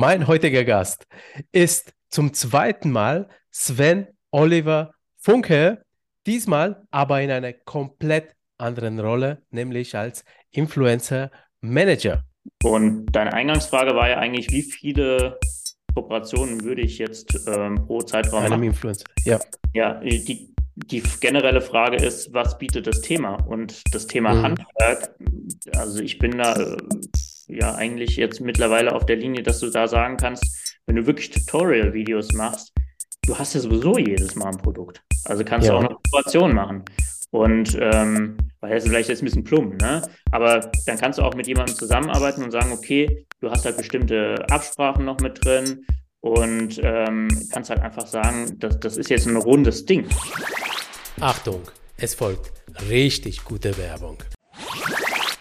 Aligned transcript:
Mein 0.00 0.28
heutiger 0.28 0.62
Gast 0.64 1.08
ist 1.50 1.92
zum 2.08 2.32
zweiten 2.32 2.92
Mal 2.92 3.26
Sven 3.50 4.06
Oliver 4.30 4.94
Funke, 5.16 5.82
diesmal 6.24 6.84
aber 6.92 7.20
in 7.20 7.32
einer 7.32 7.52
komplett 7.52 8.36
anderen 8.58 9.00
Rolle, 9.00 9.42
nämlich 9.50 9.96
als 9.96 10.24
Influencer 10.52 11.32
Manager. 11.62 12.22
Und 12.62 13.06
deine 13.06 13.32
Eingangsfrage 13.32 13.96
war 13.96 14.08
ja 14.08 14.18
eigentlich, 14.18 14.48
wie 14.52 14.62
viele 14.62 15.36
Kooperationen 15.92 16.62
würde 16.62 16.82
ich 16.82 16.98
jetzt 16.98 17.36
ähm, 17.48 17.84
pro 17.84 18.00
Zeitraum 18.00 18.44
Einem 18.44 18.50
machen? 18.50 18.62
Influencer, 18.62 19.04
ja. 19.24 19.40
Ja, 19.74 19.94
die, 19.94 20.54
die 20.76 21.02
generelle 21.20 21.60
Frage 21.60 21.96
ist, 21.96 22.32
was 22.32 22.56
bietet 22.56 22.86
das 22.86 23.00
Thema? 23.00 23.34
Und 23.48 23.82
das 23.92 24.06
Thema 24.06 24.32
mhm. 24.32 24.42
Handwerk, 24.42 25.16
also 25.74 26.00
ich 26.00 26.20
bin 26.20 26.38
da 26.38 26.54
äh, 26.54 26.76
ja 27.48 27.74
eigentlich 27.74 28.16
jetzt 28.16 28.40
mittlerweile 28.40 28.94
auf 28.94 29.06
der 29.06 29.16
Linie, 29.16 29.42
dass 29.42 29.60
du 29.60 29.70
da 29.70 29.88
sagen 29.88 30.16
kannst, 30.16 30.44
wenn 30.86 30.96
du 30.96 31.06
wirklich 31.06 31.30
Tutorial-Videos 31.30 32.32
machst, 32.32 32.72
du 33.22 33.38
hast 33.38 33.54
ja 33.54 33.60
sowieso 33.60 33.98
jedes 33.98 34.34
Mal 34.34 34.48
ein 34.48 34.58
Produkt. 34.58 35.02
Also 35.24 35.44
kannst 35.44 35.66
ja. 35.66 35.72
du 35.72 35.78
auch 35.78 35.84
eine 35.84 35.94
Kooperation 35.94 36.54
machen. 36.54 36.84
Und 37.30 37.76
ähm, 37.80 38.38
weil 38.60 38.70
das 38.70 38.84
ist 38.84 38.90
vielleicht 38.90 39.08
jetzt 39.08 39.22
ein 39.22 39.26
bisschen 39.26 39.44
plump, 39.44 39.80
ne? 39.80 40.02
Aber 40.30 40.70
dann 40.86 40.98
kannst 40.98 41.18
du 41.18 41.22
auch 41.22 41.34
mit 41.34 41.46
jemandem 41.46 41.76
zusammenarbeiten 41.76 42.42
und 42.42 42.50
sagen, 42.50 42.72
okay, 42.72 43.26
du 43.40 43.50
hast 43.50 43.64
halt 43.64 43.76
bestimmte 43.76 44.46
Absprachen 44.50 45.04
noch 45.04 45.20
mit 45.20 45.44
drin 45.44 45.84
und 46.20 46.80
ähm, 46.82 47.28
kannst 47.52 47.70
halt 47.70 47.80
einfach 47.80 48.06
sagen, 48.06 48.58
das, 48.58 48.80
das 48.80 48.96
ist 48.96 49.10
jetzt 49.10 49.26
ein 49.26 49.36
rundes 49.36 49.84
Ding. 49.84 50.06
Achtung, 51.20 51.62
es 51.98 52.14
folgt 52.14 52.52
richtig 52.88 53.44
gute 53.44 53.76
Werbung. 53.76 54.18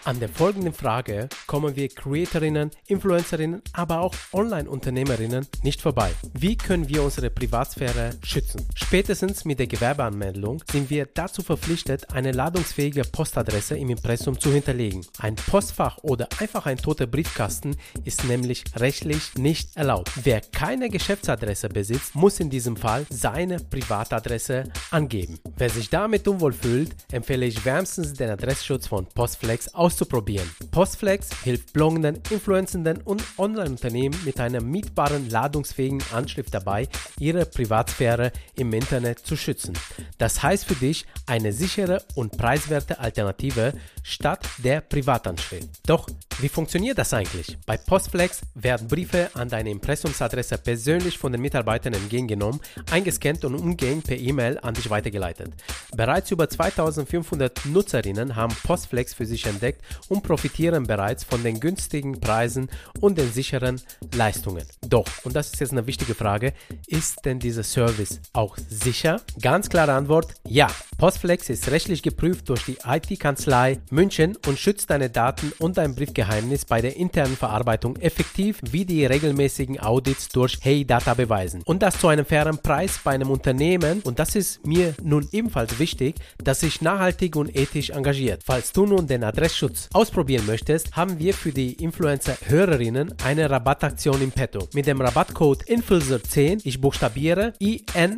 An 0.08 0.22
der 0.22 0.30
folgenden 0.30 0.72
Frage 0.72 1.28
kommen 1.48 1.76
wir 1.76 1.90
Creatorinnen, 1.90 2.72
Influencerinnen, 2.86 3.62
aber 3.74 4.00
auch 4.00 4.16
Online-Unternehmerinnen 4.32 5.46
nicht 5.64 5.82
vorbei. 5.82 6.12
Wie 6.32 6.56
können 6.56 6.88
wir 6.88 7.04
unsere 7.04 7.30
Privatsphäre 7.30 8.12
schützen? 8.24 8.66
Spätestens 8.74 9.44
mit 9.44 9.60
der 9.60 9.68
Gewerbeanmeldung 9.68 10.64
sind 10.72 10.90
wir 10.90 11.08
dazu 11.14 11.44
verpflichtet, 11.44 12.10
eine 12.14 12.32
ladungsfähige 12.32 13.02
Postadresse 13.02 13.78
im 13.78 13.90
Impressum 13.90 14.40
zu 14.40 14.50
hinterlegen. 14.50 15.06
Ein 15.20 15.36
Postfach 15.36 15.98
oder 16.04 16.30
einfach 16.40 16.66
ein 16.68 16.78
toter 16.78 17.06
Briefkasten 17.06 17.76
ist 18.06 18.24
nämlich 18.24 18.64
rechtlich 18.78 19.36
nicht 19.36 19.76
erlaubt. 19.76 20.10
Wer 20.24 20.40
keine 20.40 20.88
Geschäftsadresse 20.88 21.68
besitzt, 21.68 22.16
muss 22.16 22.40
in 22.40 22.50
diesem 22.50 22.78
Fall 22.78 23.06
seine 23.10 23.58
Privatadresse 23.60 24.72
angeben. 24.90 25.38
Wer 25.58 25.70
sich 25.70 25.90
damit 25.90 26.30
unwohl 26.30 26.54
fühlt, 26.54 26.96
empfehle 27.12 27.46
ich 27.46 27.66
wärmstens 27.66 28.14
den 28.14 28.30
Adressschutz 28.30 28.88
von 28.88 29.06
Postflex 29.06 29.76
aus 29.76 29.97
auszuprobieren. 29.98 30.50
Postflex 30.72 31.30
hilft 31.44 31.74
bloggenden, 31.74 32.20
influenzenden 32.30 33.02
und 33.02 33.24
Online-Unternehmen 33.38 34.16
mit 34.26 34.40
einer 34.40 34.62
mietbaren, 34.62 35.30
ladungsfähigen 35.30 36.04
Anschrift 36.14 36.54
dabei, 36.54 36.88
ihre 37.20 37.46
Privatsphäre 37.46 38.32
im 38.56 38.72
Internet 38.74 39.20
zu 39.20 39.36
schützen. 39.36 39.74
Das 40.20 40.44
heißt 40.44 40.66
für 40.66 40.76
dich 40.76 41.06
eine 41.26 41.52
sichere 41.52 42.04
und 42.16 42.38
preiswerte 42.38 43.00
Alternative 43.00 43.74
statt 44.04 44.48
der 44.60 44.82
Privatanschrift. 44.82 45.68
Doch 45.88 46.08
wie 46.40 46.50
funktioniert 46.50 47.00
das 47.00 47.14
eigentlich? 47.14 47.58
Bei 47.66 47.78
Postflex 47.78 48.42
werden 48.54 48.88
Briefe 48.88 49.32
an 49.34 49.50
deine 49.50 49.72
Impressumsadresse 49.72 50.60
persönlich 50.60 51.18
von 51.18 51.32
den 51.32 51.42
Mitarbeitern 51.42 51.94
entgegengenommen, 51.94 52.62
eingescannt 52.92 53.44
und 53.44 53.56
umgehend 53.56 54.06
per 54.06 54.18
E-Mail 54.18 54.60
an 54.60 54.76
dich 54.76 54.92
weitergeleitet. 54.92 55.52
Bereits 55.96 56.30
über 56.30 56.48
2500 56.48 57.66
Nutzerinnen 57.66 58.36
haben 58.36 58.56
Postflex 58.64 59.16
für 59.16 59.26
sich 59.26 59.48
entdeckt 59.48 59.82
und 60.10 60.24
profitieren 60.24 60.86
bereits 60.86 61.24
von 61.24 61.44
den 61.44 61.60
günstigen 61.60 62.20
Preisen 62.20 62.70
und 63.00 63.18
den 63.18 63.32
sicheren 63.32 63.82
Leistungen. 64.16 64.66
Doch, 64.88 65.08
und 65.24 65.36
das 65.36 65.48
ist 65.48 65.60
jetzt 65.60 65.72
eine 65.72 65.88
wichtige 65.88 66.16
Frage, 66.16 66.54
ist 66.88 67.26
denn 67.26 67.40
dieser 67.40 67.64
Service 67.64 68.20
auch 68.34 68.58
sicher? 68.70 69.22
Ganz 69.42 69.70
klare 69.70 69.94
Antwort, 69.94 70.34
ja. 70.48 70.68
Postflex 70.98 71.50
ist 71.50 71.70
rechtlich 71.70 72.02
geprüft 72.02 72.50
durch 72.50 72.66
die 72.66 72.78
IT-Kanzlei 72.84 73.80
München 73.92 74.36
und 74.48 74.58
schützt 74.58 74.90
deine 74.90 75.10
Daten 75.10 75.54
und 75.60 75.78
dein 75.78 75.94
Briefgeheimnis 75.94 76.66
bei 76.66 76.82
der 76.82 76.96
internen 76.96 77.38
Verarbeitung 77.38 77.98
effektiv 77.98 78.60
wie 78.72 78.86
die 78.86 79.06
regelmäßigen 79.06 79.80
Audits 79.80 80.30
durch 80.30 80.58
Hey 80.62 80.86
Data 80.86 81.14
beweisen. 81.14 81.62
Und 81.66 81.84
das 81.84 82.00
zu 82.00 82.08
einem 82.08 82.26
fairen 82.26 82.58
Preis 82.58 83.00
bei 83.04 83.12
einem 83.12 83.30
Unternehmen 83.30 84.02
und 84.02 84.18
das 84.20 84.36
ist 84.36 84.66
mir 84.66 84.96
nun 85.04 85.28
ebenfalls 85.32 85.78
wichtig, 85.78 86.16
das 86.44 86.62
sich 86.62 86.82
nachhaltig 86.82 87.36
und 87.36 87.56
ethisch 87.56 87.92
engagiert. 87.92 88.42
Falls 88.44 88.72
du 88.72 88.86
nun 88.86 89.06
den 89.08 89.24
Adressschutz 89.24 89.77
Schutz 89.78 89.90
ausprobieren 89.94 90.46
möchtest, 90.46 90.96
haben 90.96 91.20
wir 91.20 91.34
für 91.34 91.52
die 91.52 91.74
Influencer-Hörerinnen 91.74 93.14
eine 93.24 93.50
Rabattaktion 93.50 94.22
im 94.22 94.32
Petto. 94.32 94.68
Mit 94.74 94.88
dem 94.88 95.02
Rabattcode 95.02 95.64
INFLZR10, 95.64 96.62
ich 96.64 96.82
buchstabiere 96.82 97.54
INFLZR 97.60 98.12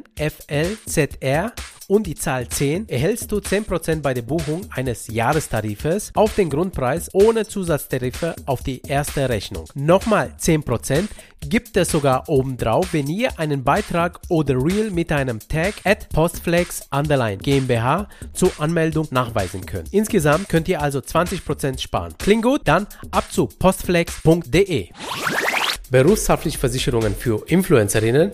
und 1.89 2.05
die 2.05 2.15
Zahl 2.15 2.47
10 2.47 2.87
erhältst 2.87 3.31
du 3.31 3.37
10% 3.37 4.01
bei 4.01 4.13
der 4.13 4.21
Buchung 4.21 4.61
eines 4.69 5.07
Jahrestarifes 5.07 6.11
auf 6.13 6.35
den 6.35 6.49
Grundpreis 6.49 7.09
ohne 7.13 7.47
Zusatztarife 7.47 8.35
auf 8.45 8.61
die 8.61 8.81
erste 8.83 9.27
Rechnung. 9.27 9.65
Nochmal 9.73 10.31
10% 10.39 11.07
gibt 11.41 11.75
es 11.77 11.89
sogar 11.89 12.29
obendrauf, 12.29 12.93
wenn 12.93 13.07
ihr 13.07 13.39
einen 13.39 13.63
Beitrag 13.63 14.19
oder 14.29 14.53
Reel 14.55 14.91
mit 14.91 15.11
einem 15.11 15.39
Tag 15.39 15.73
at 15.83 16.09
Postflex 16.09 16.87
Underline 16.91 17.37
GmbH 17.37 18.07
zur 18.33 18.51
Anmeldung 18.59 19.07
nachweisen 19.09 19.65
könnt. 19.65 19.91
Insgesamt 19.91 20.47
könnt 20.47 20.67
ihr 20.67 20.81
also 20.81 20.99
20% 20.99 21.79
sparen. 21.79 22.13
Klingt 22.19 22.43
gut? 22.43 22.61
Dann 22.65 22.85
ab 23.09 23.25
zu 23.31 23.47
postflex.de. 23.47 24.89
Berufshaftliche 25.89 26.59
Versicherungen 26.59 27.15
für 27.15 27.43
Influencerinnen 27.47 28.33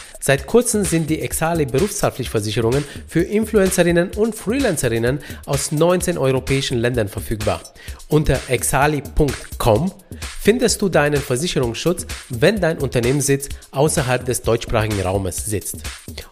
Seit 0.23 0.45
kurzem 0.45 0.85
sind 0.85 1.09
die 1.09 1.19
Exali 1.19 1.65
Berufshaftpflichtversicherungen 1.65 2.85
für 3.07 3.21
Influencerinnen 3.21 4.11
und 4.15 4.35
Freelancerinnen 4.35 5.19
aus 5.47 5.71
19 5.71 6.19
europäischen 6.19 6.77
Ländern 6.77 7.07
verfügbar. 7.07 7.63
Unter 8.07 8.39
exali.com 8.47 9.91
findest 10.39 10.79
du 10.81 10.89
deinen 10.89 11.19
Versicherungsschutz, 11.19 12.05
wenn 12.29 12.61
dein 12.61 12.77
Unternehmenssitz 12.77 13.49
außerhalb 13.71 14.23
des 14.23 14.43
deutschsprachigen 14.43 15.01
Raumes 15.01 15.37
sitzt. 15.37 15.77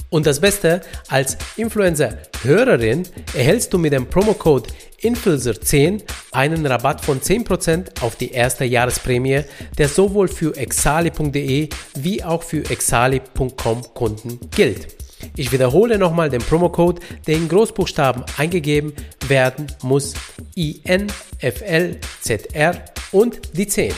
Und 0.10 0.28
das 0.28 0.40
Beste, 0.40 0.82
als 1.08 1.38
Influencer-Hörerin 1.58 3.04
erhältst 3.34 3.74
du 3.74 3.80
mit 3.80 3.94
dem 3.94 4.08
Promocode 4.08 4.68
Influencer10 5.02 6.04
einen 6.32 6.66
Rabatt 6.66 7.02
von 7.02 7.22
10% 7.22 8.02
auf 8.02 8.16
die 8.16 8.32
erste 8.32 8.66
Jahresprämie, 8.66 9.44
der 9.78 9.88
sowohl 9.88 10.28
für 10.28 10.56
exali.de 10.58 11.70
wie 11.96 12.24
auch 12.24 12.44
für 12.44 12.70
exali.com 12.70 13.79
Kunden 13.94 14.40
gilt. 14.52 14.96
Ich 15.36 15.52
wiederhole 15.52 15.98
nochmal 15.98 16.30
den 16.30 16.42
Promocode, 16.42 17.02
der 17.28 17.36
in 17.36 17.48
Großbuchstaben 17.48 18.24
eingegeben 18.38 18.94
werden 19.28 19.68
muss. 19.82 20.14
INFLZR 20.56 21.14
und 23.12 23.58
die 23.58 23.68
10. 23.68 23.94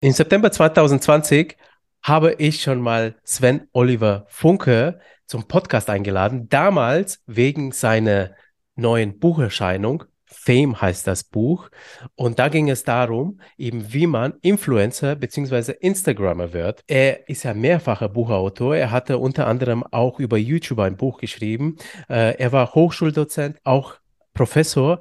Im 0.00 0.12
September 0.12 0.52
2020 0.52 1.56
habe 2.02 2.34
ich 2.34 2.60
schon 2.62 2.80
mal 2.82 3.14
Sven 3.24 3.68
Oliver 3.72 4.26
Funke 4.28 5.00
zum 5.26 5.48
Podcast 5.48 5.88
eingeladen. 5.88 6.48
Damals 6.50 7.22
wegen 7.26 7.72
seiner 7.72 8.32
neuen 8.76 9.18
Bucherscheinung. 9.18 10.04
Fame 10.34 10.80
heißt 10.80 11.06
das 11.06 11.24
Buch. 11.24 11.70
Und 12.14 12.38
da 12.38 12.48
ging 12.48 12.68
es 12.68 12.84
darum, 12.84 13.40
eben 13.56 13.92
wie 13.92 14.06
man 14.06 14.34
Influencer 14.42 15.16
bzw. 15.16 15.72
Instagrammer 15.80 16.52
wird. 16.52 16.82
Er 16.86 17.28
ist 17.28 17.44
ja 17.44 17.54
mehrfacher 17.54 18.08
Buchautor. 18.08 18.76
Er 18.76 18.90
hatte 18.90 19.18
unter 19.18 19.46
anderem 19.46 19.84
auch 19.84 20.20
über 20.20 20.36
YouTube 20.36 20.80
ein 20.80 20.96
Buch 20.96 21.18
geschrieben. 21.18 21.76
Äh, 22.08 22.36
er 22.38 22.52
war 22.52 22.74
Hochschuldozent, 22.74 23.58
auch 23.64 23.96
Professor 24.34 25.00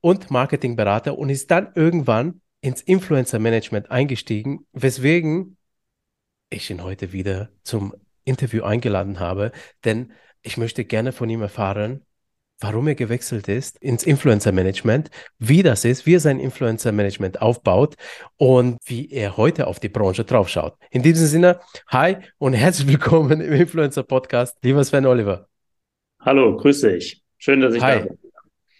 und 0.00 0.30
Marketingberater 0.30 1.18
und 1.18 1.28
ist 1.28 1.50
dann 1.50 1.72
irgendwann 1.74 2.40
ins 2.60 2.82
Influencer-Management 2.82 3.90
eingestiegen, 3.90 4.66
weswegen 4.72 5.56
ich 6.50 6.70
ihn 6.70 6.82
heute 6.82 7.12
wieder 7.12 7.50
zum 7.62 7.94
Interview 8.24 8.64
eingeladen 8.64 9.20
habe, 9.20 9.52
denn 9.84 10.12
ich 10.42 10.56
möchte 10.56 10.84
gerne 10.84 11.12
von 11.12 11.28
ihm 11.28 11.42
erfahren, 11.42 12.04
warum 12.60 12.88
er 12.88 12.94
gewechselt 12.94 13.48
ist 13.48 13.78
ins 13.78 14.04
Influencer 14.04 14.52
Management, 14.52 15.10
wie 15.38 15.62
das 15.62 15.84
ist, 15.84 16.06
wie 16.06 16.14
er 16.14 16.20
sein 16.20 16.38
Influencer 16.38 16.92
Management 16.92 17.40
aufbaut 17.40 17.96
und 18.36 18.78
wie 18.84 19.10
er 19.10 19.36
heute 19.36 19.66
auf 19.66 19.80
die 19.80 19.88
Branche 19.88 20.24
draufschaut. 20.24 20.76
In 20.90 21.02
diesem 21.02 21.26
Sinne, 21.26 21.60
hi 21.88 22.18
und 22.38 22.52
herzlich 22.52 22.88
willkommen 22.88 23.40
im 23.40 23.52
Influencer 23.52 24.02
Podcast, 24.02 24.58
lieber 24.62 24.84
Sven 24.84 25.06
Oliver. 25.06 25.48
Hallo, 26.20 26.56
grüß 26.56 26.82
dich. 26.82 27.22
Schön, 27.38 27.60
dass 27.60 27.74
ich 27.74 27.82
Hi. 27.82 28.00
da 28.00 28.04
bin. 28.04 28.18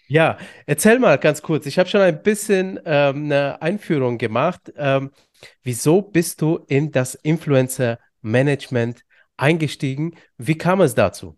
Ja, 0.07 0.37
erzähl 0.65 0.99
mal 0.99 1.17
ganz 1.17 1.41
kurz. 1.41 1.65
Ich 1.65 1.79
habe 1.79 1.89
schon 1.89 2.01
ein 2.01 2.21
bisschen 2.21 2.79
ähm, 2.85 3.25
eine 3.25 3.61
Einführung 3.61 4.17
gemacht. 4.17 4.71
Ähm, 4.75 5.11
wieso 5.63 6.01
bist 6.01 6.41
du 6.41 6.57
in 6.67 6.91
das 6.91 7.15
Influencer-Management 7.15 9.05
eingestiegen? 9.37 10.15
Wie 10.37 10.57
kam 10.57 10.81
es 10.81 10.95
dazu? 10.95 11.37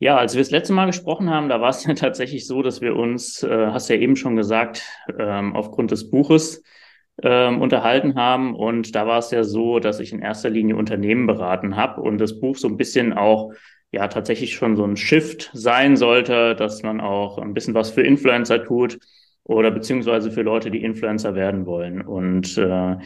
Ja, 0.00 0.16
als 0.16 0.34
wir 0.34 0.40
das 0.40 0.52
letzte 0.52 0.72
Mal 0.72 0.86
gesprochen 0.86 1.28
haben, 1.30 1.48
da 1.48 1.60
war 1.60 1.70
es 1.70 1.84
ja 1.86 1.94
tatsächlich 1.94 2.46
so, 2.46 2.62
dass 2.62 2.80
wir 2.80 2.96
uns, 2.96 3.42
äh, 3.42 3.66
hast 3.68 3.88
ja 3.88 3.96
eben 3.96 4.16
schon 4.16 4.36
gesagt, 4.36 4.82
ähm, 5.18 5.56
aufgrund 5.56 5.90
des 5.90 6.10
Buches 6.10 6.62
ähm, 7.22 7.60
unterhalten 7.60 8.14
haben. 8.14 8.54
Und 8.54 8.94
da 8.94 9.06
war 9.06 9.18
es 9.18 9.30
ja 9.30 9.42
so, 9.42 9.80
dass 9.80 10.00
ich 10.00 10.12
in 10.12 10.22
erster 10.22 10.50
Linie 10.50 10.76
Unternehmen 10.76 11.26
beraten 11.26 11.76
habe 11.76 12.00
und 12.00 12.18
das 12.18 12.38
Buch 12.40 12.56
so 12.56 12.68
ein 12.68 12.76
bisschen 12.76 13.12
auch 13.12 13.52
ja 13.90 14.06
tatsächlich 14.08 14.54
schon 14.54 14.76
so 14.76 14.84
ein 14.84 14.96
Shift 14.96 15.50
sein 15.54 15.96
sollte, 15.96 16.54
dass 16.54 16.82
man 16.82 17.00
auch 17.00 17.38
ein 17.38 17.54
bisschen 17.54 17.74
was 17.74 17.90
für 17.90 18.02
Influencer 18.02 18.62
tut 18.64 18.98
oder 19.44 19.70
beziehungsweise 19.70 20.30
für 20.30 20.42
Leute, 20.42 20.70
die 20.70 20.82
Influencer 20.84 21.34
werden 21.34 21.64
wollen. 21.66 22.02
Und 22.02 22.58
äh, 22.58 22.96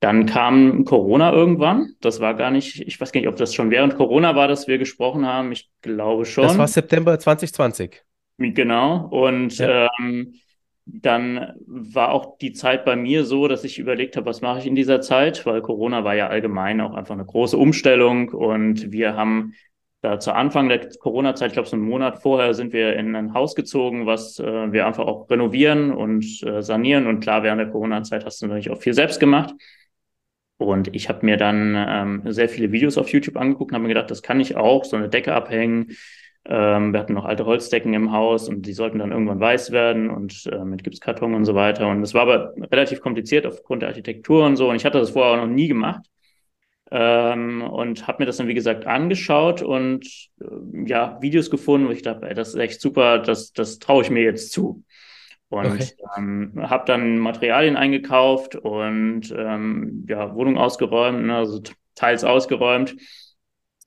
dann 0.00 0.26
kam 0.26 0.84
Corona 0.84 1.32
irgendwann. 1.32 1.92
Das 2.00 2.20
war 2.20 2.34
gar 2.34 2.50
nicht, 2.50 2.80
ich 2.80 3.00
weiß 3.00 3.12
gar 3.12 3.20
nicht, 3.20 3.28
ob 3.28 3.36
das 3.36 3.54
schon 3.54 3.70
während 3.70 3.96
Corona 3.96 4.34
war, 4.34 4.48
dass 4.48 4.66
wir 4.66 4.78
gesprochen 4.78 5.26
haben. 5.26 5.52
Ich 5.52 5.70
glaube 5.80 6.24
schon. 6.24 6.44
Das 6.44 6.58
war 6.58 6.66
September 6.68 7.18
2020. 7.18 8.02
Genau. 8.38 9.06
Und 9.08 9.58
Ja. 9.58 9.88
ähm, 10.00 10.34
dann 10.84 11.54
war 11.66 12.10
auch 12.10 12.38
die 12.38 12.52
Zeit 12.52 12.84
bei 12.84 12.96
mir 12.96 13.24
so, 13.24 13.46
dass 13.46 13.62
ich 13.62 13.78
überlegt 13.78 14.16
habe, 14.16 14.26
was 14.26 14.40
mache 14.40 14.58
ich 14.58 14.66
in 14.66 14.74
dieser 14.74 15.00
Zeit, 15.00 15.46
weil 15.46 15.62
Corona 15.62 16.02
war 16.02 16.16
ja 16.16 16.26
allgemein 16.26 16.80
auch 16.80 16.94
einfach 16.94 17.14
eine 17.14 17.24
große 17.24 17.56
Umstellung 17.56 18.30
und 18.30 18.90
wir 18.90 19.14
haben 19.14 19.54
da 20.02 20.18
zu 20.18 20.34
Anfang 20.34 20.68
der 20.68 20.88
Corona-Zeit, 20.98 21.48
ich 21.48 21.52
glaube 21.54 21.68
so 21.68 21.76
einen 21.76 21.84
Monat 21.84 22.20
vorher, 22.20 22.54
sind 22.54 22.72
wir 22.72 22.96
in 22.96 23.14
ein 23.14 23.34
Haus 23.34 23.54
gezogen, 23.54 24.04
was 24.04 24.38
äh, 24.40 24.72
wir 24.72 24.84
einfach 24.84 25.06
auch 25.06 25.30
renovieren 25.30 25.92
und 25.92 26.42
äh, 26.42 26.60
sanieren. 26.60 27.06
Und 27.06 27.20
klar, 27.20 27.44
während 27.44 27.60
der 27.60 27.70
Corona-Zeit 27.70 28.24
hast 28.24 28.42
du 28.42 28.46
natürlich 28.46 28.70
auch 28.70 28.80
viel 28.80 28.94
selbst 28.94 29.20
gemacht. 29.20 29.54
Und 30.58 30.94
ich 30.94 31.08
habe 31.08 31.24
mir 31.24 31.36
dann 31.36 31.76
ähm, 31.76 32.32
sehr 32.32 32.48
viele 32.48 32.72
Videos 32.72 32.98
auf 32.98 33.10
YouTube 33.10 33.36
angeguckt 33.36 33.70
und 33.70 33.74
habe 33.76 33.82
mir 33.82 33.94
gedacht, 33.94 34.10
das 34.10 34.22
kann 34.22 34.40
ich 34.40 34.56
auch, 34.56 34.84
so 34.84 34.96
eine 34.96 35.08
Decke 35.08 35.34
abhängen. 35.34 35.92
Ähm, 36.44 36.92
wir 36.92 36.98
hatten 36.98 37.14
noch 37.14 37.24
alte 37.24 37.46
Holzdecken 37.46 37.94
im 37.94 38.10
Haus 38.10 38.48
und 38.48 38.66
die 38.66 38.72
sollten 38.72 38.98
dann 38.98 39.12
irgendwann 39.12 39.38
weiß 39.38 39.70
werden 39.70 40.10
und 40.10 40.46
äh, 40.46 40.64
mit 40.64 40.82
Gipskarton 40.82 41.34
und 41.34 41.44
so 41.44 41.54
weiter. 41.54 41.88
Und 41.88 42.00
das 42.00 42.12
war 42.12 42.22
aber 42.22 42.54
relativ 42.72 43.00
kompliziert 43.00 43.46
aufgrund 43.46 43.82
der 43.82 43.90
Architektur 43.90 44.44
und 44.44 44.56
so. 44.56 44.68
Und 44.68 44.76
ich 44.76 44.84
hatte 44.84 44.98
das 44.98 45.10
vorher 45.10 45.36
noch 45.36 45.46
nie 45.46 45.68
gemacht. 45.68 46.06
Ähm, 46.92 47.62
und 47.62 48.06
habe 48.06 48.22
mir 48.22 48.26
das 48.26 48.36
dann, 48.36 48.48
wie 48.48 48.54
gesagt, 48.54 48.86
angeschaut 48.86 49.62
und 49.62 50.06
äh, 50.40 50.88
ja, 50.88 51.18
Videos 51.22 51.50
gefunden, 51.50 51.88
wo 51.88 51.92
ich 51.92 52.02
dachte, 52.02 52.28
ey, 52.28 52.34
das 52.34 52.50
ist 52.50 52.56
echt 52.56 52.80
super, 52.82 53.18
das, 53.18 53.52
das 53.54 53.78
traue 53.78 54.02
ich 54.02 54.10
mir 54.10 54.22
jetzt 54.22 54.52
zu. 54.52 54.84
Und 55.48 55.80
Okay. 55.80 55.96
ähm, 56.16 56.52
habe 56.58 56.84
dann 56.86 57.18
Materialien 57.18 57.76
eingekauft 57.76 58.56
und 58.56 59.32
ähm, 59.36 60.06
ja, 60.08 60.34
Wohnung 60.34 60.58
ausgeräumt, 60.58 61.24
ne, 61.26 61.36
also 61.36 61.62
teils 61.94 62.24
ausgeräumt 62.24 62.96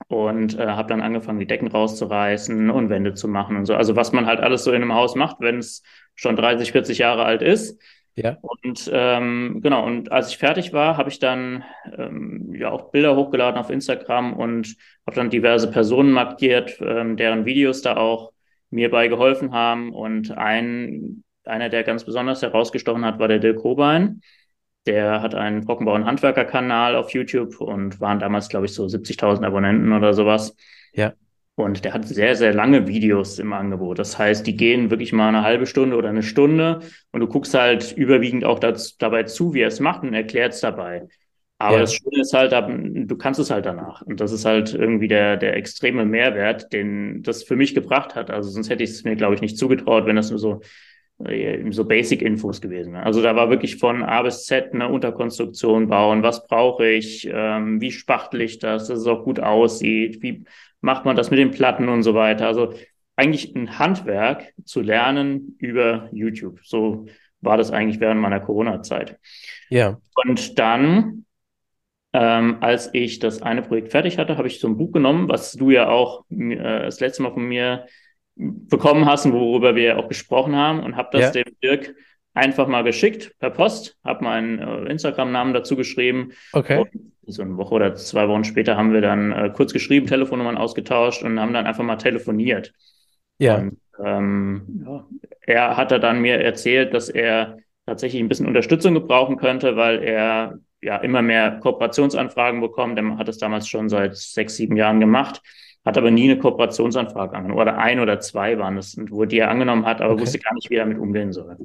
und 0.08 0.58
äh, 0.58 0.66
habe 0.66 0.88
dann 0.88 1.00
angefangen, 1.02 1.38
die 1.40 1.46
Decken 1.46 1.68
rauszureißen 1.68 2.70
und 2.70 2.90
Wände 2.90 3.14
zu 3.14 3.28
machen 3.28 3.56
und 3.56 3.66
so. 3.66 3.74
Also 3.74 3.96
was 3.96 4.12
man 4.12 4.26
halt 4.26 4.40
alles 4.40 4.64
so 4.64 4.70
in 4.72 4.82
einem 4.82 4.94
Haus 4.94 5.14
macht, 5.14 5.38
wenn 5.40 5.58
es 5.58 5.82
schon 6.14 6.36
30, 6.36 6.72
40 6.72 6.98
Jahre 6.98 7.24
alt 7.24 7.42
ist. 7.42 7.80
Ja. 8.16 8.38
Und 8.40 8.90
ähm, 8.92 9.60
genau, 9.62 9.84
und 9.84 10.10
als 10.10 10.30
ich 10.30 10.38
fertig 10.38 10.72
war, 10.72 10.96
habe 10.96 11.10
ich 11.10 11.18
dann 11.18 11.64
ähm, 11.96 12.54
ja 12.54 12.70
auch 12.70 12.90
Bilder 12.90 13.14
hochgeladen 13.14 13.60
auf 13.60 13.70
Instagram 13.70 14.32
und 14.32 14.74
habe 15.06 15.16
dann 15.16 15.30
diverse 15.30 15.70
Personen 15.70 16.12
markiert, 16.12 16.78
ähm, 16.80 17.16
deren 17.16 17.44
Videos 17.44 17.82
da 17.82 17.96
auch 17.96 18.32
mir 18.70 18.90
bei 18.90 19.08
geholfen 19.08 19.52
haben. 19.52 19.92
Und 19.92 20.30
ein, 20.32 21.24
einer, 21.44 21.68
der 21.68 21.84
ganz 21.84 22.04
besonders 22.04 22.40
herausgestochen 22.40 23.04
hat, 23.04 23.18
war 23.18 23.28
der 23.28 23.38
Dirk 23.38 23.62
Hobein. 23.62 24.22
Der 24.86 25.20
hat 25.20 25.34
einen 25.34 25.66
Trockenbau- 25.66 25.94
und 25.94 26.06
Handwerker-Kanal 26.06 26.96
auf 26.96 27.10
YouTube 27.10 27.60
und 27.60 28.00
waren 28.00 28.18
damals, 28.18 28.48
glaube 28.48 28.66
ich, 28.66 28.72
so 28.72 28.86
70.000 28.86 29.44
Abonnenten 29.44 29.92
oder 29.92 30.14
sowas. 30.14 30.56
Ja. 30.94 31.12
Und 31.56 31.84
der 31.86 31.94
hat 31.94 32.06
sehr, 32.06 32.36
sehr 32.36 32.52
lange 32.54 32.86
Videos 32.86 33.38
im 33.38 33.52
Angebot. 33.54 33.98
Das 33.98 34.18
heißt, 34.18 34.46
die 34.46 34.56
gehen 34.56 34.90
wirklich 34.90 35.12
mal 35.14 35.28
eine 35.28 35.42
halbe 35.42 35.66
Stunde 35.66 35.96
oder 35.96 36.10
eine 36.10 36.22
Stunde 36.22 36.80
und 37.12 37.20
du 37.20 37.26
guckst 37.28 37.54
halt 37.54 37.92
überwiegend 37.96 38.44
auch 38.44 38.58
das, 38.58 38.98
dabei 38.98 39.22
zu, 39.24 39.54
wie 39.54 39.60
er 39.62 39.68
es 39.68 39.80
macht 39.80 40.02
und 40.02 40.12
erklärt 40.12 40.52
es 40.52 40.60
dabei. 40.60 41.08
Aber 41.58 41.78
Ja. 41.78 41.80
das 41.80 41.94
Schöne 41.94 42.20
ist 42.20 42.34
halt, 42.34 42.52
du 42.52 43.16
kannst 43.16 43.40
es 43.40 43.50
halt 43.50 43.64
danach. 43.64 44.02
Und 44.02 44.20
das 44.20 44.32
ist 44.32 44.44
halt 44.44 44.74
irgendwie 44.74 45.08
der, 45.08 45.38
der 45.38 45.56
extreme 45.56 46.04
Mehrwert, 46.04 46.70
den 46.74 47.22
das 47.22 47.42
für 47.44 47.56
mich 47.56 47.74
gebracht 47.74 48.14
hat. 48.14 48.30
Also 48.30 48.50
sonst 48.50 48.68
hätte 48.68 48.84
ich 48.84 48.90
es 48.90 49.04
mir, 49.04 49.16
glaube 49.16 49.34
ich, 49.34 49.40
nicht 49.40 49.56
zugetraut, 49.56 50.04
wenn 50.04 50.16
das 50.16 50.28
nur 50.30 50.38
so, 50.38 50.60
äh, 51.24 51.70
so 51.72 51.84
Basic-Infos 51.86 52.60
gewesen 52.60 52.92
wäre. 52.92 53.04
Also 53.04 53.22
da 53.22 53.34
war 53.36 53.50
wirklich 53.50 53.76
von 53.76 54.02
A 54.02 54.22
bis 54.22 54.44
Z 54.44 54.74
eine 54.74 54.88
Unterkonstruktion 54.88 55.88
bauen. 55.88 56.22
Was 56.22 56.46
brauche 56.46 56.86
ich? 56.88 57.28
Ähm, 57.30 57.80
wie 57.80 57.92
spachtel 57.92 58.42
ich 58.42 58.58
das, 58.58 58.88
dass 58.88 59.00
es 59.00 59.06
auch 59.06 59.24
gut 59.24 59.40
aussieht? 59.40 60.22
Wie 60.22 60.44
macht 60.86 61.04
man 61.04 61.16
das 61.16 61.30
mit 61.30 61.38
den 61.40 61.50
Platten 61.50 61.88
und 61.88 62.04
so 62.04 62.14
weiter? 62.14 62.46
Also 62.46 62.72
eigentlich 63.16 63.54
ein 63.56 63.78
Handwerk 63.78 64.54
zu 64.64 64.80
lernen 64.80 65.56
über 65.58 66.08
YouTube. 66.12 66.60
So 66.62 67.06
war 67.40 67.56
das 67.56 67.72
eigentlich 67.72 67.98
während 67.98 68.20
meiner 68.20 68.38
Corona-Zeit. 68.40 69.18
Ja. 69.68 69.98
Und 70.14 70.58
dann, 70.60 71.24
ähm, 72.12 72.58
als 72.60 72.90
ich 72.94 73.18
das 73.18 73.42
eine 73.42 73.62
Projekt 73.62 73.90
fertig 73.90 74.16
hatte, 74.16 74.38
habe 74.38 74.46
ich 74.46 74.60
so 74.60 74.68
ein 74.68 74.76
Buch 74.76 74.92
genommen, 74.92 75.28
was 75.28 75.52
du 75.52 75.72
ja 75.72 75.88
auch 75.88 76.24
äh, 76.30 76.56
das 76.56 77.00
letzte 77.00 77.22
Mal 77.22 77.32
von 77.32 77.48
mir 77.48 77.86
bekommen 78.36 79.06
hast 79.06 79.26
und 79.26 79.32
worüber 79.32 79.74
wir 79.74 79.98
auch 79.98 80.08
gesprochen 80.08 80.54
haben 80.54 80.84
und 80.84 80.96
habe 80.96 81.08
das 81.10 81.34
Ja. 81.34 81.42
dem 81.42 81.56
Dirk 81.62 81.96
einfach 82.36 82.68
mal 82.68 82.82
geschickt 82.82 83.34
per 83.38 83.50
Post, 83.50 83.96
habe 84.04 84.24
meinen 84.24 84.58
äh, 84.58 84.90
Instagram-Namen 84.90 85.54
dazu 85.54 85.74
geschrieben 85.76 86.32
Okay. 86.52 86.78
und 86.78 87.12
so 87.26 87.42
eine 87.42 87.56
Woche 87.56 87.74
oder 87.74 87.94
zwei 87.94 88.28
Wochen 88.28 88.44
später 88.44 88.76
haben 88.76 88.92
wir 88.92 89.00
dann 89.00 89.32
äh, 89.32 89.50
kurz 89.54 89.72
geschrieben, 89.72 90.06
Telefonnummern 90.06 90.56
ausgetauscht 90.56 91.22
und 91.22 91.40
haben 91.40 91.52
dann 91.52 91.66
einfach 91.66 91.82
mal 91.82 91.96
telefoniert. 91.96 92.72
Ja. 93.38 93.56
Und 93.56 93.78
ähm, 94.04 94.84
ja, 94.86 95.06
er 95.40 95.76
hat 95.76 95.90
da 95.90 95.98
dann 95.98 96.20
mir 96.20 96.38
erzählt, 96.40 96.94
dass 96.94 97.08
er 97.08 97.58
tatsächlich 97.86 98.22
ein 98.22 98.28
bisschen 98.28 98.46
Unterstützung 98.46 98.94
gebrauchen 98.94 99.36
könnte, 99.36 99.76
weil 99.76 100.02
er 100.02 100.58
ja 100.82 100.98
immer 100.98 101.22
mehr 101.22 101.58
Kooperationsanfragen 101.60 102.60
bekommt. 102.60 102.98
Er 102.98 103.18
hat 103.18 103.28
es 103.28 103.38
damals 103.38 103.66
schon 103.66 103.88
seit 103.88 104.16
sechs, 104.16 104.56
sieben 104.56 104.76
Jahren 104.76 105.00
gemacht, 105.00 105.40
hat 105.86 105.96
aber 105.96 106.10
nie 106.10 106.24
eine 106.30 106.38
Kooperationsanfrage 106.38 107.36
angenommen. 107.36 107.60
Oder 107.60 107.78
ein 107.78 108.00
oder 108.00 108.20
zwei 108.20 108.58
waren 108.58 108.76
es, 108.76 108.98
wo 109.10 109.24
die 109.24 109.38
er 109.38 109.50
angenommen 109.50 109.86
hat, 109.86 110.00
aber 110.00 110.14
Okay. 110.14 110.22
wusste 110.22 110.38
gar 110.40 110.52
nicht, 110.54 110.68
wie 110.68 110.74
er 110.74 110.84
damit 110.84 110.98
umgehen 110.98 111.32
soll. 111.32 111.56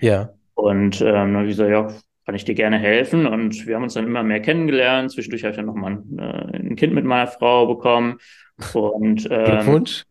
Ja. 0.00 0.30
Und 0.54 1.00
ähm, 1.00 1.06
dann 1.06 1.36
habe 1.36 1.46
ich 1.46 1.52
gesagt, 1.56 1.70
ja, 1.70 1.88
kann 2.26 2.34
ich 2.34 2.44
dir 2.44 2.54
gerne 2.54 2.78
helfen. 2.78 3.26
Und 3.26 3.66
wir 3.66 3.74
haben 3.74 3.82
uns 3.82 3.94
dann 3.94 4.06
immer 4.06 4.22
mehr 4.22 4.40
kennengelernt. 4.40 5.10
Zwischendurch 5.10 5.42
habe 5.42 5.52
ich 5.52 5.56
dann 5.56 5.66
noch 5.66 5.74
mal 5.74 5.92
ein, 5.92 6.18
äh, 6.18 6.58
ein 6.58 6.76
Kind 6.76 6.92
mit 6.92 7.04
meiner 7.04 7.26
Frau 7.26 7.66
bekommen. 7.66 8.18
Und 8.74 9.26
ähm, 9.30 9.44
Glückwunsch. 9.44 10.04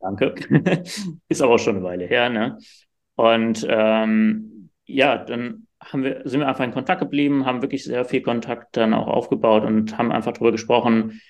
Danke. 0.00 0.34
Ist 1.28 1.42
aber 1.42 1.54
auch 1.54 1.58
schon 1.58 1.76
eine 1.76 1.84
Weile 1.84 2.06
her, 2.06 2.30
ne? 2.30 2.58
Und 3.16 3.66
ähm, 3.68 4.70
ja, 4.86 5.18
dann 5.18 5.66
haben 5.80 6.02
wir, 6.04 6.22
sind 6.24 6.40
wir 6.40 6.48
einfach 6.48 6.64
in 6.64 6.72
Kontakt 6.72 7.00
geblieben, 7.00 7.44
haben 7.44 7.62
wirklich 7.62 7.84
sehr 7.84 8.04
viel 8.04 8.22
Kontakt 8.22 8.76
dann 8.76 8.94
auch 8.94 9.06
aufgebaut 9.06 9.64
und 9.64 9.98
haben 9.98 10.12
einfach 10.12 10.32
darüber 10.32 10.52
gesprochen, 10.52 11.20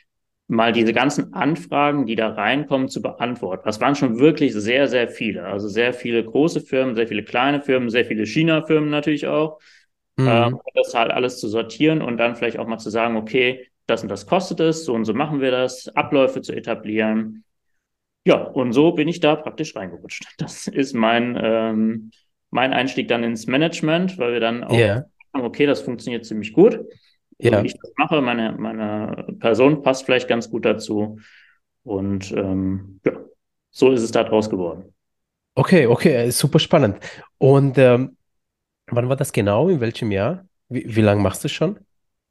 mal 0.48 0.72
diese 0.72 0.92
ganzen 0.92 1.34
Anfragen, 1.34 2.06
die 2.06 2.14
da 2.16 2.28
reinkommen, 2.30 2.88
zu 2.88 3.02
beantworten. 3.02 3.64
Das 3.66 3.80
waren 3.80 3.94
schon 3.96 4.18
wirklich 4.18 4.54
sehr, 4.54 4.86
sehr 4.88 5.08
viele. 5.08 5.44
Also 5.44 5.68
sehr 5.68 5.92
viele 5.92 6.24
große 6.24 6.60
Firmen, 6.60 6.94
sehr 6.94 7.08
viele 7.08 7.24
kleine 7.24 7.62
Firmen, 7.62 7.90
sehr 7.90 8.04
viele 8.04 8.26
China-Firmen 8.26 8.90
natürlich 8.90 9.26
auch. 9.26 9.58
Ähm, 10.24 10.48
Mhm. 10.48 10.60
das 10.74 10.94
halt 10.94 11.10
alles 11.12 11.38
zu 11.40 11.48
sortieren 11.48 12.02
und 12.02 12.16
dann 12.18 12.36
vielleicht 12.36 12.58
auch 12.58 12.66
mal 12.66 12.78
zu 12.78 12.90
sagen, 12.90 13.16
okay, 13.16 13.68
das 13.86 14.02
und 14.02 14.08
das 14.08 14.26
kostet 14.26 14.60
es, 14.60 14.84
so 14.84 14.94
und 14.94 15.04
so 15.04 15.14
machen 15.14 15.40
wir 15.40 15.50
das, 15.52 15.88
Abläufe 15.96 16.42
zu 16.42 16.52
etablieren. 16.52 17.44
Ja, 18.26 18.42
und 18.42 18.72
so 18.72 18.92
bin 18.92 19.08
ich 19.08 19.20
da 19.20 19.36
praktisch 19.36 19.76
reingerutscht. 19.76 20.24
Das 20.38 20.66
ist 20.66 20.94
mein, 20.94 21.38
ähm, 21.40 22.10
mein 22.50 22.72
Einstieg 22.72 23.08
dann 23.08 23.22
ins 23.24 23.46
Management, 23.46 24.18
weil 24.18 24.32
wir 24.34 24.40
dann 24.40 24.64
auch 24.64 24.78
Ja. 24.78 25.06
sagen, 25.32 25.44
okay, 25.46 25.66
das 25.66 25.82
funktioniert 25.82 26.24
ziemlich 26.26 26.52
gut. 26.52 26.80
Ja. 27.38 27.62
wie 27.62 27.66
ich 27.66 27.74
das 27.74 27.92
mache, 27.96 28.20
meine, 28.22 28.52
meine 28.58 29.26
Person 29.38 29.82
passt 29.82 30.06
vielleicht 30.06 30.28
ganz 30.28 30.50
gut 30.50 30.64
dazu. 30.64 31.18
Und 31.82 32.32
ähm, 32.32 33.00
ja, 33.04 33.12
so 33.70 33.92
ist 33.92 34.02
es 34.02 34.10
da 34.10 34.24
draus 34.24 34.48
geworden. 34.48 34.94
Okay, 35.54 35.86
okay, 35.86 36.14
äh, 36.14 36.30
super 36.30 36.58
spannend. 36.58 36.98
Und 37.38 37.78
ähm, 37.78 38.16
wann 38.88 39.08
war 39.08 39.16
das 39.16 39.32
genau? 39.32 39.68
In 39.68 39.80
welchem 39.80 40.10
Jahr? 40.10 40.46
Wie, 40.68 40.96
wie 40.96 41.00
lange 41.00 41.22
machst 41.22 41.44
du 41.44 41.48
schon? 41.48 41.78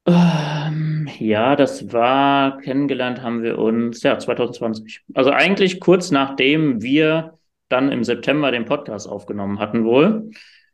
Ähm, 0.08 1.10
ja, 1.18 1.56
das 1.56 1.92
war, 1.92 2.60
kennengelernt 2.60 3.22
haben 3.22 3.42
wir 3.42 3.58
uns, 3.58 4.04
ja, 4.04 4.20
2020. 4.20 5.02
Also 5.14 5.32
eigentlich 5.32 5.80
kurz 5.80 6.12
nachdem 6.12 6.82
wir 6.82 7.40
dann 7.70 7.92
im 7.92 8.04
September 8.04 8.52
den 8.52 8.66
Podcast 8.66 9.08
aufgenommen 9.08 9.60
hatten 9.60 9.84
wohl, 9.84 10.30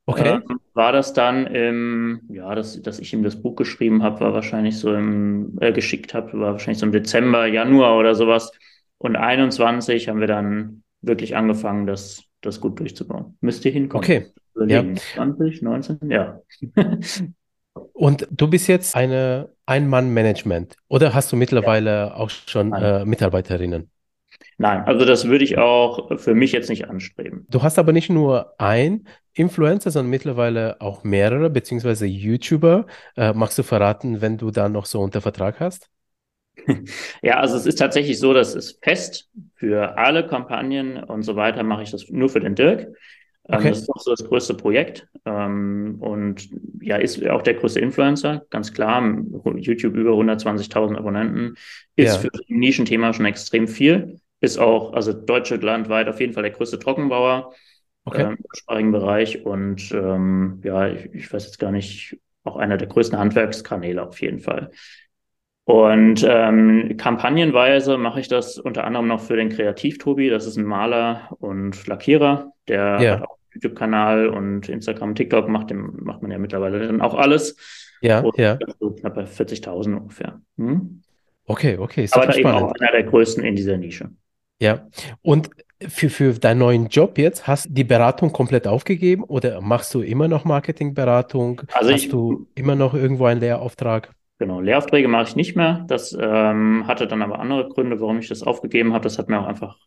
Okay. 0.05 0.41
ähm, 0.49 0.59
war 0.73 0.91
das 0.91 1.13
dann 1.13 1.45
im, 1.47 2.21
ja, 2.29 2.53
dass, 2.55 2.81
dass 2.81 2.99
ich 2.99 3.13
ihm 3.13 3.23
das 3.23 3.41
Buch 3.41 3.55
geschrieben 3.55 4.03
habe, 4.03 4.19
war 4.19 4.33
wahrscheinlich 4.33 4.77
so 4.77 4.93
im, 4.93 5.57
äh, 5.61 5.71
geschickt 5.71 6.13
habe, 6.13 6.39
war 6.39 6.53
wahrscheinlich 6.53 6.79
so 6.79 6.85
im 6.85 6.91
Dezember, 6.91 7.45
Januar 7.45 7.97
oder 7.97 8.15
sowas. 8.15 8.51
Und 8.97 9.15
21 9.15 10.09
haben 10.09 10.19
wir 10.19 10.27
dann 10.27 10.83
wirklich 11.01 11.35
angefangen, 11.35 11.87
das, 11.87 12.23
das 12.41 12.59
gut 12.59 12.79
durchzubauen. 12.79 13.37
Müsste 13.41 13.69
hinkommen. 13.69 14.03
Okay. 14.03 14.25
Ja. 14.67 14.83
20, 15.13 15.61
19, 15.61 15.99
ja. 16.09 16.41
Und 17.93 18.27
du 18.31 18.47
bist 18.47 18.67
jetzt 18.67 18.95
eine 18.95 19.49
Ein-Mann-Management 19.65 20.75
oder 20.87 21.13
hast 21.13 21.31
du 21.31 21.35
mittlerweile 21.35 21.89
ja. 21.89 22.15
auch 22.15 22.29
schon 22.29 22.73
äh, 22.73 23.05
Mitarbeiterinnen? 23.05 23.90
Nein, 24.57 24.83
also 24.85 25.05
das 25.05 25.27
würde 25.27 25.43
ich 25.43 25.57
auch 25.57 26.19
für 26.19 26.35
mich 26.35 26.51
jetzt 26.51 26.69
nicht 26.69 26.87
anstreben. 26.87 27.45
Du 27.49 27.63
hast 27.63 27.79
aber 27.79 27.93
nicht 27.93 28.09
nur 28.09 28.53
ein 28.59 29.07
Influencer, 29.33 29.91
sondern 29.91 30.09
mittlerweile 30.09 30.79
auch 30.81 31.03
mehrere, 31.03 31.49
beziehungsweise 31.49 32.05
YouTuber. 32.05 32.85
Äh, 33.15 33.33
magst 33.33 33.57
du 33.57 33.63
verraten, 33.63 34.21
wenn 34.21 34.37
du 34.37 34.51
da 34.51 34.69
noch 34.69 34.85
so 34.85 34.99
unter 35.01 35.21
Vertrag 35.21 35.59
hast? 35.59 35.89
Ja, 37.21 37.39
also 37.39 37.55
es 37.57 37.65
ist 37.65 37.79
tatsächlich 37.79 38.19
so, 38.19 38.33
dass 38.33 38.55
es 38.55 38.77
fest 38.81 39.29
für 39.55 39.97
alle 39.97 40.27
Kampagnen 40.27 41.03
und 41.03 41.23
so 41.23 41.35
weiter 41.35 41.63
mache 41.63 41.83
ich 41.83 41.91
das 41.91 42.09
nur 42.09 42.29
für 42.29 42.39
den 42.39 42.55
Dirk. 42.55 42.87
Ähm, 43.49 43.57
okay. 43.57 43.69
Das 43.69 43.79
ist 43.79 43.87
doch 43.87 43.99
so 43.99 44.11
das 44.11 44.23
größte 44.23 44.53
Projekt 44.53 45.07
ähm, 45.25 45.97
und 45.99 46.49
ja, 46.81 46.97
ist 46.97 47.25
auch 47.27 47.41
der 47.41 47.55
größte 47.55 47.79
Influencer, 47.79 48.45
ganz 48.49 48.73
klar. 48.73 49.01
YouTube 49.55 49.95
über 49.95 50.11
120.000 50.11 50.97
Abonnenten 50.97 51.55
ist 51.95 52.15
ja. 52.15 52.19
für 52.19 52.29
ein 52.33 52.59
Nischenthema 52.59 53.13
schon 53.13 53.25
extrem 53.25 53.67
viel. 53.67 54.19
Ist 54.41 54.57
auch, 54.57 54.93
also 54.93 55.13
Deutschland 55.13 55.87
weit 55.87 56.09
auf 56.09 56.19
jeden 56.19 56.33
Fall 56.33 56.43
der 56.43 56.51
größte 56.51 56.79
Trockenbauer 56.79 57.53
okay. 58.05 58.23
ähm, 58.23 58.29
im 58.31 58.43
deutschsprachigen 58.43 58.91
Bereich 58.91 59.45
und 59.45 59.91
ähm, 59.91 60.61
ja, 60.63 60.87
ich, 60.87 61.13
ich 61.13 61.31
weiß 61.31 61.45
jetzt 61.45 61.59
gar 61.59 61.71
nicht, 61.71 62.19
auch 62.43 62.57
einer 62.57 62.77
der 62.77 62.87
größten 62.87 63.17
Handwerkskanäle 63.17 64.01
auf 64.01 64.19
jeden 64.19 64.39
Fall. 64.39 64.71
Und 65.63 66.25
ähm, 66.27 66.97
kampagnenweise 66.97 67.97
mache 67.97 68.19
ich 68.19 68.27
das 68.27 68.57
unter 68.57 68.83
anderem 68.83 69.07
noch 69.07 69.21
für 69.21 69.35
den 69.35 69.49
Kreativ-Tobi. 69.49 70.29
Das 70.29 70.47
ist 70.47 70.57
ein 70.57 70.65
Maler 70.65 71.29
und 71.39 71.85
Lackierer, 71.85 72.51
der 72.67 72.99
ja. 72.99 73.11
hat 73.11 73.23
auch 73.23 73.37
YouTube-Kanal 73.53 74.27
und 74.27 74.69
Instagram, 74.69 75.13
TikTok 75.13 75.47
macht, 75.49 75.69
dem, 75.69 75.99
macht 76.03 76.23
man 76.23 76.31
ja 76.31 76.39
mittlerweile 76.39 76.87
dann 76.87 77.01
auch 77.01 77.13
alles. 77.13 77.55
Ja, 78.01 78.21
und 78.21 78.37
ja. 78.37 78.57
So 78.79 78.91
knapp 78.91 79.13
bei 79.13 79.23
40.000 79.23 79.95
ungefähr. 79.95 80.41
Hm? 80.57 81.03
Okay, 81.45 81.77
okay. 81.77 82.07
Aber 82.11 82.25
da 82.25 82.31
spannend. 82.33 82.57
eben 82.57 82.65
auch 82.65 82.73
einer 82.73 82.91
der 82.91 83.03
größten 83.03 83.43
in 83.43 83.55
dieser 83.55 83.77
Nische. 83.77 84.09
Ja, 84.61 84.87
und 85.23 85.49
für, 85.87 86.11
für 86.11 86.33
deinen 86.33 86.59
neuen 86.59 86.87
Job 86.87 87.17
jetzt, 87.17 87.47
hast 87.47 87.65
du 87.65 87.73
die 87.73 87.83
Beratung 87.83 88.31
komplett 88.31 88.67
aufgegeben 88.67 89.23
oder 89.23 89.59
machst 89.59 89.91
du 89.95 90.01
immer 90.01 90.27
noch 90.27 90.45
Marketingberatung? 90.45 91.63
Also 91.73 91.91
hast 91.91 92.03
ich, 92.03 92.09
du 92.09 92.47
immer 92.53 92.75
noch 92.75 92.93
irgendwo 92.93 93.25
einen 93.25 93.39
Lehrauftrag? 93.39 94.11
Genau, 94.37 94.61
Lehraufträge 94.61 95.07
mache 95.07 95.29
ich 95.29 95.35
nicht 95.35 95.55
mehr. 95.55 95.83
Das 95.87 96.15
ähm, 96.19 96.85
hatte 96.85 97.07
dann 97.07 97.23
aber 97.23 97.39
andere 97.39 97.69
Gründe, 97.69 97.99
warum 97.99 98.19
ich 98.19 98.27
das 98.27 98.43
aufgegeben 98.43 98.93
habe. 98.93 99.03
Das 99.03 99.17
hat 99.17 99.29
mir 99.29 99.39
auch 99.39 99.47
einfach, 99.47 99.77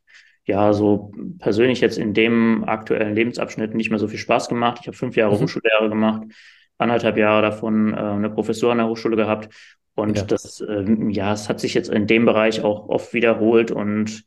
ja, 0.44 0.72
so 0.72 1.12
persönlich 1.38 1.80
jetzt 1.80 1.96
in 1.96 2.12
dem 2.12 2.64
aktuellen 2.64 3.14
Lebensabschnitt 3.14 3.76
nicht 3.76 3.90
mehr 3.90 4.00
so 4.00 4.08
viel 4.08 4.18
Spaß 4.18 4.48
gemacht. 4.48 4.78
Ich 4.80 4.88
habe 4.88 4.96
fünf 4.96 5.14
Jahre 5.14 5.36
mhm. 5.36 5.42
Hochschullehre 5.42 5.88
gemacht, 5.88 6.22
anderthalb 6.78 7.16
Jahre 7.16 7.42
davon 7.42 7.94
äh, 7.94 7.96
eine 7.96 8.30
Professur 8.30 8.72
an 8.72 8.78
der 8.78 8.88
Hochschule 8.88 9.14
gehabt. 9.14 9.54
Und 9.94 10.18
ja. 10.18 10.24
das, 10.24 10.60
äh, 10.60 10.84
ja, 11.10 11.32
es 11.32 11.48
hat 11.48 11.60
sich 11.60 11.74
jetzt 11.74 11.90
in 11.90 12.08
dem 12.08 12.24
Bereich 12.24 12.64
auch 12.64 12.88
oft 12.88 13.14
wiederholt 13.14 13.70
und 13.70 14.24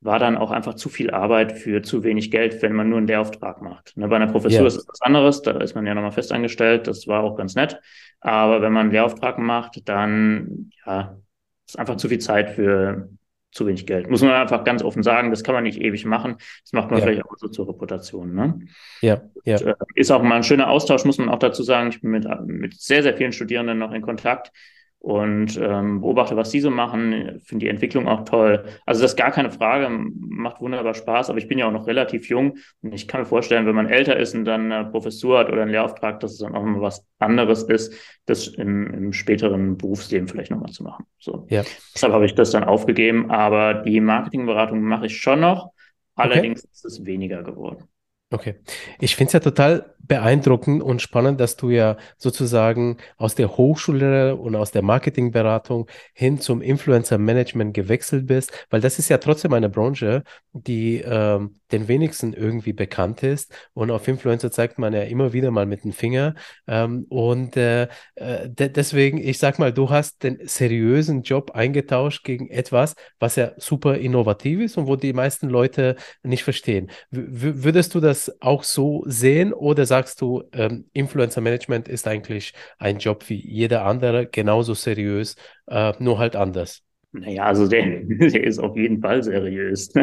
war 0.00 0.18
dann 0.18 0.36
auch 0.36 0.50
einfach 0.50 0.74
zu 0.74 0.88
viel 0.88 1.10
Arbeit 1.10 1.52
für 1.52 1.82
zu 1.82 2.02
wenig 2.02 2.30
Geld, 2.30 2.62
wenn 2.62 2.72
man 2.72 2.88
nur 2.88 2.98
einen 2.98 3.06
Lehrauftrag 3.06 3.60
macht. 3.60 3.96
Ne, 3.96 4.08
bei 4.08 4.16
einer 4.16 4.28
Professur 4.28 4.60
ja. 4.60 4.66
ist 4.66 4.76
es 4.76 4.88
was 4.88 5.02
anderes, 5.02 5.42
da 5.42 5.52
ist 5.52 5.74
man 5.74 5.86
ja 5.86 5.94
nochmal 5.94 6.12
festangestellt, 6.12 6.86
das 6.86 7.06
war 7.06 7.22
auch 7.22 7.36
ganz 7.36 7.54
nett. 7.54 7.78
Aber 8.20 8.62
wenn 8.62 8.72
man 8.72 8.82
einen 8.82 8.92
Lehrauftrag 8.92 9.38
macht, 9.38 9.88
dann 9.88 10.70
ja, 10.86 11.18
ist 11.66 11.78
einfach 11.78 11.96
zu 11.96 12.08
viel 12.08 12.18
Zeit 12.18 12.50
für 12.50 13.10
zu 13.52 13.66
wenig 13.66 13.86
Geld. 13.86 14.08
Muss 14.08 14.22
man 14.22 14.30
einfach 14.30 14.64
ganz 14.64 14.82
offen 14.82 15.02
sagen, 15.02 15.30
das 15.30 15.42
kann 15.42 15.54
man 15.54 15.64
nicht 15.64 15.80
ewig 15.80 16.06
machen. 16.06 16.36
Das 16.62 16.72
macht 16.72 16.90
man 16.90 17.00
ja. 17.00 17.04
vielleicht 17.04 17.24
auch 17.24 17.36
so 17.36 17.48
zur 17.48 17.68
Reputation. 17.68 18.34
Ne? 18.34 18.60
Ja, 19.02 19.22
ja. 19.44 19.58
Und, 19.58 19.66
äh, 19.66 19.74
ist 19.96 20.10
auch 20.12 20.22
mal 20.22 20.36
ein 20.36 20.44
schöner 20.44 20.68
Austausch, 20.70 21.04
muss 21.04 21.18
man 21.18 21.28
auch 21.28 21.38
dazu 21.38 21.62
sagen. 21.62 21.88
Ich 21.88 22.00
bin 22.00 22.10
mit, 22.10 22.26
mit 22.46 22.80
sehr, 22.80 23.02
sehr 23.02 23.16
vielen 23.16 23.32
Studierenden 23.32 23.78
noch 23.78 23.92
in 23.92 24.02
Kontakt 24.02 24.52
und 25.00 25.58
ähm, 25.60 26.02
beobachte, 26.02 26.36
was 26.36 26.50
die 26.50 26.60
so 26.60 26.70
machen, 26.70 27.40
finde 27.42 27.64
die 27.64 27.70
Entwicklung 27.70 28.06
auch 28.06 28.26
toll. 28.26 28.64
Also 28.84 29.00
das 29.00 29.12
ist 29.12 29.16
gar 29.16 29.30
keine 29.30 29.50
Frage, 29.50 29.88
macht 29.88 30.60
wunderbar 30.60 30.92
Spaß, 30.92 31.30
aber 31.30 31.38
ich 31.38 31.48
bin 31.48 31.58
ja 31.58 31.66
auch 31.66 31.72
noch 31.72 31.86
relativ 31.86 32.28
jung 32.28 32.58
und 32.82 32.92
ich 32.92 33.08
kann 33.08 33.22
mir 33.22 33.26
vorstellen, 33.26 33.64
wenn 33.64 33.74
man 33.74 33.88
älter 33.88 34.18
ist 34.18 34.34
und 34.34 34.44
dann 34.44 34.70
eine 34.70 34.90
Professur 34.90 35.38
hat 35.38 35.48
oder 35.50 35.62
einen 35.62 35.70
Lehrauftrag, 35.70 36.20
dass 36.20 36.32
es 36.32 36.38
dann 36.38 36.54
auch 36.54 36.62
mal 36.62 36.82
was 36.82 37.06
anderes 37.18 37.62
ist, 37.62 37.94
das 38.26 38.48
im, 38.48 38.92
im 38.92 39.12
späteren 39.14 39.78
Berufsleben 39.78 40.28
vielleicht 40.28 40.50
nochmal 40.50 40.70
zu 40.70 40.82
machen. 40.82 41.06
So. 41.18 41.46
Ja. 41.48 41.64
Deshalb 41.94 42.12
habe 42.12 42.26
ich 42.26 42.34
das 42.34 42.50
dann 42.50 42.64
aufgegeben, 42.64 43.30
aber 43.30 43.72
die 43.72 44.00
Marketingberatung 44.00 44.82
mache 44.82 45.06
ich 45.06 45.16
schon 45.16 45.40
noch, 45.40 45.72
allerdings 46.14 46.62
okay. 46.62 46.70
ist 46.72 46.84
es 46.84 47.04
weniger 47.06 47.42
geworden. 47.42 47.84
Okay. 48.32 48.54
Ich 49.00 49.16
finde 49.16 49.28
es 49.28 49.32
ja 49.32 49.40
total 49.40 49.94
beeindruckend 50.10 50.82
und 50.82 51.02
spannend, 51.02 51.40
dass 51.40 51.56
du 51.56 51.70
ja 51.70 51.96
sozusagen 52.16 52.96
aus 53.16 53.34
der 53.34 53.56
Hochschule 53.56 54.36
und 54.36 54.56
aus 54.56 54.70
der 54.70 54.82
Marketingberatung 54.82 55.88
hin 56.14 56.40
zum 56.40 56.62
Influencer-Management 56.62 57.74
gewechselt 57.74 58.26
bist, 58.26 58.52
weil 58.70 58.80
das 58.80 58.98
ist 58.98 59.08
ja 59.08 59.18
trotzdem 59.18 59.52
eine 59.52 59.68
Branche, 59.68 60.24
die 60.52 60.96
ähm, 60.98 61.60
den 61.70 61.86
wenigsten 61.86 62.32
irgendwie 62.32 62.72
bekannt 62.72 63.22
ist. 63.22 63.52
Und 63.72 63.90
auf 63.92 64.08
Influencer 64.08 64.50
zeigt 64.50 64.78
man 64.78 64.92
ja 64.92 65.02
immer 65.02 65.32
wieder 65.32 65.52
mal 65.52 65.66
mit 65.66 65.84
dem 65.84 65.92
Finger. 65.92 66.34
Ähm, 66.66 67.06
und 67.08 67.56
äh, 67.56 67.84
äh 68.16 68.48
de 68.48 68.68
deswegen, 68.68 69.18
ich 69.18 69.38
sag 69.38 69.58
mal, 69.60 69.72
du 69.72 69.90
hast 69.90 70.24
den 70.24 70.38
seriösen 70.44 71.22
Job 71.22 71.52
eingetauscht 71.52 72.24
gegen 72.24 72.50
etwas, 72.50 72.94
was 73.20 73.36
ja 73.36 73.52
super 73.58 73.96
innovativ 73.96 74.60
ist 74.60 74.76
und 74.76 74.88
wo 74.88 74.96
die 74.96 75.12
meisten 75.12 75.48
Leute 75.48 75.94
nicht 76.24 76.42
verstehen. 76.42 76.90
W 77.10 77.62
würdest 77.62 77.94
du 77.94 78.00
das 78.00 78.19
auch 78.40 78.62
so 78.62 79.02
sehen 79.06 79.52
oder 79.52 79.86
sagst 79.86 80.20
du, 80.20 80.44
ähm, 80.52 80.86
Influencer 80.92 81.40
Management 81.40 81.88
ist 81.88 82.06
eigentlich 82.06 82.52
ein 82.78 82.98
Job 82.98 83.28
wie 83.28 83.40
jeder 83.40 83.84
andere, 83.84 84.26
genauso 84.26 84.74
seriös, 84.74 85.36
äh, 85.66 85.92
nur 85.98 86.18
halt 86.18 86.36
anders? 86.36 86.82
Naja, 87.12 87.44
also 87.44 87.66
der, 87.66 88.00
der 88.04 88.44
ist 88.44 88.58
auf 88.58 88.76
jeden 88.76 89.00
Fall 89.00 89.22
seriös. 89.22 89.92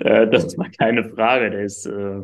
Äh, 0.00 0.28
das 0.28 0.44
ist 0.44 0.58
mal 0.58 0.70
keine 0.70 1.04
Frage. 1.10 1.50
Der 1.50 1.62
ist, 1.62 1.86
äh, 1.86 2.20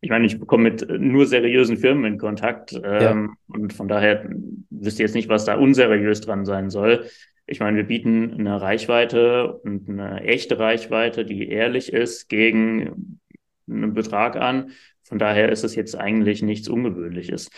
ich 0.00 0.10
meine, 0.10 0.26
ich 0.26 0.38
bekomme 0.38 0.64
mit 0.64 0.88
nur 0.88 1.26
seriösen 1.26 1.76
Firmen 1.76 2.04
in 2.12 2.18
Kontakt 2.18 2.72
ähm, 2.72 2.80
ja. 2.82 3.28
und 3.48 3.72
von 3.72 3.88
daher 3.88 4.28
wüsste 4.70 5.02
ich 5.02 5.08
jetzt 5.08 5.14
nicht, 5.14 5.28
was 5.28 5.44
da 5.44 5.56
unseriös 5.56 6.20
dran 6.20 6.44
sein 6.44 6.70
soll. 6.70 7.04
Ich 7.46 7.60
meine, 7.60 7.76
wir 7.78 7.84
bieten 7.84 8.34
eine 8.38 8.60
Reichweite 8.60 9.54
und 9.54 9.88
eine 9.88 10.22
echte 10.22 10.58
Reichweite, 10.58 11.24
die 11.24 11.48
ehrlich 11.48 11.92
ist, 11.92 12.28
gegen 12.28 13.20
einen 13.70 13.94
Betrag 13.94 14.36
an. 14.36 14.72
Von 15.04 15.18
daher 15.18 15.50
ist 15.50 15.64
es 15.64 15.74
jetzt 15.74 15.96
eigentlich 15.96 16.42
nichts 16.42 16.68
Ungewöhnliches 16.68 17.50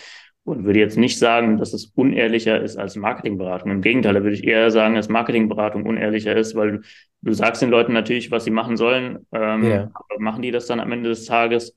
und 0.45 0.65
würde 0.65 0.81
jetzt 0.81 0.99
nicht 0.99 1.19
sagen, 1.19 1.59
dass 1.59 1.73
es 1.73 1.87
unehrlicher 1.95 2.61
ist 2.61 2.77
als 2.77 2.97
Marketingberatung. 2.97 3.71
Im 3.71 3.81
Gegenteil, 3.81 4.15
da 4.15 4.23
würde 4.23 4.35
ich 4.35 4.45
eher 4.45 4.71
sagen, 4.71 4.95
dass 4.95 5.09
Marketingberatung 5.09 5.85
unehrlicher 5.87 6.35
ist, 6.35 6.55
weil 6.57 6.73
du, 6.73 6.81
du 7.23 7.33
sagst 7.33 7.63
den 7.63 7.71
Leuten 7.71 7.93
natürlich, 7.93 8.31
was 8.31 8.45
sie 8.45 8.51
machen 8.51 8.77
sollen, 8.77 9.27
ähm, 9.33 9.65
ja. 9.65 9.91
aber 9.95 10.19
machen 10.19 10.43
die 10.43 10.51
das 10.51 10.67
dann 10.67 10.81
am 10.81 10.91
Ende 10.91 11.11
des 11.11 11.27
Tages? 11.27 11.75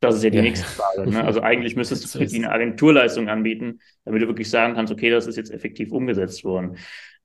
Das 0.00 0.14
ist 0.14 0.22
ja 0.22 0.30
die 0.30 0.36
ja. 0.36 0.42
nächste 0.42 0.66
Frage. 0.66 1.10
Ne? 1.10 1.22
Also 1.22 1.42
eigentlich 1.42 1.76
müsstest 1.76 2.04
du 2.14 2.18
für 2.18 2.26
die 2.26 2.36
eine 2.36 2.50
Agenturleistung 2.50 3.28
anbieten, 3.28 3.80
damit 4.04 4.22
du 4.22 4.26
wirklich 4.26 4.48
sagen 4.48 4.74
kannst, 4.74 4.92
okay, 4.92 5.10
das 5.10 5.26
ist 5.26 5.36
jetzt 5.36 5.52
effektiv 5.52 5.92
umgesetzt 5.92 6.44
worden. 6.44 6.76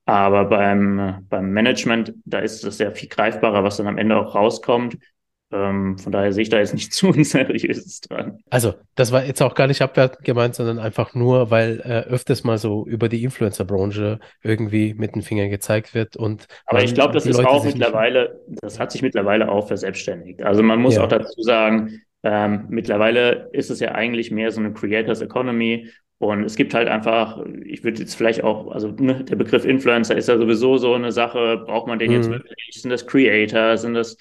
Aber 0.06 0.46
beim, 0.46 1.26
beim 1.30 1.52
Management, 1.52 2.14
da 2.26 2.40
ist 2.40 2.66
es 2.66 2.78
ja 2.80 2.92
viel 2.92 3.08
greifbarer, 3.08 3.64
was 3.64 3.78
dann 3.78 3.88
am 3.88 3.98
Ende 3.98 4.18
auch 4.18 4.36
rauskommt. 4.36 4.98
Ähm, 5.54 5.98
von 6.00 6.12
daher 6.12 6.34
sehe 6.34 6.42
ich 6.42 6.50
da 6.50 6.58
jetzt 6.58 6.74
nicht 6.74 6.94
zu 6.94 7.10
unseriöses 7.10 8.02
dran. 8.02 8.40
Also, 8.50 8.74
das 8.96 9.12
war 9.12 9.24
jetzt 9.24 9.42
auch 9.42 9.54
gar 9.54 9.68
nicht 9.68 9.82
abwertend 9.82 10.26
gemeint, 10.26 10.56
sondern 10.56 10.80
einfach 10.80 11.14
nur, 11.14 11.52
weil 11.52 11.80
äh, 11.82 12.10
öfters 12.10 12.44
mal 12.44 12.58
so 12.58 12.86
über 12.88 13.08
die 13.08 13.24
Influencer-Branche 13.24 14.20
irgendwie 14.42 14.94
mit 14.96 15.16
den 15.16 15.22
Fingern 15.22 15.50
gezeigt 15.50 15.94
wird. 15.94 16.18
Und 16.18 16.48
Aber 16.66 16.84
ich 16.84 16.94
glaube, 16.94 17.14
das 17.14 17.26
ist 17.26 17.38
Leute 17.38 17.50
auch 17.50 17.64
mittlerweile, 17.64 18.42
das 18.48 18.80
hat 18.80 18.92
sich 18.92 19.02
mittlerweile 19.02 19.50
auch 19.50 19.68
verselbstständigt. 19.68 20.42
Also 20.42 20.64
man 20.64 20.82
muss 20.82 20.96
ja. 20.96 21.04
auch 21.04 21.08
dazu 21.08 21.42
sagen, 21.42 22.02
ähm, 22.24 22.66
mittlerweile 22.70 23.50
ist 23.52 23.70
es 23.70 23.80
ja 23.80 23.92
eigentlich 23.92 24.32
mehr 24.32 24.52
so 24.52 24.60
eine 24.60 24.74
Creators 24.74 25.22
Economy. 25.22 25.90
Und 26.18 26.46
es 26.46 26.56
gibt 26.56 26.74
halt 26.74 26.88
einfach, 26.88 27.44
ich 27.66 27.84
würde 27.84 28.00
jetzt 28.00 28.16
vielleicht 28.16 28.44
auch, 28.44 28.72
also 28.72 28.92
ne, 28.92 29.24
der 29.26 29.36
Begriff 29.36 29.66
Influencer 29.66 30.16
ist 30.16 30.30
ja 30.30 30.38
sowieso 30.38 30.78
so 30.78 30.94
eine 30.94 31.12
Sache, 31.12 31.64
braucht 31.66 31.88
man 31.88 32.00
den 32.00 32.12
mhm. 32.12 32.18
jetzt 32.18 32.30
wirklich? 32.30 32.70
Sind 32.72 32.92
das 32.92 33.06
Creator? 33.06 33.78
Sind 33.78 33.94
das 33.94 34.18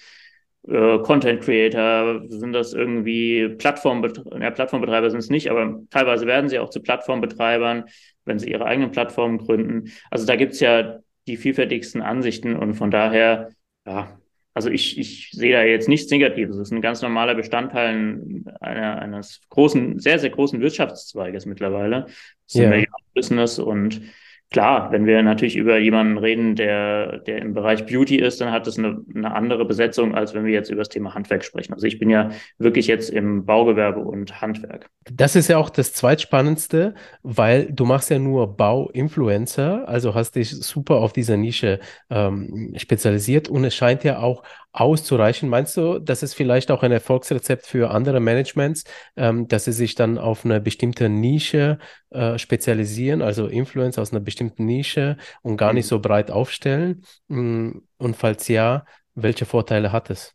äh, 0.68 0.98
Content 0.98 1.42
Creator, 1.42 2.22
sind 2.28 2.52
das 2.52 2.72
irgendwie 2.72 3.48
Plattformbetreiber, 3.48 4.40
ja, 4.40 4.50
Plattformbetreiber 4.50 5.10
sind 5.10 5.20
es 5.20 5.30
nicht, 5.30 5.50
aber 5.50 5.80
teilweise 5.90 6.26
werden 6.26 6.48
sie 6.48 6.58
auch 6.58 6.70
zu 6.70 6.80
Plattformbetreibern, 6.80 7.84
wenn 8.24 8.38
sie 8.38 8.50
ihre 8.50 8.64
eigenen 8.64 8.92
Plattformen 8.92 9.38
gründen. 9.38 9.90
Also 10.10 10.26
da 10.26 10.36
gibt's 10.36 10.60
ja 10.60 10.98
die 11.26 11.36
vielfältigsten 11.36 12.02
Ansichten 12.02 12.56
und 12.56 12.74
von 12.74 12.90
daher, 12.90 13.50
ja, 13.86 14.18
also 14.54 14.68
ich, 14.68 14.98
ich 14.98 15.30
sehe 15.32 15.52
da 15.52 15.62
jetzt 15.62 15.88
nichts 15.88 16.10
Negatives. 16.10 16.56
Es 16.56 16.68
ist 16.68 16.72
ein 16.72 16.82
ganz 16.82 17.00
normaler 17.00 17.34
Bestandteil 17.34 18.20
einer, 18.60 19.00
eines 19.00 19.40
großen, 19.48 19.98
sehr, 19.98 20.18
sehr 20.18 20.30
großen 20.30 20.60
Wirtschaftszweiges 20.60 21.46
mittlerweile. 21.46 22.02
Das 22.02 22.54
ist 22.54 22.60
yeah. 22.60 22.70
ein 22.72 22.86
Business 23.14 23.58
und 23.58 24.02
Klar, 24.52 24.92
wenn 24.92 25.06
wir 25.06 25.22
natürlich 25.22 25.56
über 25.56 25.78
jemanden 25.78 26.18
reden, 26.18 26.56
der, 26.56 27.18
der 27.20 27.38
im 27.38 27.54
Bereich 27.54 27.86
Beauty 27.86 28.16
ist, 28.16 28.40
dann 28.40 28.52
hat 28.52 28.66
das 28.66 28.78
eine, 28.78 29.02
eine 29.14 29.34
andere 29.34 29.64
Besetzung, 29.64 30.14
als 30.14 30.34
wenn 30.34 30.44
wir 30.44 30.52
jetzt 30.52 30.70
über 30.70 30.82
das 30.82 30.90
Thema 30.90 31.14
Handwerk 31.14 31.42
sprechen. 31.42 31.72
Also 31.72 31.86
ich 31.86 31.98
bin 31.98 32.10
ja 32.10 32.30
wirklich 32.58 32.86
jetzt 32.86 33.08
im 33.08 33.46
Baugewerbe 33.46 34.00
und 34.00 34.42
Handwerk. 34.42 34.90
Das 35.10 35.36
ist 35.36 35.48
ja 35.48 35.56
auch 35.56 35.70
das 35.70 35.94
zweitspannendste, 35.94 36.94
weil 37.22 37.72
du 37.72 37.86
machst 37.86 38.10
ja 38.10 38.18
nur 38.18 38.56
Bau-Influencer, 38.56 39.88
also 39.88 40.14
hast 40.14 40.36
dich 40.36 40.50
super 40.50 40.96
auf 40.96 41.14
dieser 41.14 41.38
Nische 41.38 41.80
ähm, 42.10 42.74
spezialisiert 42.76 43.48
und 43.48 43.64
es 43.64 43.74
scheint 43.74 44.04
ja 44.04 44.18
auch 44.18 44.42
auszureichen. 44.72 45.48
Meinst 45.48 45.76
du, 45.76 45.98
das 45.98 46.22
ist 46.22 46.34
vielleicht 46.34 46.70
auch 46.70 46.82
ein 46.82 46.92
Erfolgsrezept 46.92 47.66
für 47.66 47.90
andere 47.90 48.20
Managements, 48.20 48.84
ähm, 49.16 49.46
dass 49.48 49.66
sie 49.66 49.72
sich 49.72 49.94
dann 49.94 50.18
auf 50.18 50.44
eine 50.44 50.60
bestimmte 50.60 51.08
Nische 51.08 51.78
äh, 52.10 52.38
spezialisieren, 52.38 53.22
also 53.22 53.46
Influencer 53.46 54.02
aus 54.02 54.12
einer 54.12 54.20
bestimmten 54.20 54.64
Nische 54.64 55.16
und 55.42 55.56
gar 55.56 55.72
nicht 55.72 55.86
mhm. 55.86 55.88
so 55.88 56.00
breit 56.00 56.30
aufstellen? 56.30 57.04
Mm, 57.28 57.72
und 57.98 58.16
falls 58.16 58.48
ja, 58.48 58.84
welche 59.14 59.44
Vorteile 59.44 59.92
hat 59.92 60.10
es? 60.10 60.34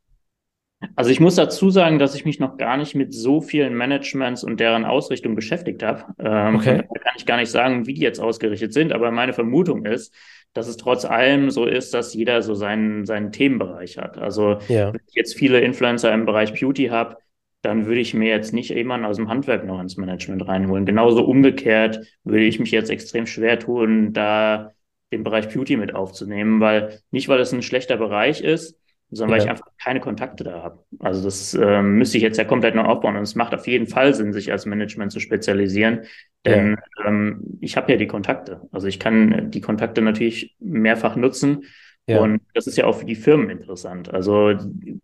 Also 0.95 1.09
ich 1.09 1.19
muss 1.19 1.35
dazu 1.35 1.71
sagen, 1.71 1.97
dass 1.97 2.13
ich 2.13 2.23
mich 2.23 2.39
noch 2.39 2.57
gar 2.57 2.77
nicht 2.77 2.93
mit 2.93 3.11
so 3.11 3.41
vielen 3.41 3.73
Managements 3.73 4.43
und 4.43 4.59
deren 4.59 4.85
Ausrichtung 4.85 5.33
beschäftigt 5.33 5.81
habe. 5.81 6.03
Ähm, 6.19 6.55
okay. 6.55 6.77
Da 6.77 6.99
kann 6.99 7.13
ich 7.17 7.25
gar 7.25 7.37
nicht 7.37 7.49
sagen, 7.49 7.87
wie 7.87 7.95
die 7.95 8.01
jetzt 8.01 8.19
ausgerichtet 8.19 8.73
sind, 8.73 8.93
aber 8.93 9.09
meine 9.09 9.33
Vermutung 9.33 9.85
ist, 9.85 10.13
dass 10.53 10.67
es 10.67 10.77
trotz 10.77 11.05
allem 11.05 11.49
so 11.49 11.65
ist, 11.65 11.93
dass 11.93 12.13
jeder 12.13 12.41
so 12.41 12.55
seinen, 12.55 13.05
seinen 13.05 13.31
Themenbereich 13.31 13.97
hat. 13.97 14.17
Also 14.17 14.57
ja. 14.67 14.93
wenn 14.93 15.01
ich 15.07 15.15
jetzt 15.15 15.35
viele 15.35 15.59
Influencer 15.61 16.13
im 16.13 16.25
Bereich 16.25 16.59
Beauty 16.59 16.87
habe, 16.87 17.17
dann 17.61 17.85
würde 17.85 18.01
ich 18.01 18.13
mir 18.13 18.29
jetzt 18.29 18.53
nicht 18.53 18.69
jemanden 18.69 19.05
aus 19.05 19.17
dem 19.17 19.29
Handwerk 19.29 19.65
noch 19.65 19.81
ins 19.81 19.97
Management 19.97 20.47
reinholen. 20.47 20.85
Genauso 20.85 21.23
umgekehrt 21.25 21.99
würde 22.23 22.45
ich 22.45 22.59
mich 22.59 22.71
jetzt 22.71 22.89
extrem 22.89 23.25
schwer 23.25 23.59
tun, 23.59 24.13
da 24.13 24.71
den 25.11 25.23
Bereich 25.23 25.49
Beauty 25.49 25.77
mit 25.77 25.95
aufzunehmen, 25.95 26.59
weil 26.59 26.99
nicht, 27.11 27.29
weil 27.29 27.39
es 27.39 27.53
ein 27.53 27.61
schlechter 27.61 27.97
Bereich 27.97 28.41
ist, 28.41 28.77
sondern 29.09 29.29
ja. 29.29 29.37
weil 29.37 29.45
ich 29.45 29.49
einfach 29.49 29.71
keine 29.81 29.99
Kontakte 29.99 30.43
da 30.43 30.63
habe. 30.63 30.83
Also 30.99 31.23
das 31.23 31.53
äh, 31.53 31.81
müsste 31.81 32.17
ich 32.17 32.23
jetzt 32.23 32.37
ja 32.37 32.43
komplett 32.43 32.75
neu 32.75 32.83
aufbauen 32.83 33.15
und 33.15 33.23
es 33.23 33.35
macht 33.35 33.53
auf 33.53 33.67
jeden 33.67 33.87
Fall 33.87 34.13
Sinn, 34.13 34.33
sich 34.33 34.51
als 34.51 34.65
Management 34.65 35.11
zu 35.11 35.19
spezialisieren, 35.19 36.01
denn 36.45 36.77
ja. 36.97 37.07
ähm, 37.07 37.57
ich 37.61 37.77
habe 37.77 37.91
ja 37.91 37.97
die 37.97 38.07
Kontakte. 38.07 38.61
Also 38.71 38.87
ich 38.87 38.99
kann 38.99 39.49
die 39.51 39.61
Kontakte 39.61 40.01
natürlich 40.01 40.55
mehrfach 40.59 41.15
nutzen 41.15 41.63
ja. 42.05 42.19
und 42.19 42.41
das 42.53 42.67
ist 42.67 42.77
ja 42.77 42.85
auch 42.85 42.97
für 42.97 43.05
die 43.05 43.15
Firmen 43.15 43.49
interessant. 43.49 44.13
Also 44.13 44.53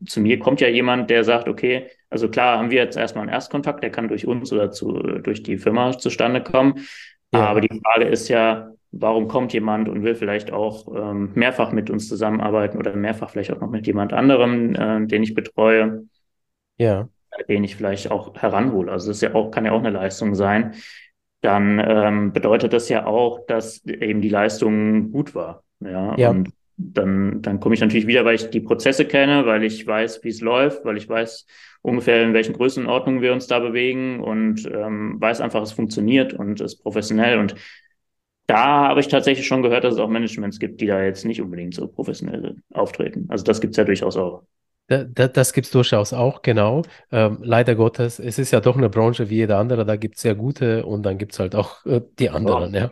zu 0.05 0.19
mir 0.19 0.39
kommt 0.39 0.59
ja 0.59 0.67
jemand, 0.67 1.09
der 1.09 1.23
sagt, 1.23 1.47
okay, 1.47 1.87
also 2.09 2.29
klar 2.29 2.57
haben 2.57 2.71
wir 2.71 2.83
jetzt 2.83 2.97
erstmal 2.97 3.23
einen 3.23 3.33
Erstkontakt, 3.33 3.83
der 3.83 3.89
kann 3.89 4.09
durch 4.09 4.27
uns 4.27 4.51
oder 4.51 4.71
zu, 4.71 4.91
durch 4.91 5.43
die 5.43 5.57
Firma 5.57 5.97
zustande 5.97 6.43
kommen. 6.43 6.85
Aber 7.31 7.61
die 7.61 7.81
Frage 7.81 8.05
ist 8.05 8.27
ja, 8.27 8.72
warum 8.93 9.27
kommt 9.27 9.53
jemand 9.53 9.89
und 9.89 10.03
will 10.03 10.15
vielleicht 10.15 10.53
auch 10.53 10.87
ähm, 10.95 11.31
mehrfach 11.33 11.71
mit 11.71 11.89
uns 11.89 12.07
zusammenarbeiten 12.07 12.77
oder 12.77 12.95
mehrfach 12.95 13.31
vielleicht 13.31 13.51
auch 13.51 13.59
noch 13.59 13.69
mit 13.69 13.87
jemand 13.87 14.13
anderem, 14.13 14.75
äh, 14.75 15.05
den 15.07 15.23
ich 15.23 15.33
betreue, 15.33 16.05
ja. 16.77 17.09
den 17.49 17.63
ich 17.63 17.75
vielleicht 17.75 18.11
auch 18.11 18.35
heranhole. 18.35 18.91
Also 18.91 19.07
das 19.07 19.17
ist 19.17 19.21
ja 19.21 19.33
auch, 19.33 19.49
kann 19.49 19.65
ja 19.65 19.71
auch 19.71 19.79
eine 19.79 19.89
Leistung 19.89 20.35
sein. 20.35 20.75
Dann 21.41 21.83
ähm, 21.85 22.33
bedeutet 22.33 22.71
das 22.71 22.87
ja 22.87 23.05
auch, 23.05 23.45
dass 23.47 23.83
eben 23.85 24.21
die 24.21 24.29
Leistung 24.29 25.11
gut 25.11 25.33
war. 25.33 25.63
Ja. 25.79 26.15
ja. 26.15 26.29
Und 26.29 26.49
dann, 26.77 27.41
dann 27.41 27.59
komme 27.59 27.75
ich 27.75 27.81
natürlich 27.81 28.07
wieder, 28.07 28.25
weil 28.25 28.35
ich 28.35 28.49
die 28.49 28.61
Prozesse 28.61 29.05
kenne, 29.05 29.45
weil 29.45 29.63
ich 29.63 29.85
weiß, 29.85 30.23
wie 30.23 30.29
es 30.29 30.41
läuft, 30.41 30.85
weil 30.85 30.97
ich 30.97 31.09
weiß 31.09 31.45
ungefähr, 31.81 32.23
in 32.23 32.33
welchen 32.33 32.53
Größenordnungen 32.53 33.21
wir 33.21 33.33
uns 33.33 33.47
da 33.47 33.59
bewegen 33.59 34.21
und 34.21 34.65
ähm, 34.65 35.19
weiß 35.19 35.41
einfach, 35.41 35.61
es 35.63 35.71
funktioniert 35.71 36.33
und 36.33 36.61
ist 36.61 36.77
professionell. 36.77 37.39
Und 37.39 37.55
da 38.47 38.89
habe 38.89 38.99
ich 38.99 39.07
tatsächlich 39.07 39.47
schon 39.47 39.61
gehört, 39.61 39.83
dass 39.83 39.95
es 39.95 39.99
auch 39.99 40.09
Managements 40.09 40.59
gibt, 40.59 40.81
die 40.81 40.87
da 40.87 41.01
jetzt 41.01 41.25
nicht 41.25 41.41
unbedingt 41.41 41.73
so 41.73 41.87
professionell 41.87 42.55
auftreten. 42.73 43.25
Also 43.29 43.43
das 43.43 43.61
gibt 43.61 43.71
es 43.71 43.77
ja 43.77 43.83
durchaus 43.83 44.17
auch. 44.17 44.43
Da, 44.87 45.05
da, 45.05 45.29
das 45.29 45.53
gibt 45.53 45.65
es 45.65 45.71
durchaus 45.71 46.11
auch, 46.11 46.41
genau. 46.41 46.81
Ähm, 47.09 47.39
leider 47.41 47.75
Gottes, 47.75 48.19
es 48.19 48.37
ist 48.37 48.51
ja 48.51 48.59
doch 48.59 48.75
eine 48.75 48.89
Branche 48.89 49.29
wie 49.29 49.35
jede 49.35 49.55
andere, 49.55 49.85
da 49.85 49.95
gibt 49.95 50.17
es 50.17 50.21
sehr 50.21 50.35
gute 50.35 50.85
und 50.85 51.03
dann 51.03 51.17
gibt 51.17 51.31
es 51.31 51.39
halt 51.39 51.55
auch 51.55 51.85
äh, 51.85 52.01
die 52.19 52.29
anderen, 52.29 52.73
ja. 52.73 52.81
ja. 52.81 52.91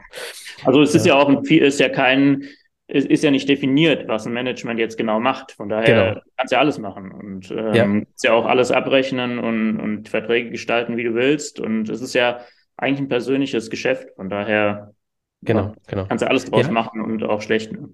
Also 0.63 0.81
es 0.81 0.95
ist 0.95 1.05
ja, 1.05 1.15
ja 1.15 1.21
auch 1.21 1.27
ein, 1.27 1.43
ist 1.43 1.81
ja 1.81 1.89
kein, 1.89 2.43
es 2.87 3.05
ist 3.05 3.23
ja 3.23 3.31
nicht 3.31 3.49
definiert, 3.49 4.07
was 4.07 4.25
ein 4.25 4.31
Management 4.31 4.79
jetzt 4.79 4.97
genau 4.97 5.19
macht. 5.19 5.51
Von 5.51 5.67
daher 5.67 6.11
genau. 6.13 6.21
kannst 6.37 6.51
du 6.51 6.55
ja 6.55 6.59
alles 6.61 6.79
machen 6.79 7.11
und 7.11 7.51
ähm, 7.51 7.73
ja. 7.73 7.83
kannst 7.83 8.23
ja 8.23 8.33
auch 8.33 8.45
alles 8.45 8.71
abrechnen 8.71 9.39
und, 9.39 9.79
und 9.79 10.09
Verträge 10.09 10.49
gestalten, 10.49 10.95
wie 10.95 11.03
du 11.03 11.13
willst. 11.13 11.59
Und 11.59 11.89
es 11.89 12.01
ist 12.01 12.13
ja 12.13 12.39
eigentlich 12.77 12.99
ein 12.99 13.09
persönliches 13.09 13.69
Geschäft. 13.69 14.09
Von 14.15 14.29
daher 14.29 14.93
Genau, 15.41 15.73
genau. 15.87 16.05
Kannst 16.05 16.23
du 16.23 16.29
alles 16.29 16.45
draus 16.45 16.67
ja. 16.67 16.71
machen 16.71 17.01
und 17.01 17.23
auch 17.23 17.41
schlecht. 17.41 17.71
Ne? 17.71 17.89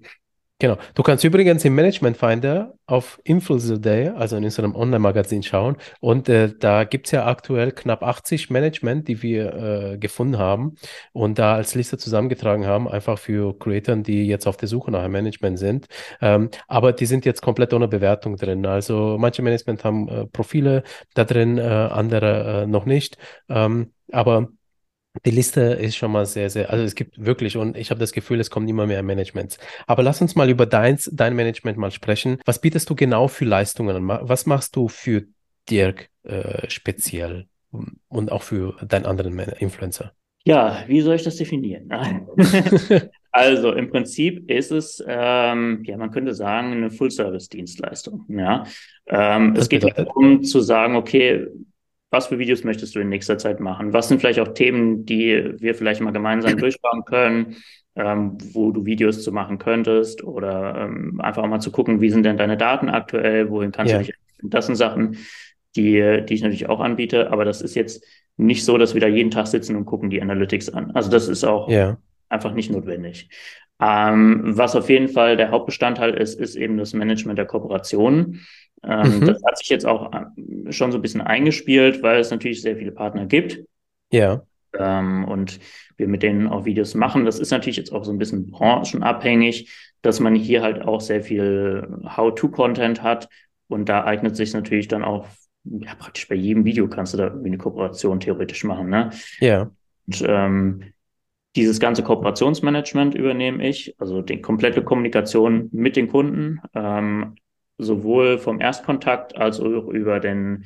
Genau. 0.60 0.76
Du 0.94 1.04
kannst 1.04 1.22
übrigens 1.22 1.64
im 1.64 1.76
Management 1.76 2.16
Finder 2.16 2.74
auf 2.86 3.20
Influencer 3.22 3.78
Day, 3.78 4.08
also 4.08 4.36
in 4.36 4.42
unserem 4.42 4.74
Online-Magazin 4.74 5.44
schauen. 5.44 5.76
Und 6.00 6.28
äh, 6.28 6.52
da 6.58 6.82
gibt 6.82 7.06
es 7.06 7.12
ja 7.12 7.26
aktuell 7.26 7.70
knapp 7.70 8.02
80 8.02 8.50
Management, 8.50 9.06
die 9.06 9.22
wir 9.22 9.54
äh, 9.54 9.98
gefunden 9.98 10.36
haben 10.36 10.74
und 11.12 11.38
da 11.38 11.54
als 11.54 11.76
Liste 11.76 11.96
zusammengetragen 11.96 12.66
haben, 12.66 12.88
einfach 12.88 13.20
für 13.20 13.56
Creatoren, 13.56 14.02
die 14.02 14.26
jetzt 14.26 14.48
auf 14.48 14.56
der 14.56 14.66
Suche 14.66 14.90
nach 14.90 15.04
einem 15.04 15.12
Management 15.12 15.60
sind. 15.60 15.86
Ähm, 16.20 16.50
aber 16.66 16.92
die 16.92 17.06
sind 17.06 17.24
jetzt 17.24 17.40
komplett 17.40 17.72
ohne 17.72 17.86
Bewertung 17.86 18.34
drin. 18.36 18.66
Also 18.66 19.16
manche 19.16 19.42
Management 19.42 19.84
haben 19.84 20.08
äh, 20.08 20.26
Profile 20.26 20.82
da 21.14 21.22
drin, 21.22 21.58
äh, 21.58 21.62
andere 21.62 22.62
äh, 22.62 22.66
noch 22.66 22.84
nicht. 22.84 23.16
Ähm, 23.48 23.92
aber 24.10 24.48
die 25.24 25.30
Liste 25.30 25.60
ist 25.60 25.96
schon 25.96 26.12
mal 26.12 26.26
sehr, 26.26 26.50
sehr, 26.50 26.70
also 26.70 26.84
es 26.84 26.94
gibt 26.94 27.24
wirklich 27.24 27.56
und 27.56 27.76
ich 27.76 27.90
habe 27.90 28.00
das 28.00 28.12
Gefühl, 28.12 28.40
es 28.40 28.50
kommt 28.50 28.68
immer 28.68 28.86
mehr 28.86 29.02
Managements. 29.02 29.58
Aber 29.86 30.02
lass 30.02 30.20
uns 30.20 30.34
mal 30.36 30.48
über 30.48 30.66
deins, 30.66 31.10
dein 31.12 31.34
Management 31.34 31.78
mal 31.78 31.90
sprechen. 31.90 32.38
Was 32.44 32.60
bietest 32.60 32.88
du 32.90 32.94
genau 32.94 33.28
für 33.28 33.44
Leistungen 33.44 34.08
Was 34.08 34.46
machst 34.46 34.76
du 34.76 34.88
für 34.88 35.24
Dirk 35.68 36.08
äh, 36.22 36.68
speziell 36.70 37.46
und 38.08 38.32
auch 38.32 38.42
für 38.42 38.76
deinen 38.86 39.06
anderen 39.06 39.38
Influencer? 39.38 40.12
Ja, 40.44 40.84
wie 40.86 41.00
soll 41.00 41.16
ich 41.16 41.24
das 41.24 41.36
definieren? 41.36 41.90
also 43.32 43.72
im 43.72 43.90
Prinzip 43.90 44.50
ist 44.50 44.70
es, 44.70 45.04
ähm, 45.06 45.82
ja, 45.84 45.96
man 45.96 46.10
könnte 46.10 46.32
sagen, 46.32 46.72
eine 46.72 46.90
Full-Service-Dienstleistung. 46.90 48.24
Ja, 48.28 48.64
ähm, 49.06 49.54
es 49.56 49.68
geht 49.68 49.84
darum 49.84 50.44
zu 50.44 50.60
sagen, 50.60 50.96
okay, 50.96 51.46
was 52.10 52.28
für 52.28 52.38
Videos 52.38 52.64
möchtest 52.64 52.94
du 52.94 53.00
in 53.00 53.08
nächster 53.08 53.38
Zeit 53.38 53.60
machen? 53.60 53.92
Was 53.92 54.08
sind 54.08 54.20
vielleicht 54.20 54.40
auch 54.40 54.54
Themen, 54.54 55.04
die 55.04 55.54
wir 55.58 55.74
vielleicht 55.74 56.00
mal 56.00 56.12
gemeinsam 56.12 56.56
durchschauen 56.58 57.04
können, 57.04 57.56
ähm, 57.96 58.38
wo 58.52 58.70
du 58.70 58.86
Videos 58.86 59.22
zu 59.22 59.32
machen 59.32 59.58
könntest 59.58 60.22
oder 60.24 60.76
ähm, 60.76 61.20
einfach 61.20 61.42
auch 61.42 61.48
mal 61.48 61.60
zu 61.60 61.72
gucken, 61.72 62.00
wie 62.00 62.10
sind 62.10 62.24
denn 62.24 62.36
deine 62.36 62.56
Daten 62.56 62.88
aktuell, 62.88 63.50
wohin 63.50 63.72
kannst 63.72 63.92
ja. 63.92 63.98
du 63.98 64.04
dich, 64.04 64.14
das 64.42 64.66
sind 64.66 64.76
Sachen, 64.76 65.18
die, 65.76 66.24
die 66.26 66.34
ich 66.34 66.42
natürlich 66.42 66.68
auch 66.68 66.80
anbiete, 66.80 67.30
aber 67.30 67.44
das 67.44 67.60
ist 67.60 67.74
jetzt 67.74 68.04
nicht 68.36 68.64
so, 68.64 68.78
dass 68.78 68.94
wir 68.94 69.00
da 69.00 69.08
jeden 69.08 69.30
Tag 69.30 69.48
sitzen 69.48 69.76
und 69.76 69.84
gucken 69.84 70.10
die 70.10 70.22
Analytics 70.22 70.70
an. 70.70 70.92
Also 70.92 71.10
das 71.10 71.28
ist 71.28 71.44
auch 71.44 71.68
ja. 71.68 71.98
einfach 72.28 72.54
nicht 72.54 72.70
notwendig. 72.70 73.28
Ähm, 73.80 74.42
was 74.56 74.74
auf 74.74 74.88
jeden 74.88 75.08
Fall 75.08 75.36
der 75.36 75.50
Hauptbestandteil 75.50 76.14
ist, 76.14 76.38
ist 76.40 76.56
eben 76.56 76.78
das 76.78 76.94
Management 76.94 77.38
der 77.38 77.46
Kooperationen. 77.46 78.46
Ähm, 78.82 79.20
mhm. 79.20 79.26
Das 79.26 79.42
hat 79.44 79.58
sich 79.58 79.68
jetzt 79.68 79.86
auch 79.86 80.12
äh, 80.12 80.72
schon 80.72 80.92
so 80.92 80.98
ein 80.98 81.02
bisschen 81.02 81.20
eingespielt, 81.20 82.02
weil 82.02 82.20
es 82.20 82.30
natürlich 82.30 82.62
sehr 82.62 82.76
viele 82.76 82.92
Partner 82.92 83.26
gibt. 83.26 83.60
Ja. 84.10 84.42
Ähm, 84.78 85.24
und 85.24 85.58
wir 85.96 86.08
mit 86.08 86.22
denen 86.22 86.46
auch 86.46 86.64
Videos 86.64 86.94
machen. 86.94 87.24
Das 87.24 87.38
ist 87.38 87.50
natürlich 87.50 87.76
jetzt 87.76 87.92
auch 87.92 88.04
so 88.04 88.12
ein 88.12 88.18
bisschen 88.18 88.50
branchenabhängig, 88.50 89.72
dass 90.02 90.20
man 90.20 90.34
hier 90.34 90.62
halt 90.62 90.82
auch 90.82 91.00
sehr 91.00 91.22
viel 91.22 91.88
How-to-Content 92.16 93.02
hat. 93.02 93.28
Und 93.66 93.88
da 93.88 94.04
eignet 94.04 94.36
sich 94.36 94.54
natürlich 94.54 94.88
dann 94.88 95.04
auch, 95.04 95.26
ja, 95.64 95.94
praktisch 95.94 96.28
bei 96.28 96.34
jedem 96.34 96.64
Video 96.64 96.88
kannst 96.88 97.12
du 97.12 97.18
da 97.18 97.24
irgendwie 97.24 97.48
eine 97.48 97.58
Kooperation 97.58 98.20
theoretisch 98.20 98.64
machen. 98.64 98.88
Ne? 98.88 99.10
Ja. 99.40 99.70
Und 100.06 100.24
ähm, 100.26 100.82
dieses 101.56 101.80
ganze 101.80 102.02
Kooperationsmanagement 102.02 103.14
übernehme 103.14 103.66
ich, 103.66 103.94
also 103.98 104.22
die 104.22 104.40
komplette 104.40 104.82
Kommunikation 104.82 105.68
mit 105.72 105.96
den 105.96 106.08
Kunden, 106.08 106.60
ähm, 106.74 107.34
sowohl 107.78 108.38
vom 108.38 108.60
Erstkontakt 108.60 109.36
als 109.36 109.60
auch 109.60 109.88
über 109.88 110.20
den 110.20 110.64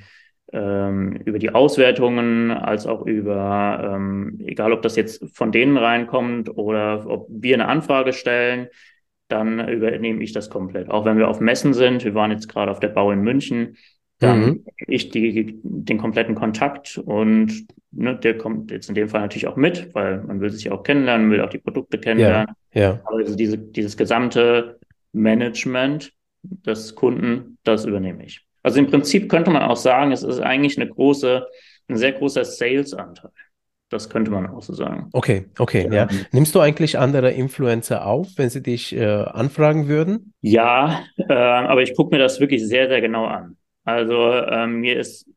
ähm, 0.52 1.12
über 1.24 1.38
die 1.38 1.54
Auswertungen, 1.54 2.50
als 2.50 2.86
auch 2.86 3.06
über, 3.06 3.94
ähm, 3.94 4.38
egal 4.44 4.72
ob 4.72 4.82
das 4.82 4.96
jetzt 4.96 5.24
von 5.34 5.50
denen 5.50 5.78
reinkommt 5.78 6.56
oder 6.56 7.06
ob 7.08 7.26
wir 7.30 7.54
eine 7.54 7.68
Anfrage 7.68 8.12
stellen, 8.12 8.68
dann 9.28 9.66
übernehme 9.66 10.22
ich 10.22 10.32
das 10.32 10.50
komplett. 10.50 10.90
Auch 10.90 11.06
wenn 11.06 11.16
wir 11.16 11.28
auf 11.28 11.40
Messen 11.40 11.72
sind, 11.72 12.04
wir 12.04 12.14
waren 12.14 12.30
jetzt 12.30 12.48
gerade 12.48 12.70
auf 12.70 12.80
der 12.80 12.88
Bau 12.88 13.10
in 13.12 13.22
München, 13.22 13.76
dann 14.18 14.40
mhm. 14.44 14.64
ich 14.86 15.08
die, 15.08 15.58
den 15.62 15.98
kompletten 15.98 16.34
Kontakt 16.34 16.98
und 16.98 17.66
ne, 17.90 18.14
der 18.14 18.36
kommt 18.36 18.70
jetzt 18.70 18.88
in 18.88 18.94
dem 18.94 19.08
Fall 19.08 19.22
natürlich 19.22 19.48
auch 19.48 19.56
mit, 19.56 19.94
weil 19.94 20.22
man 20.22 20.40
will 20.40 20.50
sich 20.50 20.64
ja 20.64 20.72
auch 20.72 20.82
kennenlernen, 20.82 21.30
will 21.30 21.40
auch 21.40 21.48
die 21.48 21.58
Produkte 21.58 21.98
kennenlernen. 21.98 22.54
Ja, 22.72 22.80
ja. 22.80 23.00
Aber 23.04 23.18
also 23.18 23.34
diese, 23.34 23.58
dieses 23.58 23.96
gesamte 23.96 24.78
Management 25.12 26.12
des 26.42 26.94
Kunden, 26.94 27.58
das 27.64 27.84
übernehme 27.84 28.24
ich. 28.24 28.44
Also 28.62 28.78
im 28.78 28.86
Prinzip 28.86 29.28
könnte 29.28 29.50
man 29.50 29.62
auch 29.62 29.76
sagen, 29.76 30.12
es 30.12 30.22
ist 30.22 30.40
eigentlich 30.40 30.78
eine 30.78 30.88
große, 30.88 31.46
ein 31.88 31.96
sehr 31.96 32.12
großer 32.12 32.44
Sales-Anteil. 32.44 33.30
Das 33.88 34.08
könnte 34.08 34.30
man 34.30 34.46
auch 34.46 34.62
so 34.62 34.72
sagen. 34.72 35.10
Okay, 35.12 35.50
okay, 35.58 35.86
ja. 35.90 36.06
ja. 36.06 36.08
Nimmst 36.30 36.54
du 36.54 36.60
eigentlich 36.60 36.98
andere 36.98 37.32
Influencer 37.32 38.06
auf, 38.06 38.28
wenn 38.36 38.48
sie 38.48 38.62
dich 38.62 38.96
äh, 38.96 39.04
anfragen 39.04 39.86
würden? 39.86 40.32
Ja, 40.40 41.04
äh, 41.18 41.32
aber 41.32 41.82
ich 41.82 41.94
gucke 41.94 42.14
mir 42.14 42.18
das 42.18 42.40
wirklich 42.40 42.66
sehr, 42.66 42.88
sehr 42.88 43.02
genau 43.02 43.26
an. 43.26 43.58
Also 43.84 44.30
äh, 44.30 44.66
mir 44.66 44.98
ist, 44.98 45.28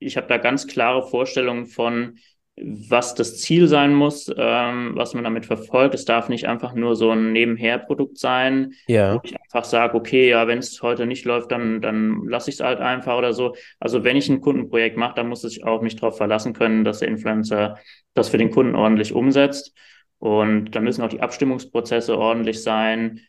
ich 0.00 0.16
habe 0.16 0.26
da 0.26 0.38
ganz 0.38 0.66
klare 0.66 1.06
Vorstellungen 1.06 1.66
von, 1.66 2.18
was 2.62 3.14
das 3.14 3.38
Ziel 3.38 3.68
sein 3.68 3.94
muss, 3.94 4.30
ähm, 4.36 4.92
was 4.94 5.14
man 5.14 5.24
damit 5.24 5.46
verfolgt. 5.46 5.94
Es 5.94 6.04
darf 6.04 6.28
nicht 6.28 6.46
einfach 6.46 6.74
nur 6.74 6.96
so 6.96 7.10
ein 7.10 7.32
Nebenherprodukt 7.32 8.18
sein, 8.18 8.74
ja. 8.86 9.14
wo 9.14 9.20
ich 9.22 9.34
einfach 9.40 9.64
sage, 9.64 9.96
okay, 9.96 10.28
ja, 10.28 10.46
wenn 10.46 10.58
es 10.58 10.82
heute 10.82 11.06
nicht 11.06 11.24
läuft, 11.24 11.50
dann, 11.52 11.80
dann 11.80 12.26
lasse 12.26 12.50
ich 12.50 12.56
es 12.56 12.60
halt 12.60 12.80
einfach 12.80 13.16
oder 13.16 13.32
so. 13.32 13.54
Also 13.78 14.04
wenn 14.04 14.16
ich 14.16 14.28
ein 14.28 14.40
Kundenprojekt 14.40 14.96
mache, 14.96 15.14
dann 15.14 15.28
muss 15.28 15.44
ich 15.44 15.64
auch 15.64 15.82
mich 15.82 15.96
darauf 15.96 16.16
verlassen 16.16 16.52
können, 16.52 16.84
dass 16.84 16.98
der 16.98 17.08
Influencer 17.08 17.78
das 18.14 18.28
für 18.28 18.38
den 18.38 18.50
Kunden 18.50 18.74
ordentlich 18.74 19.12
umsetzt. 19.12 19.74
Und 20.18 20.74
da 20.74 20.80
müssen 20.80 21.02
auch 21.02 21.08
die 21.08 21.22
Abstimmungsprozesse 21.22 22.18
ordentlich 22.18 22.62
sein. 22.62 23.20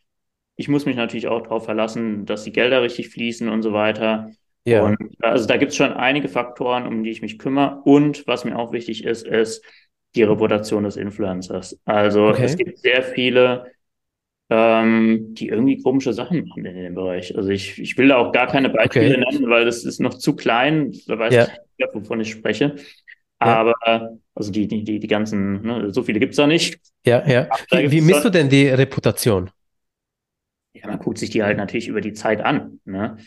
Ich 0.58 0.67
muss 0.67 0.86
mich 0.86 0.98
natürlich 0.98 1.28
auch 1.28 1.41
darauf 1.41 1.65
verlassen, 1.65 2.26
dass 2.26 2.44
die 2.44 2.52
Gelder 2.52 2.82
richtig 2.82 3.10
fließen 3.10 3.48
und 3.48 3.62
so 3.62 3.72
weiter. 3.72 4.32
Ja. 4.65 4.84
Und 4.84 4.97
also 5.19 5.47
da 5.47 5.58
gibt 5.58 5.71
es 5.71 5.78
schon 5.78 5.93
einige 5.93 6.28
Faktoren, 6.28 6.86
um 6.86 7.04
die 7.04 7.10
ich 7.10 7.21
mich 7.21 7.39
kümmere. 7.39 7.82
Und 7.84 8.28
was 8.28 8.45
mir 8.45 8.58
auch 8.58 8.71
wichtig 8.71 9.06
ist, 9.06 9.26
ist 9.26 9.63
die 10.15 10.24
Reputation 10.24 10.84
des 10.84 10.97
Influencers. 10.97 11.80
Also 11.86 12.28
okay. 12.28 12.43
es 12.43 12.58
gibt 12.58 12.78
sehr 12.80 13.02
viele, 13.02 13.71
ähm, 14.50 15.34
die 15.34 15.47
irgendwie 15.47 15.82
komische 15.82 16.13
Sachen 16.13 16.47
machen 16.47 16.65
in 16.65 16.76
dem 16.76 16.95
Bereich. 16.95 17.36
Also 17.36 17.50
ich, 17.50 17.80
ich 17.80 17.97
will 17.97 18.10
da 18.10 18.17
auch 18.17 18.32
gar 18.32 18.47
keine 18.47 18.69
Beispiele 18.69 19.17
okay. 19.17 19.26
nennen, 19.32 19.50
weil 19.50 19.65
das 19.65 19.84
ist 19.84 20.00
noch 20.00 20.15
zu 20.15 20.36
klein. 20.36 20.91
Da 21.08 21.17
weiß 21.17 21.34
ja. 21.34 21.43
ich 21.43 21.50
nicht, 21.78 21.95
wovon 21.95 22.19
ich 22.19 22.32
spreche. 22.32 22.76
Aber 23.39 23.74
also 24.36 24.52
die, 24.52 24.67
die, 24.67 24.84
die, 24.84 25.00
die 25.00 25.08
ganzen, 25.08 25.63
ne, 25.63 25.91
so 25.91 26.04
viele 26.04 26.19
gibt 26.19 26.34
es 26.34 26.38
da 26.38 26.45
nicht. 26.45 26.80
Ja, 27.06 27.28
ja. 27.28 27.50
Wie, 27.71 27.89
wie 27.89 28.02
misst 28.02 28.24
du 28.24 28.30
denn 28.30 28.50
die 28.50 28.67
Reputation? 28.67 29.50
Ja, 30.74 30.88
man 30.88 31.00
guckt 31.00 31.17
sich 31.17 31.32
die 31.32 31.41
halt 31.41 31.58
natürlich 31.58 31.88
über 31.88 32.02
die 32.02 32.13
Zeit 32.13 32.41
an. 32.41 32.80
Ne? 32.86 33.17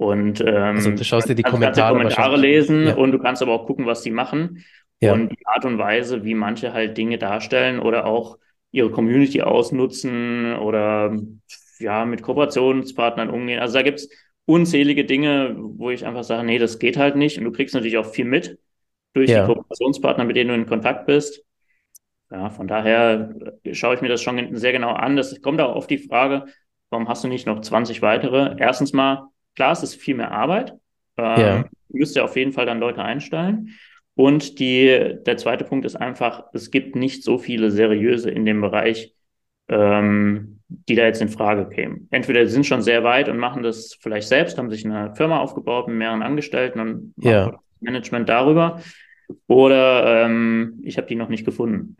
Und 0.00 0.40
ähm, 0.40 0.76
also 0.76 0.92
du 0.92 1.04
schaust 1.04 1.28
dir 1.28 1.34
die 1.34 1.42
Kommentare, 1.42 1.92
Kommentare 1.92 2.38
lesen 2.38 2.86
ja. 2.86 2.94
und 2.94 3.12
du 3.12 3.18
kannst 3.18 3.42
aber 3.42 3.52
auch 3.52 3.66
gucken, 3.66 3.84
was 3.84 4.00
die 4.00 4.10
machen. 4.10 4.64
Ja. 4.98 5.12
Und 5.12 5.28
die 5.28 5.46
Art 5.46 5.66
und 5.66 5.76
Weise, 5.76 6.24
wie 6.24 6.32
manche 6.32 6.72
halt 6.72 6.96
Dinge 6.96 7.18
darstellen 7.18 7.78
oder 7.80 8.06
auch 8.06 8.38
ihre 8.70 8.90
Community 8.90 9.42
ausnutzen 9.42 10.56
oder 10.56 11.14
ja, 11.80 12.06
mit 12.06 12.22
Kooperationspartnern 12.22 13.28
umgehen. 13.28 13.60
Also 13.60 13.74
da 13.74 13.82
gibt 13.82 13.98
es 13.98 14.08
unzählige 14.46 15.04
Dinge, 15.04 15.54
wo 15.58 15.90
ich 15.90 16.06
einfach 16.06 16.24
sage, 16.24 16.46
nee, 16.46 16.56
das 16.56 16.78
geht 16.78 16.96
halt 16.96 17.16
nicht. 17.16 17.36
Und 17.36 17.44
du 17.44 17.52
kriegst 17.52 17.74
natürlich 17.74 17.98
auch 17.98 18.06
viel 18.06 18.24
mit 18.24 18.58
durch 19.12 19.28
ja. 19.28 19.42
die 19.42 19.52
Kooperationspartner, 19.52 20.24
mit 20.24 20.34
denen 20.34 20.48
du 20.48 20.54
in 20.54 20.66
Kontakt 20.66 21.04
bist. 21.04 21.44
Ja, 22.30 22.48
von 22.48 22.66
daher 22.66 23.34
schaue 23.72 23.96
ich 23.96 24.00
mir 24.00 24.08
das 24.08 24.22
schon 24.22 24.56
sehr 24.56 24.72
genau 24.72 24.92
an. 24.92 25.16
Das 25.16 25.42
kommt 25.42 25.60
auch 25.60 25.76
auf 25.76 25.86
die 25.86 25.98
Frage, 25.98 26.46
warum 26.88 27.06
hast 27.06 27.22
du 27.22 27.28
nicht 27.28 27.46
noch 27.46 27.60
20 27.60 28.00
weitere? 28.00 28.56
Erstens 28.58 28.94
mal, 28.94 29.28
Klar, 29.56 29.72
es 29.72 29.82
ist 29.82 29.96
viel 29.96 30.14
mehr 30.14 30.32
Arbeit. 30.32 30.72
Ähm, 31.16 31.40
ja. 31.40 31.64
Müsst 31.88 32.16
ihr 32.16 32.24
auf 32.24 32.36
jeden 32.36 32.52
Fall 32.52 32.66
dann 32.66 32.80
Leute 32.80 33.02
einstellen. 33.02 33.70
Und 34.14 34.58
die, 34.58 35.16
der 35.24 35.36
zweite 35.36 35.64
Punkt 35.64 35.84
ist 35.86 35.96
einfach, 35.96 36.44
es 36.52 36.70
gibt 36.70 36.94
nicht 36.94 37.24
so 37.24 37.38
viele 37.38 37.70
seriöse 37.70 38.30
in 38.30 38.44
dem 38.44 38.60
Bereich, 38.60 39.14
ähm, 39.68 40.60
die 40.68 40.94
da 40.94 41.04
jetzt 41.04 41.22
in 41.22 41.28
Frage 41.28 41.68
kämen. 41.68 42.08
Entweder 42.10 42.44
sie 42.46 42.52
sind 42.52 42.66
schon 42.66 42.82
sehr 42.82 43.02
weit 43.02 43.28
und 43.28 43.38
machen 43.38 43.62
das 43.62 43.96
vielleicht 44.00 44.28
selbst, 44.28 44.58
haben 44.58 44.70
sich 44.70 44.84
eine 44.84 45.14
Firma 45.14 45.38
aufgebaut 45.38 45.88
mit 45.88 45.96
mehreren 45.96 46.22
Angestellten 46.22 46.80
und 46.80 47.14
ja. 47.16 47.58
Management 47.80 48.28
darüber. 48.28 48.80
Oder 49.46 50.24
ähm, 50.24 50.80
ich 50.82 50.96
habe 50.96 51.06
die 51.06 51.16
noch 51.16 51.28
nicht 51.28 51.44
gefunden. 51.44 51.96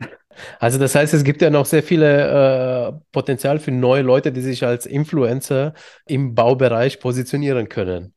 Also 0.59 0.79
das 0.79 0.95
heißt, 0.95 1.13
es 1.13 1.25
gibt 1.25 1.41
ja 1.41 1.49
noch 1.49 1.65
sehr 1.65 1.83
viele 1.83 2.87
äh, 2.87 2.93
Potenzial 3.11 3.59
für 3.59 3.71
neue 3.71 4.01
Leute, 4.01 4.31
die 4.31 4.39
sich 4.39 4.63
als 4.63 4.85
Influencer 4.85 5.73
im 6.07 6.35
Baubereich 6.35 7.01
positionieren 7.01 7.67
können. 7.67 8.13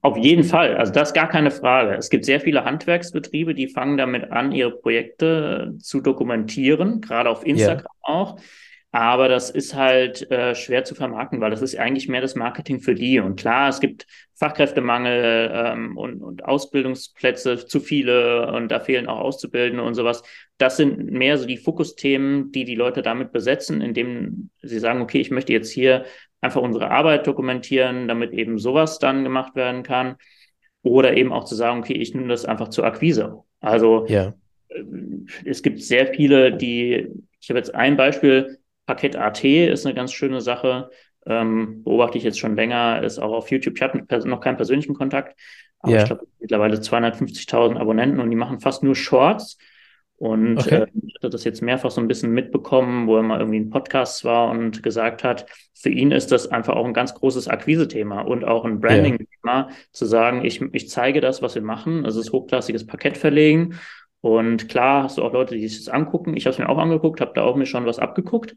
Auf 0.00 0.16
jeden 0.16 0.42
Fall, 0.42 0.76
also 0.76 0.92
das 0.92 1.10
ist 1.10 1.14
gar 1.14 1.28
keine 1.28 1.50
Frage. 1.50 1.94
Es 1.94 2.08
gibt 2.08 2.24
sehr 2.24 2.40
viele 2.40 2.64
Handwerksbetriebe, 2.64 3.54
die 3.54 3.68
fangen 3.68 3.98
damit 3.98 4.32
an, 4.32 4.50
ihre 4.50 4.70
Projekte 4.70 5.74
zu 5.78 6.00
dokumentieren, 6.00 7.00
gerade 7.02 7.28
auf 7.28 7.46
Instagram 7.46 7.84
ja. 7.84 8.14
auch. 8.14 8.40
Aber 8.94 9.28
das 9.28 9.48
ist 9.48 9.74
halt 9.74 10.30
äh, 10.30 10.54
schwer 10.54 10.84
zu 10.84 10.94
vermarkten, 10.94 11.40
weil 11.40 11.50
das 11.50 11.62
ist 11.62 11.78
eigentlich 11.78 12.08
mehr 12.08 12.20
das 12.20 12.34
Marketing 12.34 12.80
für 12.80 12.94
die. 12.94 13.20
Und 13.20 13.40
klar, 13.40 13.70
es 13.70 13.80
gibt 13.80 14.06
Fachkräftemangel 14.34 15.50
ähm, 15.54 15.96
und, 15.96 16.20
und 16.20 16.44
Ausbildungsplätze 16.44 17.64
zu 17.64 17.80
viele 17.80 18.52
und 18.52 18.68
da 18.70 18.80
fehlen 18.80 19.06
auch 19.06 19.20
Auszubildende 19.20 19.82
und 19.82 19.94
sowas. 19.94 20.22
Das 20.58 20.76
sind 20.76 21.10
mehr 21.10 21.38
so 21.38 21.46
die 21.46 21.56
Fokusthemen, 21.56 22.52
die 22.52 22.66
die 22.66 22.74
Leute 22.74 23.00
damit 23.00 23.32
besetzen, 23.32 23.80
indem 23.80 24.50
sie 24.60 24.78
sagen, 24.78 25.00
okay, 25.00 25.20
ich 25.20 25.30
möchte 25.30 25.54
jetzt 25.54 25.70
hier 25.70 26.04
einfach 26.42 26.60
unsere 26.60 26.90
Arbeit 26.90 27.26
dokumentieren, 27.26 28.08
damit 28.08 28.32
eben 28.32 28.58
sowas 28.58 28.98
dann 28.98 29.24
gemacht 29.24 29.54
werden 29.56 29.84
kann. 29.84 30.16
Oder 30.82 31.16
eben 31.16 31.32
auch 31.32 31.44
zu 31.44 31.54
sagen, 31.54 31.78
okay, 31.78 31.94
ich 31.94 32.14
nehme 32.14 32.28
das 32.28 32.44
einfach 32.44 32.68
zur 32.68 32.84
Akquise. 32.84 33.38
Also 33.60 34.04
ja. 34.06 34.34
Äh, 34.68 34.82
es 35.46 35.62
gibt 35.62 35.80
sehr 35.80 36.08
viele, 36.08 36.54
die, 36.54 37.08
ich 37.40 37.48
habe 37.48 37.58
jetzt 37.58 37.74
ein 37.74 37.96
Beispiel, 37.96 38.58
Paket 38.92 39.16
AT 39.16 39.42
ist 39.42 39.86
eine 39.86 39.94
ganz 39.94 40.12
schöne 40.12 40.42
Sache. 40.42 40.90
Ähm, 41.24 41.82
beobachte 41.82 42.18
ich 42.18 42.24
jetzt 42.24 42.38
schon 42.38 42.56
länger, 42.56 43.02
ist 43.02 43.18
auch 43.18 43.32
auf 43.32 43.50
YouTube. 43.50 43.74
Ich 43.76 43.82
habe 43.82 44.28
noch 44.28 44.40
keinen 44.40 44.56
persönlichen 44.56 44.94
Kontakt, 44.94 45.38
aber 45.78 45.92
yeah. 45.92 46.02
ich 46.02 46.08
glaube 46.08 46.26
mittlerweile 46.40 46.76
250.000 46.76 47.78
Abonnenten 47.78 48.20
und 48.20 48.30
die 48.30 48.36
machen 48.36 48.60
fast 48.60 48.82
nur 48.82 48.94
Shorts. 48.94 49.56
Und 50.16 50.58
okay. 50.58 50.82
äh, 50.82 50.86
ich 51.06 51.14
hatte 51.16 51.30
das 51.30 51.44
jetzt 51.44 51.62
mehrfach 51.62 51.90
so 51.90 52.00
ein 52.00 52.06
bisschen 52.06 52.32
mitbekommen, 52.32 53.06
wo 53.06 53.16
er 53.16 53.22
mal 53.22 53.40
irgendwie 53.40 53.60
ein 53.60 53.70
Podcast 53.70 54.24
war 54.24 54.50
und 54.50 54.82
gesagt 54.82 55.24
hat, 55.24 55.46
für 55.74 55.88
ihn 55.88 56.12
ist 56.12 56.30
das 56.30 56.48
einfach 56.48 56.74
auch 56.74 56.84
ein 56.84 56.94
ganz 56.94 57.14
großes 57.14 57.48
Akquise-Thema 57.48 58.20
und 58.20 58.44
auch 58.44 58.64
ein 58.64 58.78
Branding-Thema, 58.78 59.68
yeah. 59.68 59.68
zu 59.92 60.04
sagen, 60.04 60.44
ich, 60.44 60.60
ich 60.72 60.90
zeige 60.90 61.20
das, 61.20 61.40
was 61.40 61.54
wir 61.54 61.62
machen. 61.62 62.04
Also 62.04 62.20
es 62.20 62.26
ist 62.26 62.32
hochklassiges 62.32 62.86
Paket 62.86 63.16
verlegen 63.16 63.78
und 64.22 64.68
klar 64.68 65.02
hast 65.02 65.18
du 65.18 65.22
auch 65.22 65.32
Leute, 65.32 65.56
die 65.56 65.68
sich 65.68 65.84
das 65.84 65.92
angucken. 65.92 66.36
Ich 66.36 66.46
habe 66.46 66.52
es 66.52 66.58
mir 66.58 66.68
auch 66.68 66.78
angeguckt, 66.78 67.20
habe 67.20 67.32
da 67.34 67.42
auch 67.42 67.56
mir 67.56 67.66
schon 67.66 67.86
was 67.86 67.98
abgeguckt. 67.98 68.54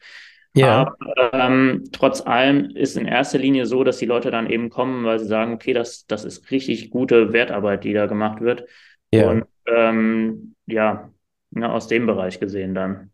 Ja. 0.55 0.95
Aber 0.95 1.33
ähm, 1.33 1.83
trotz 1.91 2.21
allem 2.21 2.69
ist 2.69 2.95
in 2.95 3.07
erster 3.07 3.39
Linie 3.39 3.65
so, 3.65 3.83
dass 3.83 3.97
die 3.97 4.05
Leute 4.05 4.31
dann 4.31 4.49
eben 4.49 4.69
kommen, 4.69 5.03
weil 5.03 5.19
sie 5.19 5.25
sagen, 5.25 5.53
okay, 5.53 5.73
das, 5.73 6.05
das 6.05 6.23
ist 6.23 6.49
richtig 6.51 6.91
gute 6.91 7.33
Wertarbeit, 7.33 7.83
die 7.83 7.93
da 7.93 8.05
gemacht 8.05 8.41
wird. 8.41 8.65
Ja. 9.11 9.29
Und 9.31 9.45
ähm, 9.65 10.55
ja, 10.67 11.09
ja, 11.51 11.71
aus 11.71 11.87
dem 11.87 12.05
Bereich 12.05 12.39
gesehen 12.39 12.75
dann. 12.75 13.11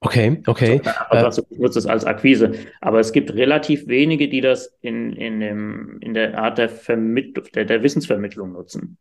Okay, 0.00 0.42
okay. 0.46 0.80
Also, 1.10 1.44
ich 1.50 1.58
nutze 1.58 1.78
es 1.78 1.86
als 1.86 2.04
Akquise. 2.04 2.54
Aber 2.80 2.98
es 2.98 3.12
gibt 3.12 3.32
relativ 3.34 3.86
wenige, 3.86 4.28
die 4.28 4.40
das 4.40 4.76
in, 4.80 5.12
in, 5.12 5.38
dem, 5.38 5.98
in 6.00 6.14
der 6.14 6.38
Art 6.38 6.58
der, 6.58 6.68
Vermitt 6.68 7.54
der, 7.54 7.66
der 7.66 7.82
Wissensvermittlung 7.84 8.52
nutzen. 8.52 8.96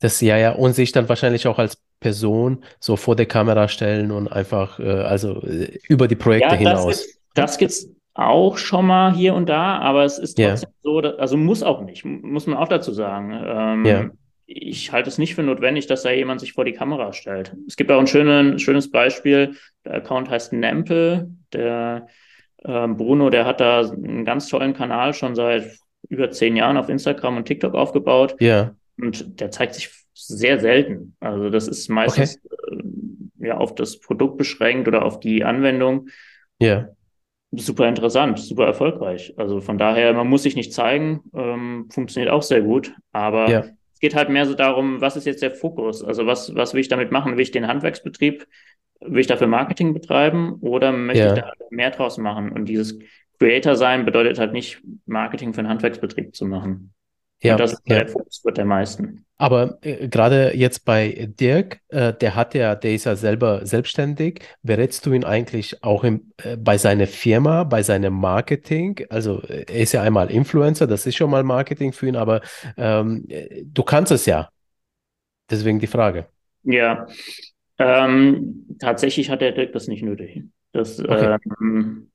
Das 0.00 0.20
ja, 0.20 0.36
ja, 0.36 0.52
und 0.52 0.74
sich 0.74 0.92
dann 0.92 1.08
wahrscheinlich 1.08 1.46
auch 1.46 1.58
als 1.58 1.82
Person 2.06 2.62
so 2.78 2.94
vor 2.94 3.16
der 3.16 3.26
Kamera 3.26 3.66
stellen 3.66 4.12
und 4.12 4.28
einfach, 4.28 4.78
äh, 4.78 4.84
also 4.84 5.42
äh, 5.42 5.76
über 5.88 6.06
die 6.06 6.14
Projekte 6.14 6.54
ja, 6.54 6.58
hinaus. 6.58 7.00
Ist, 7.00 7.20
das 7.34 7.58
gibt's 7.58 7.88
auch 8.14 8.58
schon 8.58 8.86
mal 8.86 9.12
hier 9.12 9.34
und 9.34 9.48
da, 9.48 9.78
aber 9.78 10.04
es 10.04 10.18
ist 10.18 10.36
trotzdem 10.36 10.70
ja. 10.70 10.74
so, 10.84 11.00
dass, 11.00 11.18
also 11.18 11.36
muss 11.36 11.64
auch 11.64 11.82
nicht, 11.82 12.04
muss 12.04 12.46
man 12.46 12.56
auch 12.56 12.68
dazu 12.68 12.92
sagen. 12.92 13.32
Ähm, 13.44 13.84
ja. 13.84 14.10
Ich 14.46 14.92
halte 14.92 15.08
es 15.08 15.18
nicht 15.18 15.34
für 15.34 15.42
notwendig, 15.42 15.88
dass 15.88 16.04
da 16.04 16.12
jemand 16.12 16.40
sich 16.40 16.52
vor 16.52 16.64
die 16.64 16.72
Kamera 16.72 17.12
stellt. 17.12 17.52
Es 17.66 17.74
gibt 17.74 17.90
auch 17.90 17.98
ein 17.98 18.06
schönen, 18.06 18.60
schönes 18.60 18.88
Beispiel. 18.88 19.56
Der 19.84 19.94
Account 19.94 20.30
heißt 20.30 20.52
Nempel. 20.52 21.28
Der 21.52 22.06
äh, 22.62 22.86
Bruno, 22.86 23.30
der 23.30 23.44
hat 23.44 23.60
da 23.60 23.80
einen 23.80 24.24
ganz 24.24 24.46
tollen 24.46 24.74
Kanal 24.74 25.12
schon 25.12 25.34
seit 25.34 25.76
über 26.08 26.30
zehn 26.30 26.54
Jahren 26.54 26.76
auf 26.76 26.88
Instagram 26.88 27.38
und 27.38 27.46
TikTok 27.46 27.74
aufgebaut. 27.74 28.36
Ja. 28.38 28.76
Und 28.96 29.40
der 29.40 29.50
zeigt 29.50 29.74
sich 29.74 30.05
sehr 30.16 30.58
selten. 30.58 31.14
Also 31.20 31.50
das 31.50 31.68
ist 31.68 31.88
meistens 31.88 32.40
okay. 32.44 32.82
äh, 33.40 33.46
ja 33.48 33.56
auf 33.58 33.74
das 33.74 34.00
Produkt 34.00 34.38
beschränkt 34.38 34.88
oder 34.88 35.04
auf 35.04 35.20
die 35.20 35.44
Anwendung. 35.44 36.08
Ja. 36.58 36.88
Super 37.52 37.88
interessant, 37.88 38.38
super 38.38 38.66
erfolgreich. 38.66 39.34
Also 39.36 39.60
von 39.60 39.78
daher, 39.78 40.12
man 40.14 40.26
muss 40.26 40.42
sich 40.42 40.56
nicht 40.56 40.72
zeigen, 40.72 41.22
ähm, 41.34 41.88
funktioniert 41.90 42.32
auch 42.32 42.42
sehr 42.42 42.62
gut. 42.62 42.92
Aber 43.12 43.48
ja. 43.48 43.64
es 43.94 44.00
geht 44.00 44.14
halt 44.14 44.30
mehr 44.30 44.46
so 44.46 44.54
darum, 44.54 45.00
was 45.00 45.16
ist 45.16 45.26
jetzt 45.26 45.42
der 45.42 45.52
Fokus? 45.52 46.02
Also 46.02 46.26
was, 46.26 46.54
was 46.54 46.74
will 46.74 46.80
ich 46.80 46.88
damit 46.88 47.12
machen? 47.12 47.34
Will 47.34 47.42
ich 47.42 47.52
den 47.52 47.68
Handwerksbetrieb, 47.68 48.46
will 49.00 49.20
ich 49.20 49.26
dafür 49.26 49.46
Marketing 49.46 49.94
betreiben 49.94 50.54
oder 50.60 50.92
möchte 50.92 51.22
ja. 51.22 51.34
ich 51.34 51.40
da 51.40 51.52
mehr 51.70 51.90
draus 51.90 52.18
machen? 52.18 52.50
Und 52.50 52.66
dieses 52.66 52.98
Creator 53.38 53.76
sein 53.76 54.04
bedeutet 54.04 54.38
halt 54.38 54.52
nicht, 54.52 54.82
Marketing 55.04 55.52
für 55.52 55.60
einen 55.60 55.68
Handwerksbetrieb 55.68 56.34
zu 56.34 56.46
machen. 56.46 56.94
Ja, 57.42 57.52
Und 57.52 57.60
das 57.60 57.74
ist 57.74 57.82
ja. 57.86 57.98
der 57.98 58.08
Fokus 58.08 58.44
wird 58.44 58.56
der 58.56 58.64
meisten. 58.64 59.24
Aber 59.38 59.78
äh, 59.82 60.08
gerade 60.08 60.56
jetzt 60.56 60.84
bei 60.86 61.28
Dirk, 61.38 61.80
äh, 61.88 62.14
der 62.14 62.34
hat 62.34 62.54
ja, 62.54 62.74
der 62.74 62.94
ist 62.94 63.04
ja 63.04 63.16
selber 63.16 63.66
selbstständig. 63.66 64.40
Berätst 64.62 65.04
du 65.04 65.12
ihn 65.12 65.24
eigentlich 65.24 65.82
auch 65.84 66.04
im, 66.04 66.32
äh, 66.38 66.56
bei 66.56 66.78
seiner 66.78 67.06
Firma, 67.06 67.64
bei 67.64 67.82
seinem 67.82 68.14
Marketing? 68.14 69.04
Also 69.10 69.42
er 69.42 69.68
ist 69.68 69.92
ja 69.92 70.02
einmal 70.02 70.30
Influencer, 70.30 70.86
das 70.86 71.06
ist 71.06 71.16
schon 71.16 71.30
mal 71.30 71.42
Marketing 71.42 71.92
für 71.92 72.08
ihn, 72.08 72.16
aber 72.16 72.40
ähm, 72.78 73.26
du 73.64 73.82
kannst 73.82 74.10
es 74.12 74.24
ja. 74.26 74.48
Deswegen 75.50 75.78
die 75.80 75.86
Frage. 75.86 76.28
Ja, 76.62 77.06
Ähm, 77.78 78.66
tatsächlich 78.80 79.30
hat 79.30 79.40
der 79.42 79.52
Dirk 79.52 79.72
das 79.72 79.88
nicht 79.88 80.02
nötig. 80.02 80.44
Das 80.72 81.00
Okay. 81.00 81.38
ähm, 81.60 82.10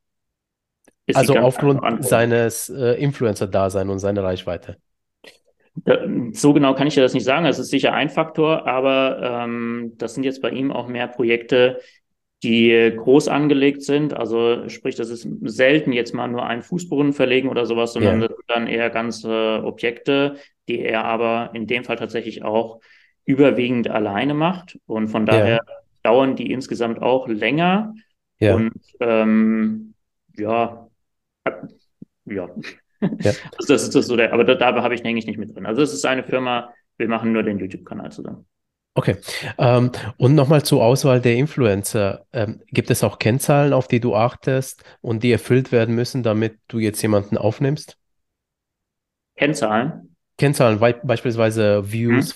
Also 1.13 1.37
aufgrund 1.37 2.03
seines 2.03 2.69
äh, 2.69 2.93
Influencer-Dasein 3.01 3.89
und 3.89 3.99
seiner 3.99 4.23
Reichweite. 4.23 4.77
So 6.33 6.53
genau 6.53 6.73
kann 6.75 6.87
ich 6.87 6.95
dir 6.95 7.01
das 7.01 7.13
nicht 7.13 7.23
sagen. 7.23 7.45
Es 7.45 7.59
ist 7.59 7.69
sicher 7.69 7.93
ein 7.93 8.09
Faktor, 8.09 8.67
aber 8.67 9.43
ähm, 9.45 9.93
das 9.97 10.13
sind 10.15 10.23
jetzt 10.23 10.41
bei 10.41 10.49
ihm 10.49 10.71
auch 10.71 10.87
mehr 10.87 11.07
Projekte, 11.07 11.79
die 12.43 12.93
groß 12.97 13.27
angelegt 13.27 13.83
sind. 13.83 14.13
Also 14.13 14.67
sprich, 14.67 14.95
das 14.95 15.09
ist 15.09 15.27
selten 15.43 15.93
jetzt 15.93 16.13
mal 16.13 16.27
nur 16.27 16.45
einen 16.45 16.61
Fußboden 16.63 17.13
verlegen 17.13 17.49
oder 17.49 17.65
sowas, 17.65 17.93
sondern 17.93 18.19
Ja, 18.19 18.21
das 18.21 18.29
sind 18.29 18.49
dann 18.49 18.67
eher 18.67 18.89
ganze 18.89 19.61
Objekte, 19.63 20.37
die 20.67 20.79
er 20.79 21.05
aber 21.05 21.51
in 21.53 21.67
dem 21.67 21.83
Fall 21.83 21.95
tatsächlich 21.97 22.43
auch 22.43 22.81
überwiegend 23.25 23.89
alleine 23.89 24.33
macht. 24.33 24.77
Und 24.87 25.07
von 25.07 25.25
ja, 25.29 25.45
daher 25.45 25.61
dauern 26.03 26.35
die 26.35 26.51
insgesamt 26.51 27.01
auch 27.01 27.27
länger. 27.27 27.93
ja, 28.39 28.57
Und 28.57 28.73
ähm, 28.99 29.93
ja, 30.37 30.87
ja. 32.25 32.47
Ja. 33.23 33.35
Also 33.57 33.73
das 33.73 33.83
ist 33.83 33.95
das 33.95 34.07
so 34.07 34.15
der, 34.15 34.33
aber 34.33 34.43
da, 34.43 34.55
da 34.55 34.81
habe 34.83 34.95
ich 34.95 35.03
denke 35.03 35.19
ich 35.19 35.25
nicht 35.27 35.37
mit 35.39 35.53
drin. 35.55 35.65
Also 35.65 35.81
es 35.81 35.93
ist 35.93 36.05
eine 36.05 36.23
Firma, 36.23 36.73
wir 36.97 37.07
machen 37.07 37.31
nur 37.33 37.43
den 37.43 37.59
YouTube-Kanal 37.59 38.11
zusammen. 38.11 38.45
Okay. 38.93 39.17
Ähm, 39.57 39.91
und 40.17 40.35
nochmal 40.35 40.63
zur 40.63 40.83
Auswahl 40.83 41.21
der 41.21 41.35
Influencer. 41.35 42.25
Ähm, 42.33 42.61
gibt 42.67 42.89
es 42.91 43.03
auch 43.03 43.19
Kennzahlen, 43.19 43.71
auf 43.73 43.87
die 43.87 44.01
du 44.01 44.15
achtest 44.15 44.83
und 44.99 45.23
die 45.23 45.31
erfüllt 45.31 45.71
werden 45.71 45.95
müssen, 45.95 46.23
damit 46.23 46.59
du 46.67 46.79
jetzt 46.79 47.01
jemanden 47.01 47.37
aufnimmst? 47.37 47.97
Kennzahlen. 49.35 50.15
Kennzahlen, 50.37 50.79
wei- 50.81 50.93
beispielsweise 50.93 51.91
Views, 51.91 52.31
Hm? 52.31 52.35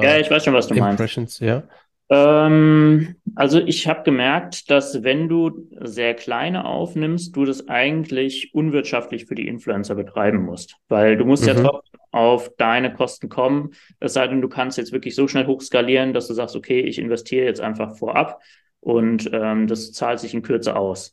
Ja, 0.00 0.16
Follower, 0.18 0.18
ich 0.18 0.30
weiß 0.30 0.44
schon, 0.44 0.54
was 0.54 0.68
du 0.68 0.74
meinst. 0.74 0.98
Impressions, 0.98 1.38
ja? 1.40 1.64
Ähm, 2.08 3.16
also 3.34 3.58
ich 3.58 3.88
habe 3.88 4.02
gemerkt, 4.04 4.70
dass 4.70 5.02
wenn 5.02 5.28
du 5.28 5.68
sehr 5.80 6.14
kleine 6.14 6.64
aufnimmst, 6.64 7.34
du 7.34 7.44
das 7.44 7.68
eigentlich 7.68 8.54
unwirtschaftlich 8.54 9.26
für 9.26 9.34
die 9.34 9.48
Influencer 9.48 9.94
betreiben 9.96 10.44
musst, 10.44 10.76
weil 10.88 11.16
du 11.16 11.24
musst 11.24 11.46
ja 11.46 11.54
Mhm. 11.54 11.54
trotzdem 11.54 12.00
auf 12.12 12.50
deine 12.56 12.92
Kosten 12.94 13.28
kommen. 13.28 13.72
Es 13.98 14.14
sei 14.14 14.28
denn, 14.28 14.40
du 14.40 14.48
kannst 14.48 14.78
jetzt 14.78 14.92
wirklich 14.92 15.14
so 15.16 15.26
schnell 15.26 15.46
hochskalieren, 15.46 16.12
dass 16.14 16.28
du 16.28 16.34
sagst, 16.34 16.54
okay, 16.56 16.80
ich 16.80 16.98
investiere 16.98 17.44
jetzt 17.46 17.60
einfach 17.60 17.96
vorab 17.98 18.40
und 18.80 19.28
ähm, 19.32 19.66
das 19.66 19.92
zahlt 19.92 20.20
sich 20.20 20.32
in 20.32 20.42
Kürze 20.42 20.76
aus. 20.76 21.10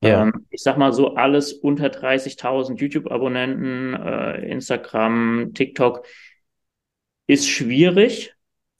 Ja, 0.00 0.24
Ähm, 0.24 0.46
ich 0.50 0.62
sag 0.62 0.76
mal 0.76 0.92
so, 0.92 1.14
alles 1.14 1.52
unter 1.52 1.88
30.000 1.88 2.80
YouTube-Abonnenten, 2.80 3.94
äh, 3.94 4.48
Instagram, 4.50 5.52
TikTok 5.54 6.04
ist 7.26 7.48
schwierig, 7.48 8.34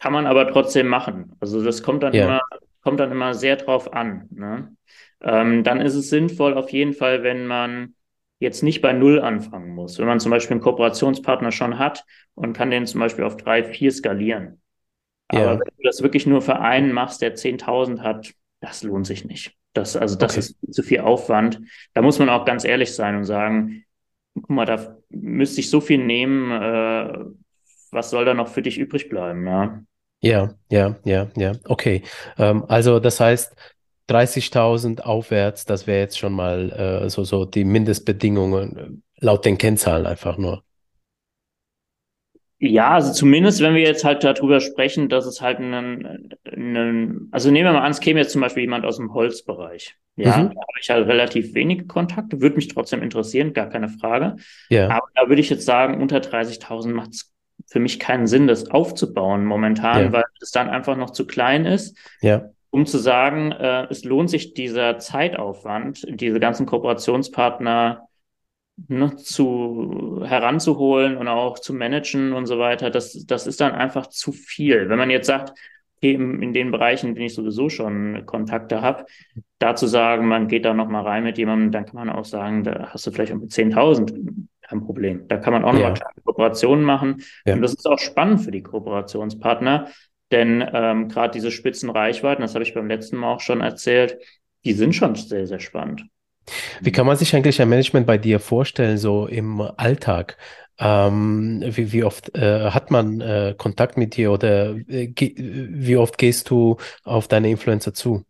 kann 0.05 0.13
man 0.13 0.27
aber 0.27 0.47
trotzdem 0.53 0.87
machen. 0.89 1.33
Also 1.41 1.65
das 1.65 1.83
kommt 1.83 2.03
dann 2.03 2.13
ja, 2.13 2.27
immer, 2.27 2.43
kommt 2.83 3.01
dann 3.01 3.11
immer 3.11 3.33
sehr 3.33 3.57
drauf 3.57 3.95
an. 3.95 4.29
Ne? 4.31 4.77
Ähm, 5.23 5.65
dann 5.65 5.81
ist 5.81 5.95
es 5.95 6.11
sinnvoll 6.11 6.53
auf 6.59 6.69
jeden 6.71 6.93
Fall, 6.93 7.23
wenn 7.23 7.47
man 7.47 7.95
jetzt 8.39 8.63
nicht 8.63 8.83
bei 8.83 8.93
Null 8.93 9.19
anfangen 9.23 9.75
muss. 9.75 9.99
Wenn 9.99 10.07
man 10.07 10.21
zum 10.21 10.31
Beispiel 10.31 10.57
einen 10.57 10.61
Kooperationspartner 10.61 11.53
schon 11.53 11.79
hat 11.79 12.05
und 12.35 12.53
kann 12.53 12.71
den 12.71 12.87
zum 12.87 13.01
Beispiel 13.01 13.25
auf 13.25 13.39
drei, 13.39 13.65
vier 13.65 13.91
skalieren. 13.93 14.61
Aber 15.29 15.41
ja. 15.41 15.59
wenn 15.59 15.73
du 15.79 15.83
das 15.85 16.03
wirklich 16.03 16.27
nur 16.27 16.43
für 16.43 16.61
einen 16.61 16.93
machst, 16.93 17.23
der 17.23 17.35
10.000 17.35 18.03
hat, 18.03 18.35
das 18.61 18.83
lohnt 18.83 19.07
sich 19.07 19.25
nicht. 19.25 19.55
Das, 19.73 19.97
also 19.97 20.17
das 20.17 20.35
Okay. 20.35 20.41
ist 20.41 20.57
zu 20.71 20.83
viel 20.83 21.01
Aufwand. 21.01 21.63
Da 21.95 22.03
muss 22.03 22.19
man 22.19 22.29
auch 22.29 22.45
ganz 22.45 22.67
ehrlich 22.67 22.95
sein 22.95 23.17
und 23.17 23.25
sagen, 23.25 23.87
guck 24.35 24.51
mal, 24.51 24.67
da 24.67 24.99
müsste 25.09 25.61
ich 25.61 25.71
so 25.71 25.81
viel 25.81 26.05
nehmen, 26.05 26.51
äh, 26.51 27.25
was 27.91 28.11
soll 28.11 28.27
da 28.27 28.35
noch 28.35 28.49
für 28.49 28.61
dich 28.63 28.79
übrig 28.79 29.09
bleiben, 29.09 29.47
ja? 29.47 29.83
Ja, 30.21 30.55
ja, 30.71 30.97
ja, 31.05 31.29
ja. 31.37 31.53
Okay. 31.67 32.03
Ähm, 32.39 32.65
also 32.69 32.99
das 32.99 33.21
heißt 33.21 33.55
30.000 34.07 35.05
aufwärts, 35.05 35.65
das 35.67 35.87
wäre 35.87 36.01
jetzt 36.01 36.19
schon 36.19 36.33
mal 36.33 36.71
äh, 37.05 37.11
so, 37.11 37.25
so 37.25 37.45
die 37.45 37.65
Mindestbedingungen 37.65 38.77
äh, 39.21 39.25
laut 39.25 39.45
den 39.45 39.59
Kennzahlen 39.59 40.07
einfach 40.07 40.39
nur. 40.39 40.65
Ja, 42.59 42.93
also 42.93 43.13
zumindest, 43.13 43.61
wenn 43.61 43.75
wir 43.75 43.83
jetzt 43.83 44.05
halt 44.05 44.25
darüber 44.25 44.61
sprechen, 44.61 45.09
dass 45.09 45.27
es 45.27 45.41
halt 45.41 45.59
einen, 45.59 46.31
einen, 46.51 47.29
also 47.33 47.51
nehmen 47.51 47.67
wir 47.67 47.73
mal 47.73 47.83
an, 47.85 47.91
es 47.91 48.01
käme 48.01 48.21
jetzt 48.21 48.33
zum 48.33 48.41
Beispiel 48.41 48.63
jemand 48.63 48.87
aus 48.87 48.97
dem 48.97 49.13
Holzbereich. 49.13 49.97
Ja, 50.17 50.45
Mhm. 50.45 50.55
da 50.55 50.61
habe 50.61 50.79
ich 50.81 50.89
halt 50.89 51.07
relativ 51.09 51.53
wenige 51.55 51.87
Kontakte, 51.87 52.41
würde 52.41 52.57
mich 52.57 52.69
trotzdem 52.69 53.03
interessieren, 53.03 53.53
gar 53.53 53.69
keine 53.69 53.89
Frage. 53.89 54.37
Ja, 54.69 54.89
Aber 54.89 55.07
da 55.15 55.29
würde 55.29 55.41
ich 55.43 55.51
jetzt 55.51 55.67
sagen, 55.67 56.01
unter 56.01 56.21
30.000 56.21 56.95
macht 56.95 57.11
es 57.11 57.34
für 57.67 57.81
mich 57.81 57.99
keinen 57.99 58.27
Sinn, 58.27 58.47
das 58.47 58.71
aufzubauen 58.71 59.45
momentan, 59.45 60.05
ja, 60.05 60.13
weil 60.13 60.25
es 60.41 60.51
dann 60.51 60.69
einfach 60.69 60.97
noch 60.97 61.11
zu 61.11 61.27
klein 61.27 61.67
ist, 61.67 61.97
ja, 62.21 62.51
um 62.75 62.87
zu 62.87 62.99
sagen, 62.99 63.53
äh, 63.53 63.87
es 63.89 64.05
lohnt 64.05 64.29
sich 64.29 64.53
dieser 64.53 64.99
Zeitaufwand, 64.99 66.05
diese 66.09 66.41
ganzen 66.41 66.67
Kooperationspartner 66.67 68.09
ne, 68.89 69.15
zu 69.15 70.23
heranzuholen 70.25 71.17
und 71.17 71.29
auch 71.29 71.61
zu 71.61 71.73
managen 71.73 72.33
und 72.33 72.47
so 72.47 72.59
weiter, 72.59 72.91
das, 72.91 73.25
das 73.27 73.47
ist 73.47 73.61
dann 73.61 73.73
einfach 73.73 74.09
zu 74.09 74.33
viel. 74.33 74.89
Wenn 74.89 74.99
man 74.99 75.11
jetzt 75.11 75.29
sagt, 75.29 75.57
okay, 75.99 76.15
in, 76.15 76.43
in 76.43 76.53
den 76.53 76.73
Bereichen, 76.73 77.11
in 77.11 77.15
denen 77.15 77.27
ich 77.27 77.35
sowieso 77.35 77.69
schon 77.69 78.27
Kontakte 78.27 78.83
habe, 78.83 79.07
da 79.61 79.77
zu 79.77 79.87
sagen, 79.87 80.27
man 80.27 80.49
geht 80.49 80.65
da 80.65 80.75
nochmal 80.75 81.05
rein 81.05 81.23
mit 81.23 81.39
jemandem, 81.39 81.71
dann 81.71 81.87
kann 81.87 81.95
man 81.95 82.11
auch 82.11 82.25
sagen, 82.25 82.65
da 82.65 82.89
hast 82.91 83.07
du 83.07 83.13
vielleicht 83.13 83.33
auch 83.33 83.39
mit 83.39 83.53
10.000 83.53 84.49
kein 84.69 84.85
Problem. 84.85 85.29
Da 85.29 85.37
kann 85.37 85.53
man 85.53 85.65
auch 85.65 85.73
nochmal 85.73 85.91
ja, 85.91 85.95
kleine 85.95 86.21
Kooperationen 86.25 86.85
machen. 86.85 87.23
ja. 87.47 87.55
Und 87.55 87.63
das 87.63 87.75
ist 87.75 87.87
auch 87.87 87.99
spannend 87.99 88.43
für 88.43 88.51
die 88.51 88.63
Kooperationspartner, 88.63 89.89
denn 90.31 90.65
ähm, 90.73 91.09
gerade 91.09 91.33
diese 91.33 91.51
Spitzenreichweiten, 91.51 92.43
das 92.43 92.55
habe 92.55 92.65
ich 92.65 92.75
beim 92.75 92.89
letzten 92.89 93.17
Mal 93.17 93.35
auch 93.35 93.41
schon 93.41 93.61
erzählt, 93.61 94.19
die 94.65 94.73
sind 94.73 94.95
schon 94.95 95.15
sehr, 95.15 95.47
sehr 95.47 95.61
spannend. 95.61 96.05
Wie 96.81 96.93
kann 96.93 97.07
man 97.07 97.17
sich 97.17 97.35
eigentlich 97.35 97.61
ein 97.61 97.69
Management 97.69 98.07
bei 98.07 98.19
dir 98.19 98.41
vorstellen, 98.41 98.99
so 98.99 99.27
im 99.27 99.61
Alltag? 99.61 100.37
Ähm, 100.79 101.63
wie, 101.65 101.93
wie 101.93 102.05
oft 102.05 102.37
äh, 102.37 102.71
hat 102.71 102.91
man 102.91 103.21
äh, 103.21 103.55
Kontakt 103.57 103.97
mit 103.97 104.17
dir 104.17 104.33
oder 104.33 104.75
äh, 104.89 105.13
wie 105.17 105.97
oft 105.97 106.19
gehst 106.19 106.51
du 106.51 106.79
auf 107.05 107.29
deine 107.29 107.49
Influencer 107.51 107.95
zu? 107.95 108.25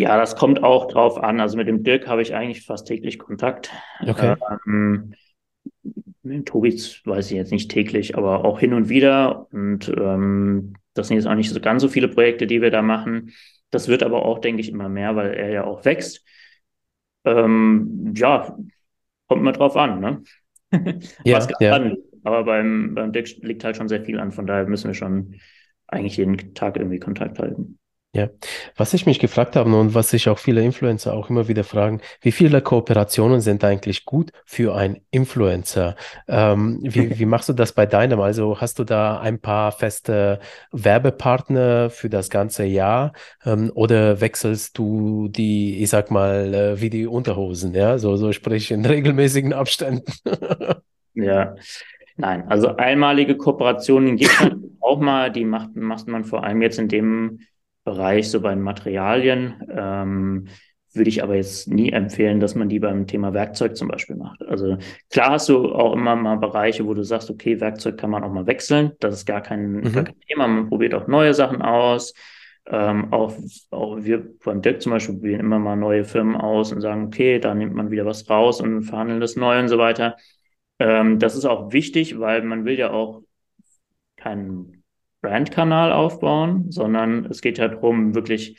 Ja, 0.00 0.16
das 0.16 0.36
kommt 0.36 0.62
auch 0.62 0.88
drauf 0.88 1.18
an. 1.22 1.40
Also 1.40 1.56
mit 1.56 1.68
dem 1.68 1.82
Dirk 1.82 2.06
habe 2.06 2.22
ich 2.22 2.34
eigentlich 2.34 2.64
fast 2.64 2.86
täglich 2.86 3.18
Kontakt. 3.18 3.70
Okay. 4.08 4.34
Ähm, 4.66 5.14
mit 6.22 6.34
dem 6.34 6.44
Tobi 6.44 6.70
weiß 7.04 7.30
ich 7.30 7.36
jetzt 7.36 7.52
nicht 7.52 7.70
täglich, 7.70 8.16
aber 8.16 8.44
auch 8.44 8.58
hin 8.60 8.72
und 8.74 8.88
wieder. 8.88 9.46
Und 9.52 9.88
ähm, 9.88 10.74
das 10.94 11.08
sind 11.08 11.16
jetzt 11.16 11.26
auch 11.26 11.34
nicht 11.34 11.50
so 11.50 11.60
ganz 11.60 11.82
so 11.82 11.88
viele 11.88 12.08
Projekte, 12.08 12.46
die 12.46 12.62
wir 12.62 12.70
da 12.70 12.82
machen. 12.82 13.32
Das 13.70 13.88
wird 13.88 14.02
aber 14.02 14.24
auch, 14.24 14.38
denke 14.38 14.60
ich, 14.60 14.68
immer 14.70 14.88
mehr, 14.88 15.16
weil 15.16 15.34
er 15.34 15.50
ja 15.50 15.64
auch 15.64 15.84
wächst. 15.84 16.24
Ähm, 17.24 18.12
ja, 18.16 18.56
kommt 19.28 19.42
mal 19.42 19.52
drauf 19.52 19.76
an, 19.76 20.00
ne? 20.00 20.22
Was 21.30 21.48
Ja, 21.48 21.48
gerade 21.48 21.64
ja. 21.64 21.74
anliegt. 21.74 22.04
Aber 22.24 22.44
beim, 22.44 22.94
beim 22.94 23.12
Dirk 23.12 23.28
liegt 23.42 23.64
halt 23.64 23.76
schon 23.76 23.88
sehr 23.88 24.02
viel 24.04 24.20
an. 24.20 24.32
Von 24.32 24.46
daher 24.46 24.66
müssen 24.66 24.88
wir 24.88 24.94
schon 24.94 25.36
eigentlich 25.86 26.16
jeden 26.16 26.54
Tag 26.54 26.76
irgendwie 26.76 26.98
Kontakt 26.98 27.38
halten. 27.38 27.78
Ja, 28.12 28.28
was 28.76 28.92
ich 28.92 29.06
mich 29.06 29.20
gefragt 29.20 29.54
habe 29.54 29.72
und 29.72 29.94
was 29.94 30.10
sich 30.10 30.28
auch 30.28 30.38
viele 30.38 30.64
Influencer 30.64 31.12
auch 31.14 31.30
immer 31.30 31.46
wieder 31.46 31.62
fragen, 31.62 32.00
wie 32.20 32.32
viele 32.32 32.60
Kooperationen 32.60 33.40
sind 33.40 33.62
eigentlich 33.62 34.04
gut 34.04 34.32
für 34.44 34.74
einen 34.74 34.96
Influencer? 35.12 35.94
Ähm, 36.26 36.80
wie, 36.82 37.16
wie 37.20 37.24
machst 37.24 37.48
du 37.48 37.52
das 37.52 37.72
bei 37.72 37.86
deinem? 37.86 38.18
Also 38.20 38.60
hast 38.60 38.80
du 38.80 38.84
da 38.84 39.20
ein 39.20 39.38
paar 39.40 39.70
feste 39.70 40.40
Werbepartner 40.72 41.88
für 41.88 42.10
das 42.10 42.30
ganze 42.30 42.64
Jahr 42.64 43.12
ähm, 43.44 43.70
oder 43.76 44.20
wechselst 44.20 44.76
du 44.76 45.28
die, 45.28 45.80
ich 45.80 45.90
sag 45.90 46.10
mal, 46.10 46.52
äh, 46.52 46.80
wie 46.80 46.90
die 46.90 47.06
Unterhosen, 47.06 47.74
ja, 47.74 47.96
so, 47.98 48.16
so 48.16 48.32
sprich 48.32 48.72
in 48.72 48.84
regelmäßigen 48.84 49.52
Abständen? 49.52 50.12
Ja, 51.14 51.56
nein, 52.16 52.48
also 52.48 52.76
einmalige 52.76 53.36
Kooperationen 53.36 54.16
gibt 54.16 54.30
es 54.30 54.52
auch 54.80 55.00
mal, 55.00 55.30
die 55.32 55.44
macht, 55.44 55.74
macht 55.74 56.06
man 56.08 56.24
vor 56.24 56.44
allem 56.44 56.62
jetzt 56.62 56.78
in 56.78 56.88
dem 56.88 57.40
Bereich, 57.84 58.30
so 58.30 58.40
bei 58.40 58.50
den 58.54 58.62
Materialien. 58.62 59.62
Ähm, 59.70 60.48
würde 60.92 61.08
ich 61.08 61.22
aber 61.22 61.36
jetzt 61.36 61.68
nie 61.68 61.92
empfehlen, 61.92 62.40
dass 62.40 62.56
man 62.56 62.68
die 62.68 62.80
beim 62.80 63.06
Thema 63.06 63.32
Werkzeug 63.32 63.76
zum 63.76 63.86
Beispiel 63.88 64.16
macht. 64.16 64.42
Also 64.42 64.76
klar 65.08 65.30
hast 65.32 65.48
du 65.48 65.72
auch 65.72 65.92
immer 65.92 66.16
mal 66.16 66.36
Bereiche, 66.36 66.84
wo 66.84 66.94
du 66.94 67.04
sagst, 67.04 67.30
okay, 67.30 67.60
Werkzeug 67.60 67.96
kann 67.96 68.10
man 68.10 68.24
auch 68.24 68.32
mal 68.32 68.46
wechseln. 68.46 68.92
Das 68.98 69.14
ist 69.14 69.24
gar 69.26 69.40
kein, 69.40 69.92
gar 69.92 70.02
Mhm. 70.02 70.04
kein 70.04 70.18
Thema. 70.28 70.48
Man 70.48 70.68
probiert 70.68 70.94
auch 70.94 71.06
neue 71.06 71.32
Sachen 71.32 71.62
aus. 71.62 72.12
Ähm, 72.66 73.12
auch, 73.12 73.32
auch 73.70 73.98
wir 74.02 74.24
beim 74.44 74.62
Dirk 74.62 74.82
zum 74.82 74.90
Beispiel 74.92 75.14
probieren 75.14 75.40
immer 75.40 75.58
mal 75.58 75.76
neue 75.76 76.04
Firmen 76.04 76.36
aus 76.36 76.72
und 76.72 76.80
sagen, 76.80 77.06
okay, 77.06 77.38
da 77.38 77.54
nimmt 77.54 77.74
man 77.74 77.90
wieder 77.90 78.04
was 78.04 78.28
raus 78.28 78.60
und 78.60 78.82
verhandeln 78.82 79.20
das 79.20 79.36
neu 79.36 79.58
und 79.60 79.68
so 79.68 79.78
weiter. 79.78 80.16
Ähm, 80.78 81.18
das 81.18 81.36
ist 81.36 81.44
auch 81.44 81.72
wichtig, 81.72 82.18
weil 82.18 82.42
man 82.42 82.64
will 82.64 82.78
ja 82.78 82.90
auch 82.90 83.22
keinen 84.16 84.79
Brandkanal 85.22 85.92
aufbauen, 85.92 86.70
sondern 86.70 87.26
es 87.26 87.40
geht 87.42 87.58
ja 87.58 87.68
darum, 87.68 88.14
wirklich 88.14 88.58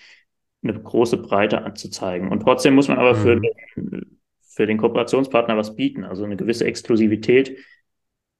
eine 0.63 0.79
große 0.79 1.17
Breite 1.17 1.63
anzuzeigen. 1.63 2.29
Und 2.29 2.41
trotzdem 2.41 2.75
muss 2.75 2.87
man 2.87 2.99
aber 2.99 3.15
für 3.15 3.35
Mhm. 3.35 3.41
den, 3.75 4.19
für 4.41 4.67
den 4.67 4.77
Kooperationspartner 4.77 5.57
was 5.57 5.75
bieten, 5.75 6.03
also 6.03 6.23
eine 6.23 6.37
gewisse 6.37 6.65
Exklusivität 6.65 7.57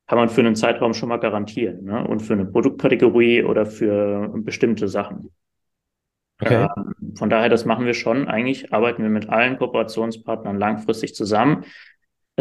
kann 0.07 0.17
man 0.17 0.29
für 0.29 0.41
einen 0.41 0.55
Zeitraum 0.55 0.93
schon 0.93 1.09
mal 1.09 1.17
garantieren. 1.17 1.85
Ne? 1.85 2.05
Und 2.05 2.21
für 2.21 2.33
eine 2.33 2.45
Produktkategorie 2.45 3.43
oder 3.43 3.65
für 3.65 4.29
bestimmte 4.39 4.87
Sachen. 4.89 5.29
Okay. 6.41 6.67
Ähm, 6.75 7.15
von 7.15 7.29
daher, 7.29 7.49
das 7.49 7.65
machen 7.65 7.85
wir 7.85 7.93
schon. 7.93 8.27
Eigentlich 8.27 8.73
arbeiten 8.73 9.03
wir 9.03 9.09
mit 9.09 9.29
allen 9.29 9.57
Kooperationspartnern 9.57 10.57
langfristig 10.57 11.15
zusammen. 11.15 11.65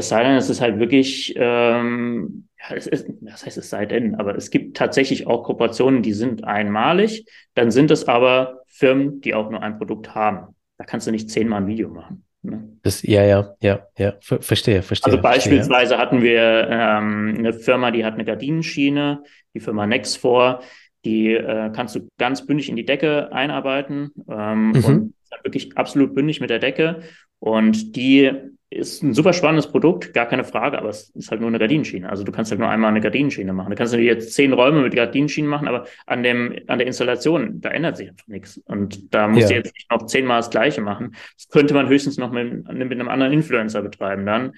Es 0.00 0.08
sei 0.08 0.22
denn, 0.22 0.34
es 0.36 0.48
ist 0.48 0.62
halt 0.62 0.78
wirklich, 0.78 1.34
ähm, 1.36 2.48
ja, 2.58 2.74
es 2.74 2.86
ist, 2.86 3.06
das 3.20 3.44
heißt, 3.44 3.58
es 3.58 3.68
sei 3.68 3.84
denn, 3.84 4.14
aber 4.14 4.34
es 4.34 4.50
gibt 4.50 4.76
tatsächlich 4.76 5.26
auch 5.26 5.44
Kooperationen, 5.44 6.02
die 6.02 6.14
sind 6.14 6.44
einmalig. 6.44 7.26
Dann 7.54 7.70
sind 7.70 7.90
es 7.90 8.08
aber 8.08 8.62
Firmen, 8.66 9.20
die 9.20 9.34
auch 9.34 9.50
nur 9.50 9.62
ein 9.62 9.76
Produkt 9.76 10.14
haben. 10.14 10.54
Da 10.78 10.84
kannst 10.84 11.06
du 11.06 11.10
nicht 11.10 11.28
zehnmal 11.28 11.60
ein 11.60 11.66
Video 11.66 11.90
machen. 11.90 12.24
Ne? 12.40 12.78
Das, 12.82 13.02
ja, 13.02 13.22
ja, 13.22 13.54
ja, 13.60 13.86
ja, 13.98 14.14
Ver 14.22 14.40
verstehe, 14.40 14.82
verstehe. 14.82 15.12
Also 15.12 15.22
beispielsweise 15.22 15.96
verstehe. 15.96 15.98
hatten 15.98 16.22
wir 16.22 16.68
ähm, 16.70 17.34
eine 17.36 17.52
Firma, 17.52 17.90
die 17.90 18.06
hat 18.06 18.14
eine 18.14 18.24
Gardinenschiene, 18.24 19.22
die 19.52 19.60
Firma 19.60 19.86
Nexfor, 19.86 20.62
die 21.04 21.34
äh, 21.34 21.70
kannst 21.74 21.94
du 21.94 22.08
ganz 22.16 22.46
bündig 22.46 22.70
in 22.70 22.76
die 22.76 22.86
Decke 22.86 23.30
einarbeiten 23.32 24.12
ähm, 24.30 24.70
mhm. 24.70 24.84
und 24.84 25.14
wirklich 25.42 25.76
absolut 25.76 26.14
bündig 26.14 26.40
mit 26.40 26.48
der 26.48 26.58
Decke. 26.58 27.02
Und 27.38 27.96
die 27.96 28.32
ist 28.70 29.02
ein 29.02 29.14
super 29.14 29.33
spannendes 29.33 29.66
Produkt, 29.66 30.14
gar 30.14 30.26
keine 30.26 30.44
Frage, 30.44 30.78
aber 30.78 30.90
es 30.90 31.11
ist 31.11 31.30
halt 31.33 31.40
nur 31.40 31.48
eine 31.48 31.59
Gardinenschiene. 31.59 32.09
Also 32.09 32.22
du 32.22 32.30
kannst 32.30 32.52
halt 32.52 32.61
nur 32.61 32.68
einmal 32.68 32.90
eine 32.90 33.00
Gardinenschiene 33.00 33.52
machen. 33.52 33.70
Du 33.70 33.76
kannst 33.76 33.92
natürlich 33.92 34.12
jetzt 34.12 34.33
zehn 34.35 34.52
Räume 34.52 34.83
mit 34.83 34.94
Gardinenschienen 34.94 35.50
machen, 35.50 35.66
aber 35.66 35.87
an 36.06 36.22
dem, 36.22 36.56
an 36.68 36.78
der 36.78 36.87
Installation, 36.87 37.61
da 37.61 37.70
ändert 37.70 37.96
sich 37.96 38.11
einfach 38.11 38.28
nichts. 38.28 38.59
Und 38.59 39.12
da 39.12 39.26
musst 39.26 39.42
ja. 39.42 39.48
du 39.48 39.54
jetzt 39.54 39.74
nicht 39.74 39.90
noch 39.90 40.06
zehnmal 40.06 40.38
das 40.38 40.50
Gleiche 40.50 40.83
machen. 40.83 41.16
Das 41.37 41.48
könnte 41.48 41.74
man 41.74 41.88
höchstens 41.88 42.16
noch 42.16 42.30
mit, 42.30 42.68
mit 42.72 42.92
einem 42.92 43.09
anderen 43.09 43.33
Influencer 43.33 43.83
betreiben 43.83 44.24
dann. 44.24 44.52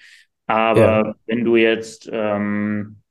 Aber 0.47 0.81
ja. 0.81 1.15
wenn 1.27 1.45
du 1.45 1.57
jetzt, 1.57 2.11
ähm, 2.13 3.02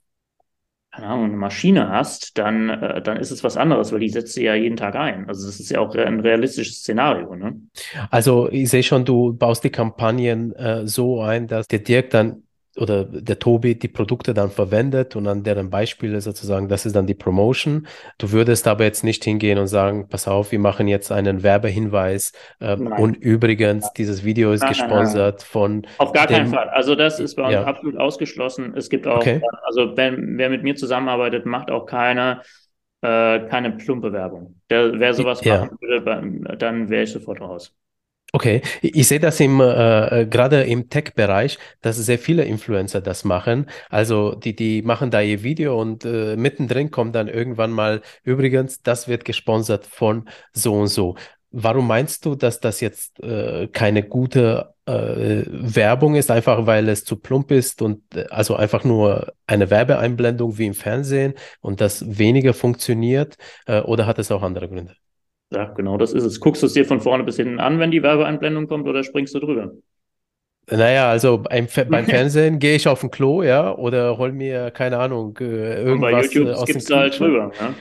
Ahnung, 0.91 1.25
eine 1.25 1.37
Maschine 1.37 1.89
hast, 1.89 2.37
dann, 2.37 2.69
äh, 2.69 3.01
dann 3.01 3.17
ist 3.17 3.31
es 3.31 3.43
was 3.43 3.57
anderes, 3.57 3.91
weil 3.91 4.01
die 4.01 4.09
setzt 4.09 4.35
du 4.35 4.41
ja 4.41 4.55
jeden 4.55 4.75
Tag 4.75 4.95
ein. 4.95 5.27
Also 5.27 5.47
das 5.47 5.59
ist 5.59 5.71
ja 5.71 5.79
auch 5.79 5.95
ein 5.95 6.19
realistisches 6.19 6.79
Szenario. 6.79 7.35
Ne? 7.35 7.61
Also 8.09 8.49
ich 8.49 8.69
sehe 8.69 8.83
schon, 8.83 9.05
du 9.05 9.33
baust 9.33 9.63
die 9.63 9.69
Kampagnen 9.69 10.53
äh, 10.53 10.85
so 10.87 11.21
ein, 11.21 11.47
dass 11.47 11.67
der 11.67 11.79
Dirk 11.79 12.09
dann 12.09 12.43
oder 12.77 13.03
der 13.03 13.37
Tobi 13.37 13.75
die 13.75 13.87
Produkte 13.89 14.33
dann 14.33 14.49
verwendet 14.49 15.15
und 15.15 15.27
an 15.27 15.43
deren 15.43 15.69
Beispiele 15.69 16.21
sozusagen, 16.21 16.69
das 16.69 16.85
ist 16.85 16.95
dann 16.95 17.05
die 17.05 17.13
Promotion. 17.13 17.87
Du 18.17 18.31
würdest 18.31 18.67
aber 18.67 18.85
jetzt 18.85 19.03
nicht 19.03 19.23
hingehen 19.23 19.57
und 19.57 19.67
sagen, 19.67 20.07
pass 20.07 20.27
auf, 20.27 20.51
wir 20.51 20.59
machen 20.59 20.87
jetzt 20.87 21.11
einen 21.11 21.43
Werbehinweis 21.43 22.31
äh, 22.59 22.75
und 22.75 23.17
übrigens, 23.17 23.91
dieses 23.93 24.23
Video 24.23 24.53
ist 24.53 24.61
nein, 24.61 24.69
gesponsert 24.69 25.15
nein, 25.15 25.81
nein. 25.81 25.83
von. 25.83 25.87
Auf 25.97 26.13
gar 26.13 26.27
dem, 26.27 26.37
keinen 26.37 26.53
Fall. 26.53 26.69
Also 26.69 26.95
das 26.95 27.19
ist 27.19 27.35
bei 27.35 27.43
uns 27.43 27.53
ja. 27.53 27.65
absolut 27.65 27.97
ausgeschlossen. 27.97 28.73
Es 28.75 28.89
gibt 28.89 29.05
auch, 29.05 29.17
okay. 29.17 29.41
also 29.63 29.97
wenn, 29.97 30.37
wer 30.37 30.49
mit 30.49 30.63
mir 30.63 30.75
zusammenarbeitet, 30.75 31.45
macht 31.45 31.69
auch 31.71 31.85
keine, 31.85 32.41
äh, 33.01 33.39
keine 33.47 33.71
plumpe 33.71 34.13
Werbung. 34.13 34.61
Der, 34.69 34.97
wer 34.97 35.13
sowas 35.13 35.43
ja. 35.43 35.65
machen 35.65 35.77
würde, 35.81 36.57
dann 36.57 36.89
wäre 36.89 37.03
ich 37.03 37.11
sofort 37.11 37.41
raus. 37.41 37.75
Okay, 38.33 38.61
ich 38.81 39.09
sehe 39.09 39.19
das 39.19 39.41
im 39.41 39.59
äh, 39.59 40.21
äh, 40.21 40.25
gerade 40.25 40.63
im 40.63 40.87
Tech-Bereich, 40.89 41.59
dass 41.81 41.97
sehr 41.97 42.17
viele 42.17 42.45
Influencer 42.45 43.01
das 43.01 43.25
machen. 43.25 43.69
Also 43.89 44.35
die 44.35 44.55
die 44.55 44.81
machen 44.83 45.11
da 45.11 45.19
ihr 45.19 45.43
Video 45.43 45.79
und 45.79 46.05
äh, 46.05 46.37
mittendrin 46.37 46.91
kommt 46.91 47.13
dann 47.15 47.27
irgendwann 47.27 47.71
mal 47.71 48.01
übrigens, 48.23 48.81
das 48.83 49.09
wird 49.09 49.25
gesponsert 49.25 49.85
von 49.85 50.29
so 50.53 50.75
und 50.75 50.87
so. 50.87 51.15
Warum 51.51 51.87
meinst 51.87 52.25
du, 52.25 52.35
dass 52.35 52.61
das 52.61 52.79
jetzt 52.79 53.19
äh, 53.21 53.67
keine 53.67 54.01
gute 54.03 54.73
äh, 54.85 55.43
Werbung 55.47 56.15
ist, 56.15 56.31
einfach 56.31 56.65
weil 56.65 56.87
es 56.87 57.03
zu 57.03 57.17
plump 57.17 57.51
ist 57.51 57.81
und 57.81 58.01
äh, 58.15 58.27
also 58.29 58.55
einfach 58.55 58.85
nur 58.85 59.33
eine 59.45 59.69
Werbeeinblendung 59.69 60.57
wie 60.57 60.67
im 60.67 60.73
Fernsehen 60.73 61.33
und 61.59 61.81
das 61.81 62.17
weniger 62.17 62.53
funktioniert? 62.53 63.35
Äh, 63.65 63.81
oder 63.81 64.05
hat 64.05 64.19
es 64.19 64.31
auch 64.31 64.41
andere 64.41 64.69
Gründe? 64.69 64.95
Ja, 65.51 65.65
genau 65.65 65.97
das 65.97 66.13
ist 66.13 66.23
es. 66.23 66.39
Guckst 66.39 66.61
du 66.63 66.67
es 66.67 66.73
dir 66.73 66.85
von 66.85 67.01
vorne 67.01 67.23
bis 67.23 67.35
hinten 67.35 67.59
an, 67.59 67.79
wenn 67.79 67.91
die 67.91 68.01
Werbeeinblendung 68.01 68.67
kommt, 68.67 68.87
oder 68.87 69.03
springst 69.03 69.35
du 69.35 69.39
drüber? 69.39 69.71
Naja, 70.69 71.09
also 71.09 71.39
beim, 71.39 71.67
beim 71.89 72.05
Fernsehen 72.05 72.59
gehe 72.59 72.75
ich 72.75 72.87
auf 72.87 73.03
ein 73.03 73.11
Klo, 73.11 73.43
ja, 73.43 73.75
oder 73.75 74.17
hol 74.17 74.31
mir, 74.31 74.71
keine 74.71 74.97
Ahnung, 74.99 75.37
irgendwas 75.39 75.91
Und 75.91 76.01
bei 76.01 76.23
YouTube 76.23 76.55
aus 76.55 76.65
dem 76.65 76.95
halt 76.95 77.19
drüber, 77.19 77.51
ja? 77.59 77.73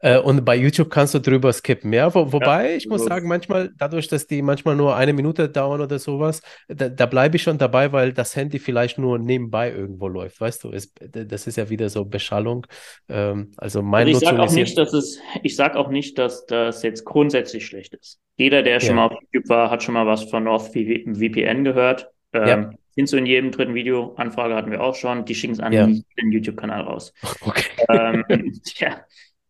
Äh, 0.00 0.18
und 0.18 0.44
bei 0.44 0.56
YouTube 0.56 0.90
kannst 0.90 1.14
du 1.14 1.20
drüber 1.20 1.52
skippen, 1.52 1.92
ja. 1.92 2.14
Wo, 2.14 2.32
wobei, 2.32 2.70
ja, 2.70 2.76
ich 2.76 2.86
muss 2.86 3.04
sagen, 3.04 3.28
manchmal, 3.28 3.70
dadurch, 3.78 4.08
dass 4.08 4.26
die 4.26 4.42
manchmal 4.42 4.76
nur 4.76 4.94
eine 4.94 5.12
Minute 5.12 5.48
dauern 5.48 5.80
oder 5.80 5.98
sowas, 5.98 6.42
da, 6.68 6.88
da 6.88 7.06
bleibe 7.06 7.36
ich 7.36 7.42
schon 7.42 7.58
dabei, 7.58 7.92
weil 7.92 8.12
das 8.12 8.36
Handy 8.36 8.58
vielleicht 8.58 8.98
nur 8.98 9.18
nebenbei 9.18 9.72
irgendwo 9.72 10.08
läuft, 10.08 10.40
weißt 10.40 10.64
du? 10.64 10.72
Es, 10.72 10.92
das 11.00 11.46
ist 11.46 11.56
ja 11.56 11.70
wieder 11.70 11.88
so 11.88 12.04
Beschallung. 12.04 12.66
Ähm, 13.08 13.52
also 13.56 13.82
mein 13.82 14.06
also 14.06 14.20
ich 14.20 14.24
sage 14.24 14.42
auch 14.42 14.52
nicht, 14.52 14.78
dass 14.78 14.92
es, 14.92 15.18
ich 15.42 15.56
sage 15.56 15.78
auch 15.78 15.88
nicht, 15.88 16.18
dass 16.18 16.46
das 16.46 16.82
jetzt 16.82 17.04
grundsätzlich 17.04 17.66
schlecht 17.66 17.94
ist. 17.94 18.20
Jeder, 18.36 18.62
der 18.62 18.80
schon 18.80 18.90
ja. 18.90 18.94
mal 18.96 19.06
auf 19.06 19.18
YouTube 19.22 19.48
war, 19.48 19.70
hat 19.70 19.82
schon 19.82 19.94
mal 19.94 20.06
was 20.06 20.24
von 20.24 20.44
NordVPN 20.44 21.64
gehört. 21.64 22.10
Ähm, 22.32 22.46
ja. 22.46 22.70
Sind 22.96 23.08
so 23.08 23.16
in 23.16 23.26
jedem 23.26 23.50
dritten 23.50 23.74
Video, 23.74 24.14
Anfrage 24.16 24.54
hatten 24.54 24.70
wir 24.70 24.82
auch 24.82 24.94
schon, 24.94 25.26
die 25.26 25.34
schicken 25.34 25.52
es 25.52 25.60
an 25.60 25.72
ja. 25.72 25.86
den 25.86 26.32
YouTube-Kanal 26.32 26.82
raus. 26.82 27.12
Okay. 27.40 27.64
Ähm, 27.88 28.24
ja, 28.76 29.00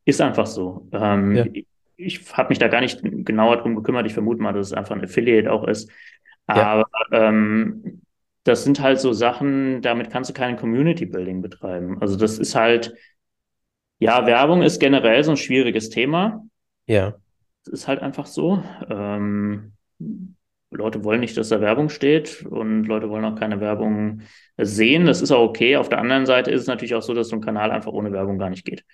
ist 0.07 0.21
einfach 0.23 0.47
so. 0.47 0.89
Ähm, 0.93 1.37
ja. 1.37 1.45
Ich, 1.53 1.67
ich 1.97 2.33
habe 2.37 2.49
mich 2.51 2.59
da 2.59 2.69
gar 2.69 2.81
nicht 2.81 3.01
genauer 3.03 3.59
drum 3.59 3.75
gekümmert. 3.75 4.07
Ich 4.07 4.15
vermute 4.15 4.41
mal, 4.41 4.53
dass 4.53 4.69
es 4.69 4.73
einfach 4.73 4.95
ein 4.95 5.05
Affiliate 5.05 5.53
auch 5.53 5.67
ist. 5.67 5.91
Aber 6.47 6.87
ja. 7.11 7.29
ähm, 7.29 8.03
das 8.45 8.63
sind 8.65 8.81
halt 8.81 9.01
so 9.01 9.13
Sachen, 9.13 9.83
damit 9.83 10.11
kannst 10.11 10.31
du 10.31 10.35
kein 10.35 10.57
Community 10.57 11.05
Building 11.05 11.43
betreiben. 11.43 12.01
Also 12.01 12.17
das 12.17 12.39
ist 12.39 12.55
halt, 12.55 12.95
ja, 13.99 14.25
Werbung 14.27 14.63
ist 14.63 14.79
generell 14.79 15.25
so 15.25 15.33
ein 15.33 15.37
schwieriges 15.37 15.91
Thema. 15.91 16.45
Ja. 16.87 17.17
Das 17.65 17.73
ist 17.75 17.89
halt 17.89 18.01
einfach 18.01 18.27
so. 18.27 18.63
Ähm, 18.89 19.73
Leute 20.71 21.03
wollen 21.03 21.21
nicht, 21.21 21.37
dass 21.37 21.49
da 21.49 21.61
Werbung 21.61 21.89
steht 21.89 22.45
und 22.45 22.85
Leute 22.85 23.09
wollen 23.09 23.25
auch 23.25 23.39
keine 23.39 23.61
Werbung 23.61 24.23
sehen. 24.57 25.07
Das 25.07 25.23
ist 25.23 25.33
auch 25.33 25.49
okay. 25.49 25.77
Auf 25.77 25.89
der 25.89 25.99
anderen 25.99 26.27
Seite 26.27 26.51
ist 26.51 26.63
es 26.63 26.67
natürlich 26.67 26.95
auch 26.95 27.03
so, 27.03 27.15
dass 27.15 27.29
so 27.29 27.37
ein 27.37 27.43
Kanal 27.43 27.71
einfach 27.71 27.93
ohne 27.93 28.13
Werbung 28.13 28.39
gar 28.39 28.51
nicht 28.51 28.65
geht. 28.65 28.85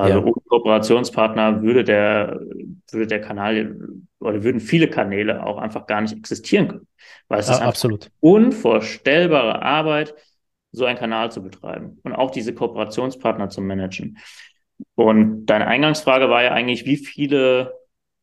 Also 0.00 0.18
ja. 0.18 0.24
ohne 0.24 0.32
Kooperationspartner 0.48 1.62
würde 1.62 1.84
der, 1.84 2.40
würde 2.90 3.06
der 3.06 3.20
Kanal 3.20 3.76
oder 4.20 4.42
würden 4.42 4.60
viele 4.60 4.88
Kanäle 4.88 5.44
auch 5.44 5.58
einfach 5.58 5.86
gar 5.86 6.00
nicht 6.00 6.16
existieren 6.16 6.68
können. 6.68 6.86
Weil 7.28 7.40
es 7.40 7.48
ja, 7.48 7.54
ist 7.54 7.62
absolut. 7.62 8.10
unvorstellbare 8.20 9.62
Arbeit, 9.62 10.14
so 10.72 10.84
einen 10.84 10.98
Kanal 10.98 11.32
zu 11.32 11.42
betreiben 11.42 11.98
und 12.02 12.12
auch 12.12 12.30
diese 12.30 12.54
Kooperationspartner 12.54 13.48
zu 13.48 13.60
managen. 13.60 14.18
Und 14.94 15.46
deine 15.46 15.66
Eingangsfrage 15.66 16.28
war 16.28 16.42
ja 16.42 16.52
eigentlich, 16.52 16.84
wie 16.84 16.98
viele 16.98 17.74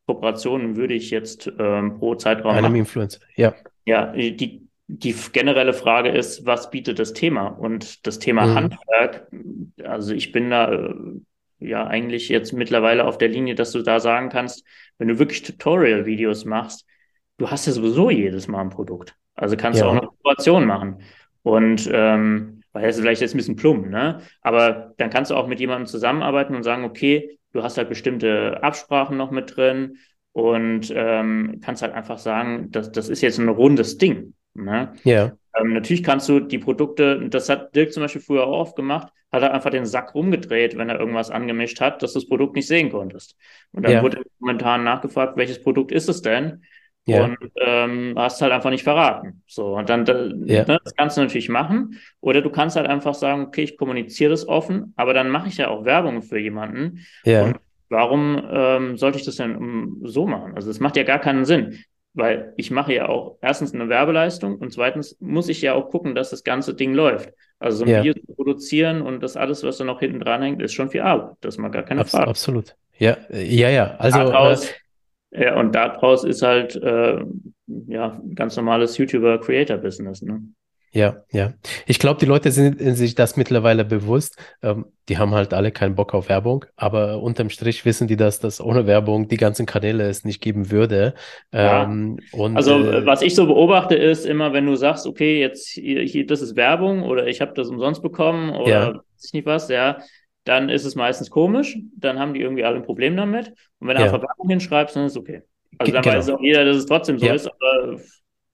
Kooperationen 0.06 0.76
würde 0.76 0.94
ich 0.94 1.10
jetzt 1.10 1.50
ähm, 1.58 1.98
pro 1.98 2.14
Zeitraum 2.14 2.52
Einem 2.52 2.62
machen? 2.62 2.76
Influencer, 2.76 3.20
ja. 3.34 3.54
Ja, 3.84 4.12
die, 4.12 4.66
die 4.86 5.14
generelle 5.32 5.72
Frage 5.72 6.10
ist, 6.10 6.46
was 6.46 6.70
bietet 6.70 6.98
das 6.98 7.12
Thema? 7.12 7.48
Und 7.48 8.06
das 8.06 8.18
Thema 8.18 8.46
mhm. 8.46 8.54
Handwerk, 8.54 9.28
also 9.84 10.14
ich 10.14 10.32
bin 10.32 10.50
da 10.50 10.72
äh, 10.72 10.94
ja 11.58 11.86
eigentlich 11.86 12.28
jetzt 12.28 12.52
mittlerweile 12.52 13.04
auf 13.04 13.18
der 13.18 13.28
Linie, 13.28 13.54
dass 13.54 13.72
du 13.72 13.82
da 13.82 14.00
sagen 14.00 14.28
kannst, 14.28 14.64
wenn 14.98 15.08
du 15.08 15.18
wirklich 15.18 15.42
Tutorial-Videos 15.42 16.44
machst, 16.44 16.86
du 17.38 17.50
hast 17.50 17.66
ja 17.66 17.72
sowieso 17.72 18.10
jedes 18.10 18.48
Mal 18.48 18.60
ein 18.60 18.70
Produkt. 18.70 19.14
Also 19.34 19.56
kannst 19.56 19.80
ja. 19.80 19.84
du 19.84 19.90
auch 19.90 19.96
eine 19.96 20.06
Kooperation 20.06 20.66
machen. 20.66 21.02
Und 21.42 21.88
ähm, 21.92 22.62
weil 22.72 22.82
das 22.82 22.96
ist 22.96 23.02
vielleicht 23.02 23.20
jetzt 23.22 23.34
ein 23.34 23.38
bisschen 23.38 23.56
plump, 23.56 23.88
ne? 23.88 24.20
Aber 24.42 24.92
dann 24.98 25.08
kannst 25.10 25.30
du 25.30 25.34
auch 25.34 25.46
mit 25.46 25.60
jemandem 25.60 25.86
zusammenarbeiten 25.86 26.54
und 26.54 26.62
sagen, 26.62 26.84
okay, 26.84 27.38
du 27.52 27.62
hast 27.62 27.78
halt 27.78 27.88
bestimmte 27.88 28.62
Absprachen 28.62 29.16
noch 29.16 29.30
mit 29.30 29.56
drin 29.56 29.96
und 30.32 30.92
ähm, 30.94 31.60
kannst 31.64 31.80
halt 31.80 31.94
einfach 31.94 32.18
sagen, 32.18 32.70
das, 32.70 32.92
das 32.92 33.08
ist 33.08 33.22
jetzt 33.22 33.38
ein 33.38 33.48
rundes 33.48 33.96
Ding. 33.96 34.34
Ne? 34.52 34.92
Ja. 35.04 35.32
Ähm, 35.58 35.72
natürlich 35.72 36.02
kannst 36.02 36.28
du 36.28 36.40
die 36.40 36.58
Produkte, 36.58 37.28
das 37.30 37.48
hat 37.48 37.74
Dirk 37.74 37.92
zum 37.92 38.02
Beispiel 38.02 38.20
früher 38.20 38.46
auch 38.46 38.60
oft 38.60 38.76
gemacht, 38.76 39.10
hat 39.36 39.42
er 39.42 39.54
einfach 39.54 39.70
den 39.70 39.86
Sack 39.86 40.14
rumgedreht, 40.14 40.76
wenn 40.76 40.88
er 40.88 40.98
irgendwas 40.98 41.30
angemischt 41.30 41.80
hat, 41.80 42.02
dass 42.02 42.12
du 42.12 42.18
das 42.18 42.28
Produkt 42.28 42.56
nicht 42.56 42.66
sehen 42.66 42.90
konntest. 42.90 43.36
Und 43.72 43.84
dann 43.84 43.92
ja. 43.92 44.02
wurde 44.02 44.22
Kommentaren 44.40 44.84
nachgefragt, 44.84 45.36
welches 45.36 45.62
Produkt 45.62 45.92
ist 45.92 46.08
es 46.08 46.22
denn? 46.22 46.62
Ja. 47.08 47.24
Und 47.24 47.38
ähm, 47.60 48.14
hast 48.16 48.42
halt 48.42 48.50
einfach 48.50 48.70
nicht 48.70 48.82
verraten. 48.82 49.42
So, 49.46 49.76
und 49.76 49.88
dann 49.88 50.04
ja. 50.46 50.64
ne, 50.64 50.78
das 50.82 50.94
kannst 50.96 51.16
du 51.16 51.20
natürlich 51.20 51.48
machen. 51.48 52.00
Oder 52.20 52.42
du 52.42 52.50
kannst 52.50 52.74
halt 52.74 52.88
einfach 52.88 53.14
sagen, 53.14 53.42
okay, 53.42 53.62
ich 53.62 53.76
kommuniziere 53.76 54.30
das 54.30 54.48
offen, 54.48 54.92
aber 54.96 55.14
dann 55.14 55.30
mache 55.30 55.48
ich 55.48 55.56
ja 55.56 55.68
auch 55.68 55.84
Werbung 55.84 56.22
für 56.22 56.38
jemanden. 56.38 57.06
Ja. 57.24 57.44
Und 57.44 57.60
warum 57.88 58.42
ähm, 58.50 58.96
sollte 58.96 59.18
ich 59.18 59.24
das 59.24 59.36
denn 59.36 60.00
so 60.02 60.26
machen? 60.26 60.54
Also 60.56 60.68
es 60.68 60.80
macht 60.80 60.96
ja 60.96 61.04
gar 61.04 61.20
keinen 61.20 61.44
Sinn. 61.44 61.78
Weil 62.16 62.54
ich 62.56 62.70
mache 62.70 62.94
ja 62.94 63.08
auch 63.08 63.36
erstens 63.42 63.74
eine 63.74 63.90
Werbeleistung 63.90 64.56
und 64.56 64.72
zweitens 64.72 65.16
muss 65.20 65.50
ich 65.50 65.60
ja 65.60 65.74
auch 65.74 65.90
gucken, 65.90 66.14
dass 66.14 66.30
das 66.30 66.44
ganze 66.44 66.74
Ding 66.74 66.94
läuft. 66.94 67.32
Also 67.58 67.78
so 67.78 67.84
ein 67.84 67.90
ja. 67.90 68.02
Video 68.02 68.14
zu 68.14 68.34
produzieren 68.34 69.02
und 69.02 69.22
das 69.22 69.36
alles, 69.36 69.62
was 69.64 69.76
da 69.76 69.84
noch 69.84 70.00
hinten 70.00 70.20
dran 70.20 70.42
hängt, 70.42 70.62
ist 70.62 70.72
schon 70.72 70.88
viel 70.88 71.02
Arbeit. 71.02 71.36
Das 71.42 71.54
ist 71.54 71.58
mal 71.58 71.68
gar 71.70 71.82
keine 71.82 72.00
Abs 72.00 72.12
Frage. 72.12 72.28
Absolut. 72.28 72.74
Ja, 72.98 73.18
ja, 73.30 73.68
ja. 73.68 73.96
Also 73.98 74.18
daraus, 74.18 74.70
äh, 75.30 75.44
ja, 75.44 75.60
und 75.60 75.74
daraus 75.74 76.24
ist 76.24 76.40
halt 76.40 76.74
äh, 76.76 77.22
ja 77.86 78.20
ganz 78.34 78.56
normales 78.56 78.96
YouTuber-Creator-Business. 78.96 80.22
Ne? 80.22 80.42
Ja, 80.96 81.24
ja. 81.30 81.52
Ich 81.86 81.98
glaube, 81.98 82.18
die 82.18 82.24
Leute 82.24 82.50
sind 82.50 82.80
sich 82.96 83.14
das 83.14 83.36
mittlerweile 83.36 83.84
bewusst. 83.84 84.38
Ähm, 84.62 84.86
die 85.10 85.18
haben 85.18 85.34
halt 85.34 85.52
alle 85.52 85.70
keinen 85.70 85.94
Bock 85.94 86.14
auf 86.14 86.30
Werbung, 86.30 86.64
aber 86.74 87.20
unterm 87.20 87.50
Strich 87.50 87.84
wissen 87.84 88.08
die, 88.08 88.16
dass 88.16 88.40
das 88.40 88.62
ohne 88.62 88.86
Werbung 88.86 89.28
die 89.28 89.36
ganzen 89.36 89.66
Kanäle 89.66 90.08
es 90.08 90.24
nicht 90.24 90.40
geben 90.40 90.70
würde. 90.70 91.12
Ja. 91.52 91.82
Ähm, 91.82 92.18
und, 92.32 92.56
also 92.56 92.78
äh, 92.78 93.04
was 93.04 93.20
ich 93.20 93.34
so 93.34 93.46
beobachte 93.46 93.94
ist 93.94 94.24
immer, 94.24 94.54
wenn 94.54 94.64
du 94.64 94.74
sagst, 94.74 95.06
okay, 95.06 95.38
jetzt 95.38 95.68
hier, 95.68 96.00
hier 96.00 96.24
das 96.24 96.40
ist 96.40 96.56
Werbung 96.56 97.02
oder 97.02 97.26
ich 97.26 97.42
habe 97.42 97.52
das 97.52 97.68
umsonst 97.68 98.00
bekommen 98.00 98.56
oder 98.56 98.70
ja. 98.70 98.94
weiß 98.94 99.24
ich 99.26 99.32
nicht 99.34 99.46
was, 99.46 99.68
ja, 99.68 99.98
dann 100.44 100.70
ist 100.70 100.86
es 100.86 100.94
meistens 100.94 101.28
komisch. 101.28 101.76
Dann 101.98 102.18
haben 102.18 102.32
die 102.32 102.40
irgendwie 102.40 102.64
alle 102.64 102.76
ein 102.76 102.84
Problem 102.84 103.18
damit. 103.18 103.52
Und 103.80 103.88
wenn 103.88 103.96
du 103.96 104.00
ja. 104.00 104.06
einfach 104.06 104.22
Werbung 104.22 104.48
hinschreibst, 104.48 104.96
dann 104.96 105.04
ist 105.04 105.12
es 105.12 105.18
okay. 105.18 105.42
Also 105.76 105.92
dann 105.92 106.00
genau. 106.00 106.16
weiß 106.16 106.30
auch 106.30 106.40
jeder, 106.40 106.64
dass 106.64 106.78
es 106.78 106.86
trotzdem 106.86 107.18
so 107.18 107.26
ja. 107.26 107.34
ist, 107.34 107.46
aber 107.46 107.98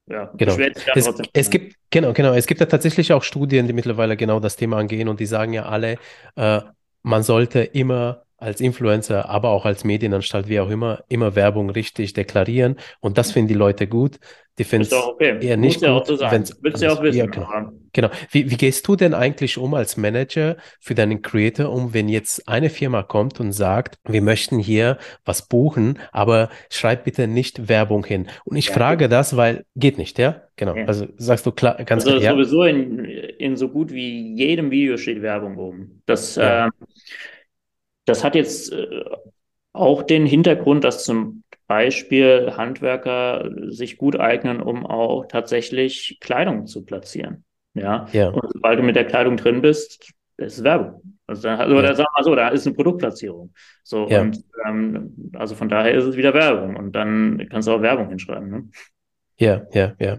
ja, 0.06 0.30
genau. 0.36 0.56
Es, 0.94 1.08
es, 1.32 1.50
gibt, 1.50 1.76
genau, 1.90 2.12
genau. 2.12 2.32
Es 2.32 2.46
gibt 2.46 2.60
ja 2.60 2.66
tatsächlich 2.66 3.12
auch 3.12 3.22
Studien, 3.22 3.66
die 3.66 3.72
mittlerweile 3.72 4.16
genau 4.16 4.40
das 4.40 4.56
Thema 4.56 4.78
angehen 4.78 5.08
und 5.08 5.20
die 5.20 5.26
sagen 5.26 5.52
ja 5.52 5.64
alle, 5.64 5.98
äh, 6.36 6.60
man 7.02 7.22
sollte 7.22 7.60
immer 7.60 8.24
als 8.42 8.60
Influencer, 8.60 9.28
aber 9.28 9.50
auch 9.50 9.64
als 9.64 9.84
Medienanstalt, 9.84 10.48
wie 10.48 10.60
auch 10.60 10.68
immer, 10.68 11.04
immer 11.08 11.34
Werbung 11.36 11.70
richtig 11.70 12.12
deklarieren. 12.12 12.76
Und 13.00 13.16
das 13.16 13.32
finden 13.32 13.48
die 13.48 13.54
Leute 13.54 13.86
gut. 13.86 14.18
Die 14.58 14.64
finden 14.64 14.86
es 14.86 14.92
okay. 14.92 15.38
eher 15.40 15.56
nicht 15.56 15.80
Muss 15.80 16.08
gut. 16.08 16.10
Ja 16.10 16.16
sagen. 16.16 16.44
Willst 16.60 16.82
du 16.82 16.86
ja 16.86 16.92
auch 16.92 17.02
wissen. 17.02 17.18
Ja, 17.18 17.26
genau. 17.26 17.48
genau. 17.94 18.10
Wie, 18.30 18.50
wie 18.50 18.56
gehst 18.56 18.86
du 18.86 18.96
denn 18.96 19.14
eigentlich 19.14 19.56
um 19.56 19.72
als 19.72 19.96
Manager 19.96 20.56
für 20.78 20.94
deinen 20.94 21.22
Creator 21.22 21.72
um, 21.72 21.94
wenn 21.94 22.10
jetzt 22.10 22.46
eine 22.48 22.68
Firma 22.68 23.02
kommt 23.02 23.40
und 23.40 23.52
sagt, 23.52 23.96
wir 24.06 24.20
möchten 24.20 24.58
hier 24.58 24.98
was 25.24 25.48
buchen, 25.48 25.98
aber 26.10 26.50
schreib 26.68 27.04
bitte 27.04 27.28
nicht 27.28 27.70
Werbung 27.70 28.04
hin. 28.04 28.28
Und 28.44 28.56
ich 28.56 28.68
ja, 28.68 28.74
frage 28.74 29.04
geht. 29.04 29.12
das, 29.12 29.38
weil 29.38 29.64
geht 29.74 29.96
nicht, 29.96 30.18
ja? 30.18 30.42
Genau. 30.56 30.76
Ja. 30.76 30.84
Also 30.84 31.06
sagst 31.16 31.46
du 31.46 31.52
klar, 31.52 31.76
ganz 31.84 32.04
also 32.04 32.18
klar. 32.18 32.36
Also 32.36 32.44
sowieso 32.44 32.64
in, 32.64 33.04
in 33.06 33.56
so 33.56 33.70
gut 33.70 33.90
wie 33.90 34.34
jedem 34.34 34.70
Video 34.70 34.98
steht 34.98 35.22
Werbung 35.22 35.56
oben. 35.56 36.02
Das, 36.04 36.38
ähm, 36.40 36.70
das 38.04 38.24
hat 38.24 38.34
jetzt 38.34 38.72
äh, 38.72 39.04
auch 39.72 40.02
den 40.02 40.26
Hintergrund, 40.26 40.84
dass 40.84 41.04
zum 41.04 41.44
Beispiel 41.66 42.52
Handwerker 42.56 43.50
sich 43.68 43.96
gut 43.96 44.18
eignen, 44.18 44.60
um 44.60 44.84
auch 44.84 45.26
tatsächlich 45.26 46.18
Kleidung 46.20 46.66
zu 46.66 46.84
platzieren. 46.84 47.44
Ja. 47.74 48.06
ja. 48.12 48.28
Und 48.28 48.52
sobald 48.52 48.78
du 48.78 48.82
mit 48.82 48.96
der 48.96 49.06
Kleidung 49.06 49.36
drin 49.36 49.62
bist, 49.62 50.12
ist 50.36 50.62
Werbung. 50.62 51.18
Also, 51.26 51.42
dann, 51.42 51.60
also 51.60 51.74
ja. 51.74 51.94
sagen 51.94 52.08
wir 52.12 52.20
mal 52.20 52.24
so, 52.24 52.34
da 52.34 52.48
ist 52.48 52.66
eine 52.66 52.74
Produktplatzierung. 52.74 53.54
So, 53.82 54.08
ja. 54.08 54.20
und 54.20 54.44
ähm, 54.66 55.30
also 55.34 55.54
von 55.54 55.68
daher 55.68 55.94
ist 55.94 56.04
es 56.04 56.16
wieder 56.16 56.34
Werbung 56.34 56.76
und 56.76 56.92
dann 56.92 57.46
kannst 57.50 57.68
du 57.68 57.72
auch 57.72 57.82
Werbung 57.82 58.08
hinschreiben. 58.08 58.50
Ne? 58.50 58.68
Ja, 59.36 59.62
ja, 59.72 59.94
ja. 59.98 60.18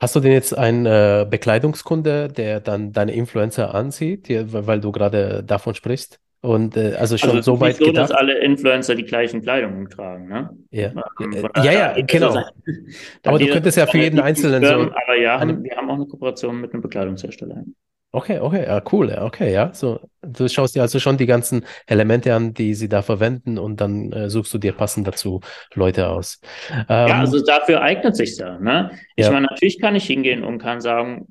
Hast 0.00 0.16
du 0.16 0.20
denn 0.20 0.32
jetzt 0.32 0.58
einen 0.58 0.86
äh, 0.86 1.24
Bekleidungskunde, 1.30 2.26
der 2.26 2.58
dann 2.58 2.92
deine 2.92 3.12
Influencer 3.12 3.72
ansieht, 3.72 4.28
weil 4.28 4.80
du 4.80 4.90
gerade 4.90 5.44
davon 5.44 5.76
sprichst? 5.76 6.18
Und 6.42 6.76
äh, 6.76 6.94
also 6.94 7.16
schon 7.16 7.30
also 7.30 7.54
so 7.54 7.60
weit 7.60 7.76
so, 7.76 7.84
gedacht. 7.84 8.10
dass 8.10 8.16
alle 8.16 8.38
Influencer 8.38 8.96
die 8.96 9.04
gleichen 9.04 9.42
Kleidungen 9.42 9.88
tragen, 9.88 10.26
ne? 10.26 10.50
Ja, 10.72 10.92
ähm, 11.20 11.48
ja, 11.56 11.72
ja, 11.72 11.94
genau. 12.04 12.36
aber 13.24 13.38
du 13.38 13.46
könntest 13.46 13.78
ja 13.78 13.86
für 13.86 13.98
jeden 13.98 14.18
Einzelnen 14.18 14.60
Firmen, 14.60 14.88
so. 14.88 14.94
Aber 15.04 15.16
ja, 15.16 15.40
wir 15.40 15.76
haben 15.76 15.88
auch 15.88 15.94
eine 15.94 16.06
Kooperation 16.06 16.60
mit 16.60 16.72
einem 16.72 16.82
Bekleidungshersteller. 16.82 17.62
Okay, 18.10 18.40
okay, 18.40 18.64
ja, 18.66 18.82
cool, 18.90 19.16
okay, 19.20 19.52
ja. 19.52 19.72
So, 19.72 20.00
du 20.20 20.48
schaust 20.48 20.74
dir 20.74 20.82
also 20.82 20.98
schon 20.98 21.16
die 21.16 21.26
ganzen 21.26 21.64
Elemente 21.86 22.34
an, 22.34 22.52
die 22.52 22.74
sie 22.74 22.88
da 22.88 23.02
verwenden 23.02 23.56
und 23.56 23.80
dann 23.80 24.12
äh, 24.12 24.28
suchst 24.28 24.52
du 24.52 24.58
dir 24.58 24.72
passend 24.72 25.06
dazu 25.06 25.40
Leute 25.74 26.08
aus. 26.08 26.40
Ähm, 26.70 26.84
ja, 26.88 27.20
also 27.20 27.42
dafür 27.42 27.80
eignet 27.82 28.16
sich 28.16 28.36
ja, 28.36 28.58
ne? 28.58 28.90
Ich 29.14 29.26
ja. 29.26 29.32
meine, 29.32 29.46
natürlich 29.46 29.80
kann 29.80 29.94
ich 29.94 30.04
hingehen 30.04 30.42
und 30.42 30.58
kann 30.58 30.80
sagen, 30.80 31.28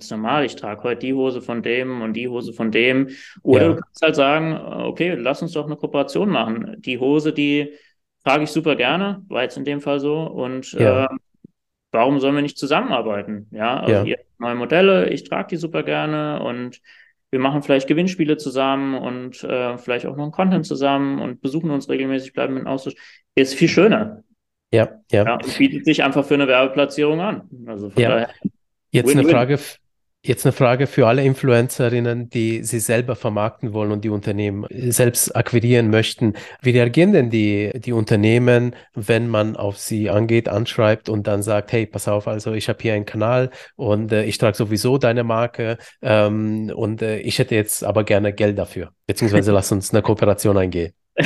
ganz 0.00 0.10
normal, 0.10 0.46
ich 0.46 0.56
trage 0.56 0.82
heute 0.82 1.00
die 1.00 1.12
Hose 1.12 1.42
von 1.42 1.62
dem 1.62 2.00
und 2.00 2.14
die 2.14 2.26
Hose 2.26 2.54
von 2.54 2.70
dem. 2.70 3.10
Oder 3.42 3.62
ja. 3.62 3.68
du 3.68 3.76
kannst 3.76 4.02
halt 4.02 4.16
sagen, 4.16 4.56
okay, 4.56 5.14
lass 5.14 5.42
uns 5.42 5.52
doch 5.52 5.66
eine 5.66 5.76
Kooperation 5.76 6.30
machen. 6.30 6.76
Die 6.78 6.98
Hose, 6.98 7.34
die 7.34 7.74
trage 8.24 8.44
ich 8.44 8.50
super 8.50 8.76
gerne, 8.76 9.22
war 9.28 9.42
jetzt 9.42 9.58
in 9.58 9.66
dem 9.66 9.82
Fall 9.82 10.00
so. 10.00 10.22
Und 10.22 10.72
ja. 10.72 11.04
äh, 11.04 11.08
warum 11.92 12.18
sollen 12.18 12.34
wir 12.34 12.40
nicht 12.40 12.56
zusammenarbeiten? 12.56 13.48
Ja, 13.50 13.80
also 13.80 13.92
ja. 13.92 14.02
hier 14.04 14.18
neue 14.38 14.54
Modelle, 14.54 15.10
ich 15.10 15.24
trage 15.24 15.48
die 15.48 15.56
super 15.56 15.82
gerne 15.82 16.42
und 16.42 16.80
wir 17.30 17.38
machen 17.38 17.62
vielleicht 17.62 17.86
Gewinnspiele 17.86 18.38
zusammen 18.38 18.94
und 18.94 19.44
äh, 19.44 19.76
vielleicht 19.76 20.06
auch 20.06 20.16
noch 20.16 20.24
einen 20.24 20.32
Content 20.32 20.64
zusammen 20.64 21.20
und 21.20 21.42
besuchen 21.42 21.70
uns 21.70 21.90
regelmäßig, 21.90 22.32
bleiben 22.32 22.56
in 22.56 22.66
Austausch. 22.66 22.94
Ist 23.34 23.54
viel 23.54 23.68
schöner. 23.68 24.24
Ja, 24.72 24.88
ja. 25.12 25.24
ja 25.24 25.34
und 25.34 25.58
bietet 25.58 25.84
sich 25.84 26.02
einfach 26.02 26.24
für 26.24 26.34
eine 26.34 26.48
Werbeplatzierung 26.48 27.20
an. 27.20 27.42
Also 27.66 27.90
von 27.90 28.02
ja. 28.02 28.08
daher 28.08 28.30
Jetzt 28.92 29.08
win, 29.08 29.18
eine 29.18 29.26
win. 29.26 29.34
Frage, 29.34 29.58
jetzt 30.22 30.44
eine 30.44 30.52
Frage 30.52 30.86
für 30.86 31.06
alle 31.06 31.24
Influencerinnen, 31.24 32.28
die 32.28 32.62
sie 32.62 32.78
selber 32.78 33.16
vermarkten 33.16 33.72
wollen 33.72 33.90
und 33.90 34.04
die 34.04 34.10
Unternehmen 34.10 34.66
selbst 34.70 35.34
akquirieren 35.34 35.88
möchten. 35.88 36.34
Wie 36.60 36.70
reagieren 36.70 37.12
denn 37.12 37.30
die, 37.30 37.72
die 37.74 37.92
Unternehmen, 37.92 38.76
wenn 38.94 39.28
man 39.28 39.56
auf 39.56 39.78
sie 39.78 40.10
angeht, 40.10 40.48
anschreibt 40.48 41.08
und 41.08 41.26
dann 41.26 41.42
sagt, 41.42 41.72
hey, 41.72 41.86
pass 41.86 42.06
auf, 42.06 42.28
also 42.28 42.52
ich 42.52 42.68
habe 42.68 42.78
hier 42.82 42.94
einen 42.94 43.06
Kanal 43.06 43.50
und 43.76 44.12
äh, 44.12 44.24
ich 44.24 44.36
trage 44.36 44.56
sowieso 44.56 44.98
deine 44.98 45.24
Marke 45.24 45.78
ähm, 46.02 46.70
und 46.74 47.00
äh, 47.00 47.20
ich 47.20 47.38
hätte 47.38 47.54
jetzt 47.54 47.82
aber 47.82 48.04
gerne 48.04 48.34
Geld 48.34 48.58
dafür. 48.58 48.92
Beziehungsweise 49.06 49.52
lass 49.52 49.72
uns 49.72 49.92
eine 49.92 50.02
Kooperation 50.02 50.58
eingehen. 50.58 50.92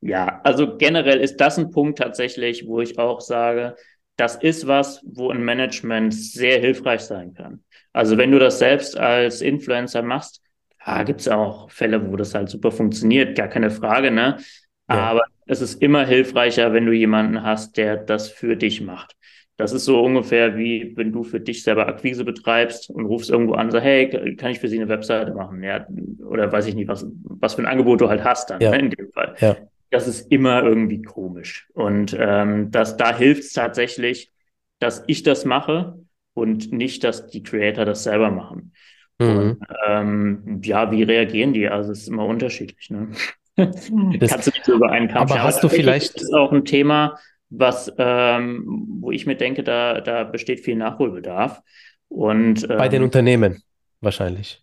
ja, 0.00 0.40
also 0.42 0.76
generell 0.76 1.20
ist 1.20 1.36
das 1.36 1.56
ein 1.56 1.70
Punkt 1.70 1.98
tatsächlich, 1.98 2.66
wo 2.66 2.80
ich 2.80 2.98
auch 2.98 3.20
sage, 3.20 3.76
das 4.18 4.34
ist 4.34 4.66
was, 4.66 5.00
wo 5.06 5.30
ein 5.30 5.42
Management 5.42 6.12
sehr 6.12 6.58
hilfreich 6.58 7.02
sein 7.02 7.34
kann. 7.34 7.62
Also 7.92 8.18
wenn 8.18 8.32
du 8.32 8.38
das 8.38 8.58
selbst 8.58 8.98
als 8.98 9.40
Influencer 9.40 10.02
machst, 10.02 10.42
da 10.84 11.04
gibt 11.04 11.20
es 11.20 11.28
auch 11.28 11.70
Fälle, 11.70 12.10
wo 12.10 12.16
das 12.16 12.34
halt 12.34 12.48
super 12.48 12.72
funktioniert, 12.72 13.36
gar 13.36 13.48
keine 13.48 13.70
Frage, 13.70 14.10
ne? 14.10 14.38
Ja. 14.90 14.96
Aber 14.96 15.22
es 15.46 15.60
ist 15.60 15.80
immer 15.80 16.04
hilfreicher, 16.04 16.72
wenn 16.72 16.86
du 16.86 16.92
jemanden 16.92 17.42
hast, 17.42 17.76
der 17.76 17.96
das 17.96 18.28
für 18.28 18.56
dich 18.56 18.80
macht. 18.80 19.14
Das 19.56 19.72
ist 19.72 19.84
so 19.84 20.00
ungefähr 20.02 20.56
wie 20.56 20.96
wenn 20.96 21.12
du 21.12 21.22
für 21.22 21.40
dich 21.40 21.62
selber 21.62 21.86
Akquise 21.86 22.24
betreibst 22.24 22.90
und 22.90 23.06
rufst 23.06 23.30
irgendwo 23.30 23.54
an 23.54 23.66
und 23.66 23.72
sagst, 23.72 23.84
hey, 23.84 24.36
kann 24.36 24.50
ich 24.50 24.58
für 24.58 24.68
Sie 24.68 24.78
eine 24.78 24.88
Webseite 24.88 25.32
machen? 25.32 25.62
Ja, 25.62 25.86
oder 26.26 26.50
weiß 26.50 26.66
ich 26.66 26.74
nicht, 26.74 26.88
was, 26.88 27.06
was 27.22 27.54
für 27.54 27.62
ein 27.62 27.66
Angebot 27.66 28.00
du 28.00 28.08
halt 28.08 28.24
hast 28.24 28.50
dann, 28.50 28.60
ja. 28.60 28.70
ne, 28.70 28.78
in 28.78 28.90
dem 28.90 29.12
Fall. 29.12 29.34
Ja 29.38 29.56
das 29.90 30.06
ist 30.06 30.30
immer 30.30 30.62
irgendwie 30.62 31.02
komisch. 31.02 31.68
Und 31.74 32.16
ähm, 32.18 32.70
das, 32.70 32.96
da 32.96 33.16
hilft 33.16 33.42
es 33.42 33.52
tatsächlich, 33.52 34.32
dass 34.78 35.04
ich 35.06 35.22
das 35.22 35.44
mache 35.44 35.98
und 36.34 36.72
nicht, 36.72 37.04
dass 37.04 37.28
die 37.28 37.42
Creator 37.42 37.84
das 37.84 38.04
selber 38.04 38.30
machen. 38.30 38.72
Mhm. 39.18 39.28
Und, 39.28 39.58
ähm, 39.86 40.60
ja, 40.62 40.90
wie 40.90 41.02
reagieren 41.02 41.52
die? 41.52 41.68
Also 41.68 41.92
es 41.92 42.02
ist 42.02 42.08
immer 42.08 42.26
unterschiedlich. 42.26 42.90
Ne? 42.90 43.08
Das, 43.58 44.30
Kannst 44.30 44.46
du 44.46 44.50
nicht 44.52 44.64
so 44.64 44.74
über 44.74 44.92
einen 44.92 45.08
Kamm 45.08 45.22
Aber 45.22 45.42
hast 45.42 45.64
du 45.64 45.68
vielleicht 45.68 46.14
Das 46.14 46.22
ist 46.22 46.32
auch 46.32 46.52
ein 46.52 46.64
Thema, 46.64 47.18
was 47.50 47.92
ähm, 47.98 48.62
wo 49.00 49.10
ich 49.10 49.26
mir 49.26 49.34
denke, 49.34 49.64
da 49.64 50.00
da 50.00 50.22
besteht 50.22 50.60
viel 50.60 50.76
Nachholbedarf. 50.76 51.60
Und 52.06 52.62
ähm, 52.70 52.78
bei 52.78 52.88
den 52.88 53.02
Unternehmen 53.02 53.60
wahrscheinlich 54.00 54.62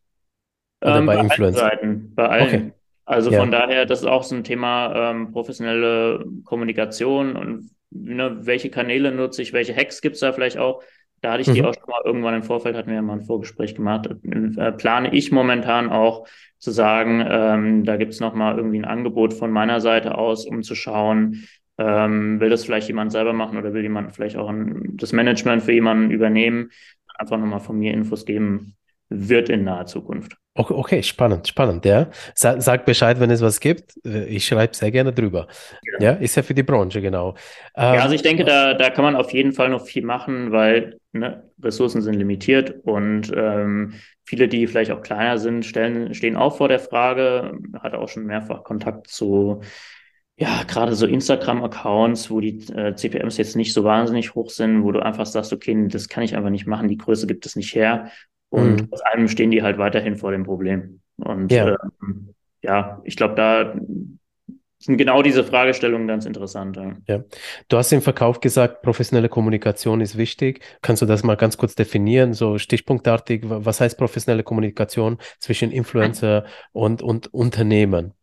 oder 0.85 0.99
ähm, 0.99 1.05
bei, 1.05 1.15
bei 1.15 1.21
Influencern. 1.23 2.11
Bei 2.15 2.29
allen. 2.29 2.47
Okay. 2.47 2.71
Also 3.05 3.31
ja. 3.31 3.39
von 3.39 3.51
daher, 3.51 3.85
das 3.85 4.01
ist 4.01 4.07
auch 4.07 4.23
so 4.23 4.35
ein 4.35 4.43
Thema 4.43 5.11
ähm, 5.11 5.31
professionelle 5.31 6.25
Kommunikation 6.43 7.35
und 7.35 7.69
ne, 7.91 8.37
welche 8.41 8.69
Kanäle 8.69 9.11
nutze 9.11 9.41
ich, 9.41 9.53
welche 9.53 9.75
Hacks 9.75 10.01
gibt 10.01 10.15
es 10.15 10.21
da 10.21 10.33
vielleicht 10.33 10.57
auch. 10.57 10.81
Da 11.21 11.31
hatte 11.31 11.41
ich 11.41 11.47
mhm. 11.47 11.53
die 11.53 11.63
auch 11.63 11.73
schon 11.73 11.89
mal 11.89 12.01
irgendwann 12.03 12.35
im 12.35 12.43
Vorfeld, 12.43 12.75
hatten 12.75 12.89
wir 12.89 12.95
ja 12.95 13.01
mal 13.01 13.13
ein 13.13 13.25
Vorgespräch 13.25 13.75
gemacht. 13.75 14.07
Äh, 14.07 14.71
plane 14.73 15.13
ich 15.13 15.31
momentan 15.31 15.89
auch 15.89 16.27
zu 16.57 16.71
sagen, 16.71 17.25
ähm, 17.27 17.83
da 17.83 17.97
gibt 17.97 18.13
es 18.13 18.19
nochmal 18.19 18.57
irgendwie 18.57 18.79
ein 18.79 18.85
Angebot 18.85 19.33
von 19.33 19.51
meiner 19.51 19.81
Seite 19.81 20.17
aus, 20.17 20.45
um 20.45 20.63
zu 20.63 20.75
schauen, 20.75 21.47
ähm, 21.77 22.39
will 22.39 22.49
das 22.49 22.65
vielleicht 22.65 22.87
jemand 22.87 23.11
selber 23.11 23.33
machen 23.33 23.57
oder 23.57 23.73
will 23.73 23.83
jemand 23.83 24.15
vielleicht 24.15 24.37
auch 24.37 24.49
ein, 24.49 24.97
das 24.97 25.13
Management 25.13 25.63
für 25.63 25.73
jemanden 25.73 26.11
übernehmen? 26.11 26.71
Einfach 27.17 27.37
nochmal 27.37 27.59
von 27.59 27.77
mir 27.77 27.93
Infos 27.93 28.25
geben, 28.25 28.75
wird 29.09 29.49
in 29.49 29.63
naher 29.63 29.85
Zukunft. 29.85 30.37
Okay, 30.57 31.03
spannend, 31.03 31.49
spannend, 31.49 31.83
ja. 31.83 32.09
Sag, 32.33 32.61
sag 32.61 32.85
Bescheid, 32.85 33.19
wenn 33.19 33.29
es 33.29 33.41
was 33.41 33.59
gibt. 33.59 33.99
Ich 34.05 34.45
schreibe 34.45 34.73
sehr 34.73 34.89
gerne 34.89 35.11
drüber. 35.11 35.47
Ja. 35.99 36.11
ja, 36.11 36.13
ist 36.13 36.35
ja 36.35 36.43
für 36.43 36.53
die 36.53 36.63
Branche, 36.63 37.01
genau. 37.01 37.35
ja, 37.75 38.01
also 38.01 38.15
ich 38.15 38.21
denke, 38.21 38.43
ähm, 38.43 38.47
da, 38.47 38.73
da 38.73 38.89
kann 38.89 39.03
man 39.03 39.17
auf 39.17 39.33
jeden 39.33 39.51
Fall 39.51 39.67
noch 39.67 39.85
viel 39.85 40.05
machen, 40.05 40.53
weil 40.53 40.97
ne, 41.11 41.43
Ressourcen 41.61 42.01
sind 42.01 42.13
limitiert 42.13 42.73
und 42.85 43.33
ähm, 43.35 43.95
viele, 44.23 44.47
die 44.47 44.65
vielleicht 44.67 44.91
auch 44.91 45.01
kleiner 45.01 45.39
sind, 45.39 45.65
stellen, 45.65 46.13
stehen 46.13 46.37
auch 46.37 46.55
vor 46.55 46.69
der 46.69 46.79
Frage, 46.79 47.59
hatte 47.81 47.99
auch 47.99 48.07
schon 48.07 48.25
mehrfach 48.25 48.63
Kontakt 48.63 49.07
zu, 49.07 49.59
ja, 50.37 50.63
gerade 50.63 50.95
so 50.95 51.05
Instagram-Accounts, 51.05 52.31
wo 52.31 52.39
die 52.39 52.59
äh, 52.73 52.95
CPMs 52.95 53.35
jetzt 53.35 53.57
nicht 53.57 53.73
so 53.73 53.83
wahnsinnig 53.83 54.35
hoch 54.35 54.49
sind, 54.49 54.83
wo 54.83 54.93
du 54.93 54.99
einfach 54.99 55.25
sagst, 55.25 55.51
okay, 55.51 55.87
das 55.89 56.07
kann 56.07 56.23
ich 56.23 56.33
einfach 56.33 56.49
nicht 56.49 56.65
machen, 56.65 56.87
die 56.87 56.97
Größe 56.97 57.27
gibt 57.27 57.45
es 57.45 57.57
nicht 57.57 57.75
her. 57.75 58.09
Und 58.55 58.83
mhm. 58.83 58.87
aus 58.91 59.01
einem 59.01 59.27
stehen 59.27 59.51
die 59.51 59.63
halt 59.63 59.77
weiterhin 59.77 60.15
vor 60.15 60.31
dem 60.31 60.43
Problem. 60.43 61.01
Und 61.17 61.51
ja, 61.51 61.75
ähm, 62.01 62.33
ja 62.61 63.01
ich 63.03 63.15
glaube, 63.15 63.35
da 63.35 63.75
sind 64.79 64.97
genau 64.97 65.21
diese 65.21 65.43
Fragestellungen 65.43 66.07
ganz 66.07 66.25
interessant. 66.25 66.79
Ja. 67.07 67.23
Du 67.67 67.77
hast 67.77 67.91
im 67.91 68.01
Verkauf 68.01 68.39
gesagt, 68.39 68.81
professionelle 68.81 69.29
Kommunikation 69.29 69.99
ist 69.99 70.17
wichtig. 70.17 70.61
Kannst 70.81 71.01
du 71.01 71.05
das 71.05 71.23
mal 71.23 71.35
ganz 71.35 71.57
kurz 71.57 71.75
definieren, 71.75 72.33
so 72.33 72.57
stichpunktartig? 72.57 73.41
Was 73.45 73.81
heißt 73.81 73.97
professionelle 73.97 74.43
Kommunikation 74.43 75.17
zwischen 75.39 75.71
Influencer 75.71 76.45
und, 76.71 77.01
und 77.01 77.33
Unternehmen? 77.33 78.13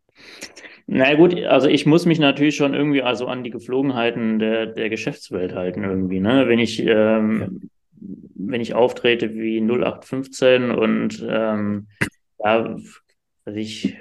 Na 0.87 1.13
gut, 1.15 1.41
also 1.45 1.67
ich 1.67 1.85
muss 1.85 2.05
mich 2.05 2.19
natürlich 2.19 2.55
schon 2.55 2.73
irgendwie 2.73 3.01
also 3.01 3.27
an 3.27 3.43
die 3.43 3.49
Geflogenheiten 3.49 4.39
der, 4.39 4.65
der 4.67 4.89
Geschäftswelt 4.89 5.53
halten 5.53 5.83
irgendwie. 5.83 6.19
Ne? 6.19 6.47
Wenn 6.47 6.59
ich 6.59 6.79
ähm, 6.85 7.59
ja. 7.61 7.69
Wenn 7.99 8.61
ich 8.61 8.73
auftrete 8.73 9.33
wie 9.33 9.61
0815 9.61 10.71
und 10.71 11.25
ähm, 11.27 11.87
ja, 12.39 12.77
also 13.45 13.57
ich 13.57 13.97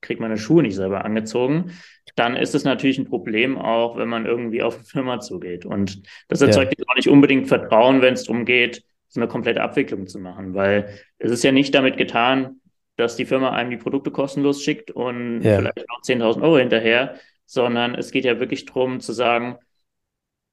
kriege 0.00 0.20
meine 0.20 0.36
Schuhe 0.36 0.62
nicht 0.62 0.74
selber 0.74 1.04
angezogen, 1.04 1.72
dann 2.16 2.36
ist 2.36 2.54
es 2.54 2.64
natürlich 2.64 2.98
ein 2.98 3.08
Problem 3.08 3.56
auch, 3.56 3.96
wenn 3.96 4.08
man 4.08 4.26
irgendwie 4.26 4.62
auf 4.62 4.74
eine 4.74 4.84
Firma 4.84 5.20
zugeht. 5.20 5.64
Und 5.64 6.02
das 6.28 6.42
erzeugt 6.42 6.74
ja. 6.78 6.84
auch 6.88 6.96
nicht 6.96 7.08
unbedingt 7.08 7.48
Vertrauen, 7.48 8.02
wenn 8.02 8.14
es 8.14 8.24
darum 8.24 8.44
geht, 8.44 8.84
so 9.08 9.20
eine 9.20 9.28
komplette 9.28 9.62
Abwicklung 9.62 10.06
zu 10.06 10.18
machen, 10.18 10.54
weil 10.54 10.88
es 11.18 11.30
ist 11.30 11.44
ja 11.44 11.52
nicht 11.52 11.74
damit 11.74 11.96
getan, 11.96 12.60
dass 12.96 13.16
die 13.16 13.24
Firma 13.24 13.52
einem 13.52 13.70
die 13.70 13.76
Produkte 13.76 14.10
kostenlos 14.10 14.62
schickt 14.62 14.90
und 14.90 15.42
ja. 15.42 15.58
vielleicht 15.58 15.88
noch 15.88 16.02
10.000 16.02 16.42
Euro 16.42 16.58
hinterher, 16.58 17.16
sondern 17.46 17.94
es 17.94 18.10
geht 18.10 18.24
ja 18.24 18.40
wirklich 18.40 18.66
darum 18.66 19.00
zu 19.00 19.12
sagen, 19.12 19.56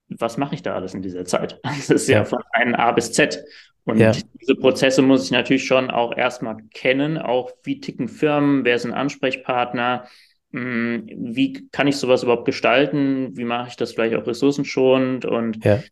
was 0.10 0.38
mache 0.38 0.56
ich 0.56 0.64
da 0.64 0.76
alles 0.76 0.94
in 0.94 1.02
dieser 1.02 1.26
Zeit? 1.26 1.60
Das 1.64 1.90
ist 1.90 2.08
ja, 2.08 2.20
ja 2.20 2.26
von 2.26 2.40
einem 2.52 2.76
A 2.76 2.92
bis 2.92 3.14
Z. 3.14 3.44
Und 3.86 3.98
ja. 3.98 4.12
diese 4.12 4.56
Prozesse 4.56 5.02
muss 5.02 5.26
ich 5.26 5.32
natürlich 5.32 5.66
schon 5.66 5.90
auch 5.90 6.16
erstmal 6.16 6.58
kennen, 6.74 7.18
auch 7.18 7.52
wie 7.64 7.80
ticken 7.80 8.08
Firmen, 8.08 8.64
wer 8.64 8.76
ist 8.76 8.86
ein 8.86 8.94
Ansprechpartner, 8.94 10.06
hm, 10.52 11.08
wie 11.16 11.68
kann 11.72 11.88
ich 11.88 11.98
sowas 11.98 12.24
überhaupt 12.24 12.46
gestalten, 12.46 13.36
wie 13.36 13.46
mache 13.46 13.70
ich 13.70 13.78
das 13.78 13.94
vielleicht 13.94 14.16
auch 14.16 14.28
ressourcenschonend 14.28 15.26
und 15.26 15.64
ja, 15.64 15.84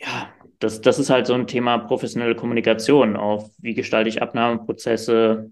ja 0.00 0.32
das, 0.60 0.80
das 0.80 0.98
ist 1.00 1.10
halt 1.10 1.26
so 1.26 1.34
ein 1.34 1.48
Thema 1.48 1.78
professionelle 1.78 2.36
Kommunikation, 2.36 3.16
auch 3.16 3.50
wie 3.58 3.74
gestalte 3.74 4.08
ich 4.08 4.22
Abnahmeprozesse, 4.22 5.50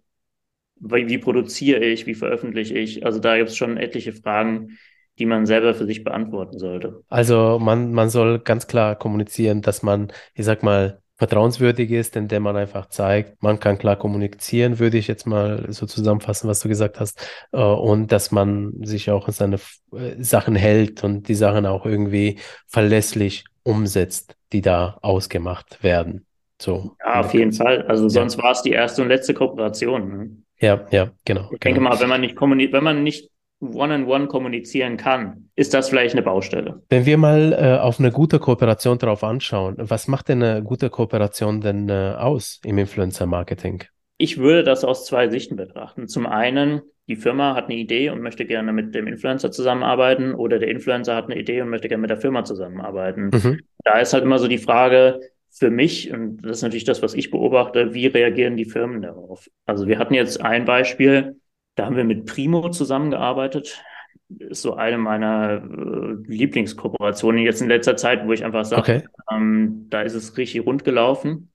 wie, 0.76 1.08
wie 1.08 1.18
produziere 1.18 1.84
ich, 1.84 2.06
wie 2.06 2.14
veröffentliche 2.14 2.78
ich. 2.78 3.04
Also 3.04 3.18
da 3.18 3.36
gibt 3.36 3.50
es 3.50 3.56
schon 3.56 3.76
etliche 3.76 4.12
Fragen, 4.12 4.78
die 5.20 5.26
man 5.26 5.46
selber 5.46 5.74
für 5.74 5.86
sich 5.86 6.02
beantworten 6.02 6.58
sollte. 6.58 7.02
Also 7.08 7.58
man, 7.60 7.92
man 7.92 8.10
soll 8.10 8.40
ganz 8.40 8.66
klar 8.66 8.96
kommunizieren, 8.96 9.62
dass 9.62 9.82
man, 9.82 10.12
ich 10.34 10.44
sag 10.44 10.64
mal, 10.64 11.00
vertrauenswürdig 11.16 11.90
ist, 11.90 12.16
indem 12.16 12.44
man 12.44 12.56
einfach 12.56 12.86
zeigt, 12.86 13.42
man 13.42 13.60
kann 13.60 13.76
klar 13.76 13.96
kommunizieren, 13.96 14.78
würde 14.78 14.96
ich 14.96 15.06
jetzt 15.06 15.26
mal 15.26 15.66
so 15.68 15.84
zusammenfassen, 15.84 16.48
was 16.48 16.60
du 16.60 16.68
gesagt 16.68 16.98
hast, 16.98 17.24
äh, 17.52 17.62
und 17.62 18.10
dass 18.10 18.32
man 18.32 18.72
sich 18.82 19.10
auch 19.10 19.28
an 19.28 19.34
seine 19.34 19.56
äh, 19.92 20.14
Sachen 20.18 20.56
hält 20.56 21.04
und 21.04 21.28
die 21.28 21.34
Sachen 21.34 21.66
auch 21.66 21.84
irgendwie 21.84 22.38
verlässlich 22.66 23.44
umsetzt 23.62 24.34
die 24.52 24.62
da 24.62 24.98
ausgemacht 25.02 25.82
werden. 25.82 26.26
So. 26.60 26.96
Ja, 27.04 27.20
auf 27.20 27.32
jeden 27.32 27.52
Fall. 27.52 27.82
Also 27.82 28.08
sonst 28.08 28.36
ja. 28.36 28.42
war 28.42 28.52
es 28.52 28.62
die 28.62 28.70
erste 28.70 29.02
und 29.02 29.08
letzte 29.08 29.34
Kooperation. 29.34 30.08
Ne? 30.08 30.30
Ja, 30.58 30.86
ja, 30.90 31.10
genau. 31.24 31.48
Ich 31.52 31.60
denke 31.60 31.78
genau. 31.78 31.90
mal, 31.90 32.00
wenn 32.00 32.08
man 32.08 32.20
nicht 32.20 32.36
kommuniziert, 32.36 32.74
wenn 32.74 32.84
man 32.84 33.02
nicht 33.02 33.30
one-on-one 33.60 34.04
-on 34.04 34.22
-one 34.22 34.26
kommunizieren 34.26 34.96
kann, 34.96 35.50
ist 35.54 35.74
das 35.74 35.88
vielleicht 35.88 36.14
eine 36.14 36.22
Baustelle. 36.22 36.82
Wenn 36.88 37.06
wir 37.06 37.18
mal 37.18 37.52
äh, 37.52 37.78
auf 37.78 37.98
eine 37.98 38.10
gute 38.10 38.38
Kooperation 38.38 38.98
drauf 38.98 39.22
anschauen, 39.22 39.76
was 39.78 40.08
macht 40.08 40.28
denn 40.28 40.42
eine 40.42 40.62
gute 40.62 40.90
Kooperation 40.90 41.60
denn 41.60 41.88
äh, 41.88 42.14
aus 42.18 42.60
im 42.64 42.78
Influencer-Marketing? 42.78 43.84
Ich 44.16 44.38
würde 44.38 44.64
das 44.64 44.84
aus 44.84 45.06
zwei 45.06 45.28
Sichten 45.28 45.56
betrachten. 45.56 46.06
Zum 46.06 46.26
einen, 46.26 46.82
die 47.08 47.16
Firma 47.16 47.54
hat 47.54 47.64
eine 47.64 47.76
Idee 47.76 48.10
und 48.10 48.20
möchte 48.20 48.44
gerne 48.44 48.72
mit 48.72 48.94
dem 48.94 49.06
Influencer 49.06 49.50
zusammenarbeiten 49.50 50.34
oder 50.34 50.58
der 50.58 50.68
Influencer 50.68 51.16
hat 51.16 51.24
eine 51.24 51.38
Idee 51.38 51.62
und 51.62 51.70
möchte 51.70 51.88
gerne 51.88 52.02
mit 52.02 52.10
der 52.10 52.18
Firma 52.18 52.44
zusammenarbeiten. 52.44 53.30
Mhm. 53.32 53.60
Da 53.82 53.98
ist 53.98 54.12
halt 54.12 54.24
immer 54.24 54.38
so 54.38 54.46
die 54.46 54.58
Frage 54.58 55.20
für 55.50 55.70
mich, 55.70 56.12
und 56.12 56.42
das 56.42 56.58
ist 56.58 56.62
natürlich 56.62 56.84
das, 56.84 57.02
was 57.02 57.14
ich 57.14 57.30
beobachte, 57.30 57.92
wie 57.94 58.06
reagieren 58.06 58.56
die 58.56 58.64
Firmen 58.64 59.02
darauf? 59.02 59.48
Also 59.66 59.86
wir 59.88 59.98
hatten 59.98 60.14
jetzt 60.14 60.40
ein 60.40 60.64
Beispiel, 60.64 61.39
da 61.74 61.86
haben 61.86 61.96
wir 61.96 62.04
mit 62.04 62.26
Primo 62.26 62.68
zusammengearbeitet. 62.70 63.82
Ist 64.38 64.62
so 64.62 64.74
eine 64.74 64.98
meiner 64.98 65.62
äh, 65.62 66.14
Lieblingskooperationen 66.26 67.42
jetzt 67.42 67.62
in 67.62 67.68
letzter 67.68 67.96
Zeit, 67.96 68.26
wo 68.26 68.32
ich 68.32 68.44
einfach 68.44 68.64
sage, 68.64 68.80
okay. 68.80 69.02
ähm, 69.32 69.86
da 69.90 70.02
ist 70.02 70.14
es 70.14 70.36
richtig 70.36 70.64
rund 70.64 70.84
gelaufen. 70.84 71.50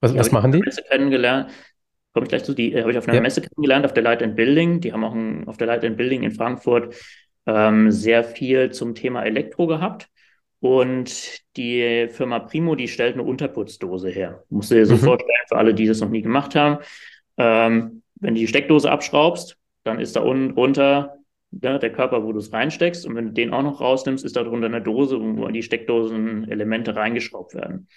Was, 0.00 0.14
was 0.14 0.30
machen 0.30 0.52
die? 0.52 0.60
Kennengelernt 0.88 1.50
komme 2.18 2.24
ich 2.24 2.30
gleich 2.30 2.44
zu, 2.44 2.54
die 2.54 2.72
äh, 2.72 2.80
habe 2.80 2.90
ich 2.90 2.98
auf 2.98 3.06
einer 3.06 3.16
ja. 3.16 3.20
Messe 3.20 3.40
kennengelernt, 3.40 3.84
auf 3.84 3.94
der 3.94 4.02
Light 4.02 4.22
and 4.22 4.36
Building. 4.36 4.80
Die 4.80 4.92
haben 4.92 5.04
auch 5.04 5.14
ein, 5.14 5.46
auf 5.46 5.56
der 5.56 5.66
Light 5.66 5.84
and 5.84 5.96
Building 5.96 6.22
in 6.22 6.32
Frankfurt 6.32 6.94
ähm, 7.46 7.90
sehr 7.90 8.24
viel 8.24 8.70
zum 8.72 8.94
Thema 8.94 9.22
Elektro 9.24 9.66
gehabt. 9.66 10.08
Und 10.60 11.40
die 11.56 12.08
Firma 12.10 12.40
Primo, 12.40 12.74
die 12.74 12.88
stellt 12.88 13.14
eine 13.14 13.22
Unterputzdose 13.22 14.08
her. 14.08 14.42
Musst 14.50 14.72
du 14.72 14.74
dir 14.74 14.86
so 14.86 14.94
mhm. 14.94 15.00
vorstellen, 15.00 15.46
für 15.48 15.56
alle, 15.56 15.74
die 15.74 15.86
das 15.86 16.00
noch 16.00 16.08
nie 16.08 16.22
gemacht 16.22 16.56
haben. 16.56 16.78
Ähm, 17.36 18.02
wenn 18.20 18.34
du 18.34 18.40
die 18.40 18.48
Steckdose 18.48 18.90
abschraubst, 18.90 19.56
dann 19.84 20.00
ist 20.00 20.16
da 20.16 20.20
unten 20.20 20.54
drunter 20.54 21.18
ne, 21.50 21.78
der 21.78 21.92
Körper, 21.92 22.24
wo 22.24 22.32
du 22.32 22.38
es 22.38 22.52
reinsteckst. 22.52 23.06
Und 23.06 23.14
wenn 23.14 23.26
du 23.26 23.32
den 23.32 23.52
auch 23.52 23.62
noch 23.62 23.80
rausnimmst, 23.80 24.24
ist 24.24 24.36
da 24.36 24.44
drunter 24.44 24.66
eine 24.66 24.82
Dose, 24.82 25.18
wo 25.20 25.46
in 25.46 25.54
die 25.54 25.62
Steckdosen-Elemente 25.62 26.94
reingeschraubt 26.94 27.54
werden. 27.54 27.88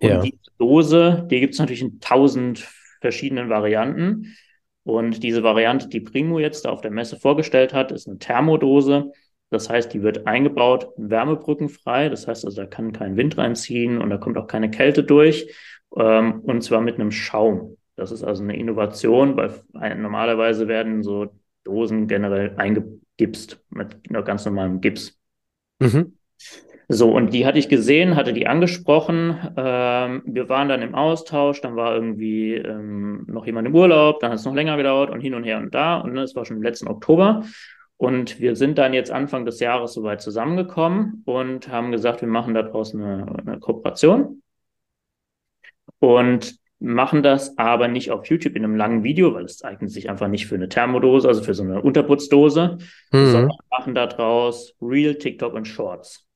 Und 0.00 0.08
ja. 0.08 0.20
die 0.20 0.38
Dose, 0.58 1.26
die 1.30 1.40
gibt 1.40 1.54
es 1.54 1.60
natürlich 1.60 1.82
in 1.82 2.00
tausend 2.00 2.68
verschiedenen 3.00 3.48
Varianten. 3.48 4.36
Und 4.84 5.22
diese 5.22 5.42
Variante, 5.42 5.88
die 5.88 6.00
Primo 6.00 6.38
jetzt 6.38 6.64
da 6.64 6.70
auf 6.70 6.80
der 6.80 6.90
Messe 6.90 7.16
vorgestellt 7.18 7.74
hat, 7.74 7.92
ist 7.92 8.08
eine 8.08 8.18
Thermodose. 8.18 9.12
Das 9.50 9.70
heißt, 9.70 9.92
die 9.94 10.02
wird 10.02 10.26
eingebaut, 10.26 10.88
wärmebrückenfrei. 10.96 12.08
Das 12.08 12.26
heißt 12.26 12.44
also, 12.44 12.62
da 12.62 12.66
kann 12.66 12.92
kein 12.92 13.16
Wind 13.16 13.38
reinziehen 13.38 13.98
und 13.98 14.10
da 14.10 14.18
kommt 14.18 14.36
auch 14.36 14.46
keine 14.46 14.70
Kälte 14.70 15.02
durch. 15.02 15.54
Ähm, 15.96 16.40
und 16.40 16.62
zwar 16.62 16.80
mit 16.80 16.96
einem 16.96 17.10
Schaum. 17.10 17.77
Das 17.98 18.12
ist 18.12 18.22
also 18.22 18.44
eine 18.44 18.56
Innovation, 18.56 19.36
weil 19.36 19.60
normalerweise 19.96 20.68
werden 20.68 21.02
so 21.02 21.32
Dosen 21.64 22.06
generell 22.06 22.54
eingegipst 22.56 23.60
mit 23.70 24.08
ganz 24.24 24.44
normalem 24.46 24.80
Gips. 24.80 25.18
Mhm. 25.80 26.14
So, 26.88 27.10
und 27.10 27.34
die 27.34 27.44
hatte 27.44 27.58
ich 27.58 27.68
gesehen, 27.68 28.14
hatte 28.14 28.32
die 28.32 28.46
angesprochen. 28.46 29.36
Ähm, 29.56 30.22
wir 30.24 30.48
waren 30.48 30.68
dann 30.68 30.80
im 30.80 30.94
Austausch, 30.94 31.60
dann 31.60 31.74
war 31.74 31.92
irgendwie 31.92 32.54
ähm, 32.54 33.26
noch 33.26 33.44
jemand 33.46 33.66
im 33.66 33.74
Urlaub, 33.74 34.20
dann 34.20 34.30
hat 34.30 34.38
es 34.38 34.44
noch 34.44 34.54
länger 34.54 34.76
gedauert 34.76 35.10
und 35.10 35.20
hin 35.20 35.34
und 35.34 35.42
her 35.42 35.58
und 35.58 35.74
da. 35.74 35.98
Und 35.98 36.14
ne, 36.14 36.22
es 36.22 36.36
war 36.36 36.44
schon 36.44 36.58
im 36.58 36.62
letzten 36.62 36.86
Oktober. 36.86 37.44
Und 37.96 38.38
wir 38.38 38.54
sind 38.54 38.78
dann 38.78 38.94
jetzt 38.94 39.10
Anfang 39.10 39.44
des 39.44 39.58
Jahres 39.58 39.92
soweit 39.92 40.22
zusammengekommen 40.22 41.24
und 41.26 41.68
haben 41.68 41.90
gesagt, 41.90 42.20
wir 42.20 42.28
machen 42.28 42.54
daraus 42.54 42.94
eine, 42.94 43.26
eine 43.44 43.58
Kooperation. 43.58 44.40
Und 45.98 46.58
machen 46.80 47.22
das 47.22 47.58
aber 47.58 47.88
nicht 47.88 48.10
auf 48.10 48.26
YouTube 48.26 48.54
in 48.54 48.64
einem 48.64 48.76
langen 48.76 49.02
Video, 49.02 49.34
weil 49.34 49.44
es 49.44 49.64
eignet 49.64 49.90
sich 49.90 50.08
einfach 50.08 50.28
nicht 50.28 50.46
für 50.46 50.54
eine 50.54 50.68
Thermodose, 50.68 51.26
also 51.26 51.42
für 51.42 51.54
so 51.54 51.64
eine 51.64 51.82
Unterputzdose, 51.82 52.78
mhm. 53.12 53.26
sondern 53.26 53.56
machen 53.70 53.94
daraus 53.94 54.74
Real 54.80 55.14
TikTok 55.14 55.54
und 55.54 55.66
Shorts. 55.66 56.26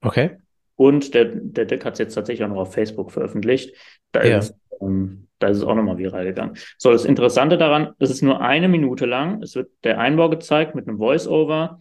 Okay. 0.00 0.38
Und 0.76 1.14
der, 1.14 1.26
der 1.26 1.64
Dirk 1.64 1.84
hat 1.84 1.94
es 1.94 1.98
jetzt 1.98 2.14
tatsächlich 2.14 2.44
auch 2.44 2.50
noch 2.50 2.60
auf 2.60 2.74
Facebook 2.74 3.10
veröffentlicht. 3.12 3.74
Da, 4.12 4.24
ja. 4.24 4.38
ist, 4.38 4.54
ähm, 4.80 5.28
da 5.38 5.48
ist 5.48 5.58
es 5.58 5.64
auch 5.64 5.74
nochmal 5.74 5.98
viral 5.98 6.24
gegangen. 6.24 6.56
So, 6.78 6.92
das 6.92 7.04
Interessante 7.04 7.58
daran, 7.58 7.94
es 7.98 8.10
ist 8.10 8.22
nur 8.22 8.40
eine 8.40 8.68
Minute 8.68 9.06
lang. 9.06 9.42
Es 9.42 9.54
wird 9.54 9.70
der 9.84 9.98
Einbau 9.98 10.28
gezeigt 10.28 10.74
mit 10.74 10.88
einem 10.88 10.98
Voice-Over. 10.98 11.78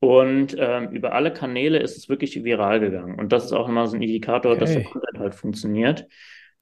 Und 0.00 0.54
ähm, 0.58 0.90
über 0.90 1.14
alle 1.14 1.32
Kanäle 1.32 1.78
ist 1.78 1.96
es 1.96 2.08
wirklich 2.08 2.42
viral 2.44 2.80
gegangen. 2.80 3.18
Und 3.18 3.32
das 3.32 3.46
ist 3.46 3.52
auch 3.52 3.68
immer 3.68 3.86
so 3.86 3.96
ein 3.96 4.02
Indikator, 4.02 4.52
okay. 4.52 4.60
dass 4.60 4.72
der 4.72 4.84
Content 4.84 5.18
halt 5.18 5.34
funktioniert. 5.34 6.06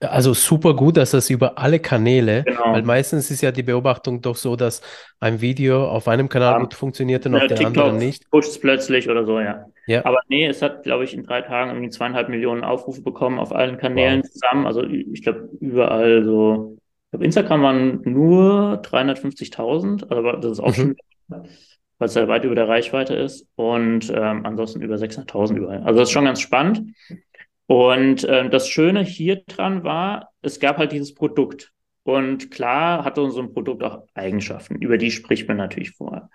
Also 0.02 0.34
super 0.34 0.74
gut, 0.74 0.96
dass 0.96 1.12
das 1.12 1.30
über 1.30 1.58
alle 1.58 1.78
Kanäle, 1.78 2.42
genau. 2.44 2.72
weil 2.72 2.82
meistens 2.82 3.30
ist 3.30 3.40
ja 3.40 3.52
die 3.52 3.62
Beobachtung 3.62 4.20
doch 4.20 4.36
so, 4.36 4.56
dass 4.56 4.82
ein 5.20 5.40
Video 5.40 5.88
auf 5.88 6.08
einem 6.08 6.28
Kanal 6.28 6.54
ja. 6.54 6.58
gut 6.58 6.74
funktioniert 6.74 7.24
und 7.26 7.34
ja, 7.34 7.42
auf 7.42 7.46
dem 7.46 7.66
anderen 7.66 7.98
nicht. 7.98 8.28
Pusht 8.30 8.50
es 8.50 8.60
plötzlich 8.60 9.08
oder 9.08 9.24
so, 9.24 9.38
ja. 9.38 9.66
ja. 9.86 10.04
Aber 10.04 10.18
nee, 10.28 10.46
es 10.46 10.60
hat, 10.60 10.82
glaube 10.82 11.04
ich, 11.04 11.14
in 11.14 11.22
drei 11.22 11.42
Tagen 11.42 11.70
irgendwie 11.70 11.90
zweieinhalb 11.90 12.28
Millionen 12.28 12.64
Aufrufe 12.64 13.02
bekommen 13.02 13.38
auf 13.38 13.52
allen 13.52 13.78
Kanälen 13.78 14.22
wow. 14.22 14.30
zusammen. 14.30 14.66
Also 14.66 14.82
ich 14.82 15.22
glaube, 15.22 15.48
überall 15.60 16.24
so, 16.24 16.76
ich 17.06 17.10
glaube, 17.10 17.24
Instagram 17.24 17.62
waren 17.62 18.00
nur 18.04 18.82
350.000, 18.82 20.10
aber 20.10 20.38
das 20.38 20.52
ist 20.52 20.60
auch 20.60 20.76
mhm. 20.76 20.96
schon, 21.28 21.46
weil 21.98 22.08
es 22.08 22.14
ja 22.14 22.26
weit 22.26 22.44
über 22.44 22.56
der 22.56 22.68
Reichweite 22.68 23.14
ist. 23.14 23.46
Und 23.54 24.12
ähm, 24.14 24.44
ansonsten 24.44 24.82
über 24.82 24.96
600.000 24.96 25.56
überall. 25.56 25.82
Also 25.84 26.00
das 26.00 26.08
ist 26.08 26.12
schon 26.12 26.24
ganz 26.24 26.40
spannend. 26.40 26.82
Und 27.72 28.24
äh, 28.24 28.50
das 28.50 28.68
Schöne 28.68 29.02
hier 29.02 29.44
dran 29.46 29.82
war, 29.82 30.28
es 30.42 30.60
gab 30.60 30.76
halt 30.76 30.92
dieses 30.92 31.14
Produkt. 31.14 31.72
Und 32.02 32.50
klar 32.50 33.02
hatte 33.02 33.30
so 33.30 33.40
ein 33.40 33.54
Produkt 33.54 33.82
auch 33.82 34.02
Eigenschaften, 34.12 34.76
über 34.76 34.98
die 34.98 35.10
spricht 35.10 35.48
man 35.48 35.56
natürlich 35.56 35.92
vorher. 35.92 36.28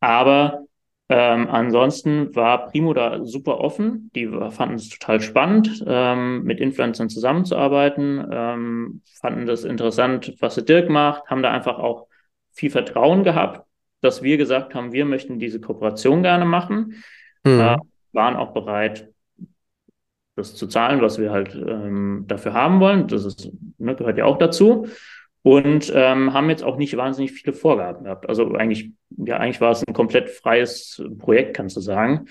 Aber 0.00 0.64
ähm, 1.08 1.48
ansonsten 1.48 2.36
war 2.36 2.66
Primo 2.66 2.92
da 2.92 3.24
super 3.24 3.58
offen. 3.60 4.10
Die 4.14 4.26
fanden 4.50 4.74
es 4.74 4.90
total 4.90 5.22
spannend, 5.22 5.82
ähm, 5.86 6.42
mit 6.42 6.60
Influencern 6.60 7.08
zusammenzuarbeiten, 7.08 8.28
ähm, 8.30 9.00
fanden 9.18 9.46
das 9.46 9.64
interessant, 9.64 10.34
was 10.40 10.56
der 10.56 10.64
Dirk 10.64 10.90
macht, 10.90 11.24
haben 11.30 11.42
da 11.42 11.52
einfach 11.52 11.78
auch 11.78 12.08
viel 12.50 12.68
Vertrauen 12.68 13.24
gehabt 13.24 13.66
dass 14.02 14.20
wir 14.20 14.36
gesagt 14.36 14.74
haben, 14.74 14.92
wir 14.92 15.04
möchten 15.04 15.38
diese 15.38 15.60
Kooperation 15.60 16.22
gerne 16.22 16.44
machen, 16.44 17.04
mhm. 17.44 17.60
äh, 17.60 17.76
waren 18.12 18.36
auch 18.36 18.52
bereit, 18.52 19.11
das 20.34 20.54
zu 20.54 20.66
zahlen, 20.66 21.00
was 21.00 21.18
wir 21.18 21.30
halt 21.30 21.54
ähm, 21.54 22.24
dafür 22.26 22.54
haben 22.54 22.80
wollen. 22.80 23.06
Das 23.08 23.24
ist, 23.24 23.50
ne, 23.78 23.94
gehört 23.94 24.18
ja 24.18 24.24
auch 24.24 24.38
dazu. 24.38 24.86
Und 25.42 25.92
ähm, 25.94 26.32
haben 26.32 26.50
jetzt 26.50 26.62
auch 26.62 26.76
nicht 26.76 26.96
wahnsinnig 26.96 27.32
viele 27.32 27.52
Vorgaben 27.52 28.04
gehabt. 28.04 28.28
Also 28.28 28.52
eigentlich, 28.54 28.92
ja, 29.10 29.38
eigentlich 29.38 29.60
war 29.60 29.72
es 29.72 29.84
ein 29.84 29.92
komplett 29.92 30.30
freies 30.30 31.02
Projekt, 31.18 31.56
kannst 31.56 31.76
du 31.76 31.80
sagen. 31.80 32.26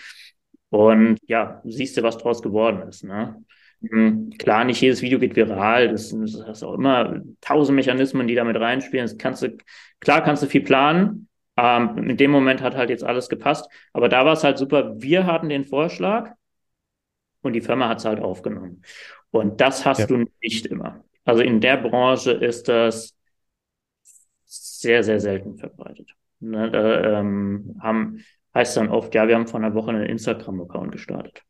Und 0.69 1.17
ja, 1.27 1.61
siehst 1.65 1.97
du, 1.97 2.03
was 2.03 2.17
draus 2.17 2.41
geworden 2.41 2.87
ist. 2.87 3.03
Ne? 3.03 3.43
Mhm. 3.81 4.29
Klar, 4.37 4.63
nicht 4.63 4.79
jedes 4.79 5.01
Video 5.01 5.19
geht 5.19 5.35
viral. 5.35 5.89
Das, 5.89 6.15
hast 6.45 6.63
auch 6.63 6.75
immer 6.75 7.21
tausend 7.41 7.75
Mechanismen, 7.75 8.27
die 8.27 8.35
damit 8.35 8.57
reinspielen. 8.57 9.05
Das 9.05 9.17
kannst 9.17 9.43
du, 9.43 9.57
klar 9.99 10.23
kannst 10.23 10.43
du 10.43 10.47
viel 10.47 10.61
planen. 10.61 11.27
Ähm, 11.57 11.97
in 11.97 12.17
dem 12.17 12.31
Moment 12.31 12.61
hat 12.61 12.77
halt 12.77 12.89
jetzt 12.89 13.03
alles 13.03 13.27
gepasst. 13.27 13.69
Aber 13.91 14.07
da 14.07 14.23
war 14.25 14.33
es 14.33 14.43
halt 14.45 14.57
super. 14.57 14.93
Wir 15.01 15.25
hatten 15.25 15.49
den 15.49 15.65
Vorschlag 15.65 16.31
und 17.41 17.53
die 17.53 17.61
Firma 17.61 17.89
hat 17.89 17.99
es 17.99 18.05
halt 18.05 18.19
aufgenommen. 18.19 18.83
Und 19.31 19.61
das 19.61 19.85
hast 19.85 19.99
ja. 19.99 20.07
du 20.07 20.25
nicht 20.41 20.65
immer. 20.65 21.03
Also 21.23 21.41
in 21.41 21.61
der 21.61 21.77
Branche 21.77 22.31
ist 22.31 22.67
das 22.67 23.15
sehr, 24.45 25.03
sehr 25.03 25.19
selten 25.19 25.57
verbreitet. 25.57 26.09
Ne, 26.39 26.71
da, 26.71 27.19
ähm, 27.19 27.77
haben, 27.81 28.23
heißt 28.53 28.75
dann 28.75 28.89
oft, 28.89 29.13
ja, 29.13 29.27
wir 29.27 29.35
haben 29.35 29.47
vor 29.47 29.59
einer 29.59 29.75
Woche 29.75 29.91
einen 29.91 30.05
Instagram-Account 30.05 30.91
gestartet. 30.91 31.43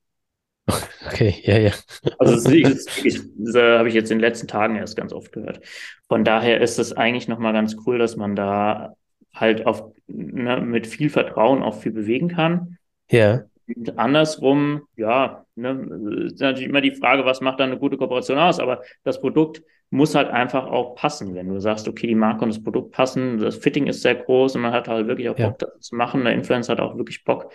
Okay, 1.07 1.33
ja, 1.41 1.57
ja. 1.57 1.71
Also 2.19 2.35
das, 2.35 2.85
das, 2.85 3.25
das 3.35 3.55
habe 3.55 3.89
ich 3.89 3.95
jetzt 3.95 4.11
in 4.11 4.19
den 4.19 4.21
letzten 4.21 4.47
Tagen 4.47 4.75
erst 4.75 4.95
ganz 4.95 5.13
oft 5.13 5.31
gehört. 5.31 5.59
Von 6.07 6.23
daher 6.23 6.61
ist 6.61 6.77
es 6.77 6.93
eigentlich 6.93 7.27
nochmal 7.27 7.53
ganz 7.53 7.75
cool, 7.85 7.97
dass 7.97 8.15
man 8.15 8.35
da 8.35 8.93
halt 9.33 9.65
auf, 9.65 9.91
ne, 10.05 10.61
mit 10.61 10.85
viel 10.85 11.09
Vertrauen 11.09 11.63
auch 11.63 11.81
viel 11.81 11.91
bewegen 11.91 12.27
kann. 12.27 12.77
Ja. 13.09 13.45
Und 13.76 13.97
andersrum, 13.97 14.84
ja, 14.95 15.45
ne, 15.55 16.26
ist 16.26 16.39
natürlich 16.39 16.69
immer 16.69 16.82
die 16.82 16.95
Frage, 16.95 17.26
was 17.26 17.41
macht 17.41 17.59
dann 17.59 17.72
eine 17.72 17.80
gute 17.80 17.97
Kooperation 17.97 18.38
aus? 18.38 18.59
Aber 18.59 18.82
das 19.03 19.22
Produkt 19.22 19.61
muss 19.89 20.15
halt 20.15 20.30
einfach 20.30 20.65
auch 20.65 20.95
passen. 20.95 21.36
Wenn 21.36 21.49
du 21.49 21.59
sagst, 21.59 21.88
okay, 21.88 22.07
die 22.07 22.15
Marke 22.15 22.43
und 22.43 22.49
das 22.49 22.63
Produkt 22.63 22.91
passen, 22.91 23.39
das 23.39 23.57
Fitting 23.57 23.88
ist 23.88 24.01
sehr 24.01 24.15
groß 24.15 24.55
und 24.55 24.61
man 24.61 24.74
hat 24.74 24.88
halt 24.88 25.07
wirklich 25.07 25.30
auch 25.30 25.36
Bock, 25.36 25.61
ja. 25.61 25.67
das 25.67 25.80
zu 25.80 25.95
machen. 25.95 26.24
Der 26.24 26.34
Influencer 26.34 26.74
hat 26.74 26.80
auch 26.80 26.97
wirklich 26.97 27.24
Bock. 27.24 27.51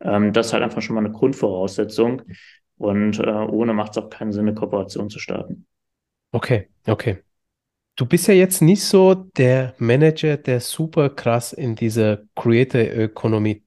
Ähm, 0.00 0.32
das 0.32 0.46
ist 0.46 0.52
halt 0.52 0.62
einfach 0.62 0.82
schon 0.82 0.94
mal 0.94 1.04
eine 1.04 1.12
Grundvoraussetzung. 1.12 2.22
Und 2.78 3.18
äh, 3.18 3.28
ohne 3.28 3.74
macht 3.74 3.92
es 3.92 3.98
auch 3.98 4.08
keinen 4.08 4.32
Sinn, 4.32 4.46
eine 4.48 4.54
Kooperation 4.54 5.10
zu 5.10 5.18
starten. 5.18 5.66
Okay, 6.32 6.68
okay. 6.86 7.18
Du 7.96 8.06
bist 8.06 8.28
ja 8.28 8.34
jetzt 8.34 8.62
nicht 8.62 8.82
so 8.82 9.14
der 9.14 9.74
Manager, 9.78 10.36
der 10.38 10.60
super 10.60 11.10
krass 11.10 11.52
in 11.52 11.74
dieser 11.74 12.22
Creator-Ökonomie 12.36 13.62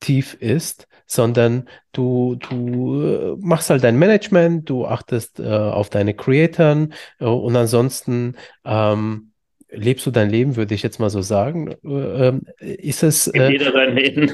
tief 0.00 0.34
ist, 0.34 0.88
sondern 1.10 1.68
du, 1.92 2.36
du 2.36 3.02
äh, 3.02 3.36
machst 3.40 3.68
halt 3.68 3.82
dein 3.82 3.98
Management, 3.98 4.70
du 4.70 4.86
achtest 4.86 5.40
äh, 5.40 5.44
auf 5.44 5.90
deine 5.90 6.14
Creatoren 6.14 6.94
äh, 7.18 7.24
und 7.24 7.56
ansonsten 7.56 8.36
ähm, 8.64 9.32
lebst 9.72 10.06
du 10.06 10.12
dein 10.12 10.30
Leben, 10.30 10.54
würde 10.54 10.72
ich 10.72 10.84
jetzt 10.84 11.00
mal 11.00 11.10
so 11.10 11.20
sagen. 11.20 11.74
Äh, 11.84 12.28
ähm, 12.28 12.42
ist 12.60 13.02
es. 13.02 13.26
Äh, 13.26 13.50
jeder 13.50 13.72
sein 13.72 13.96
Leben. 13.96 14.30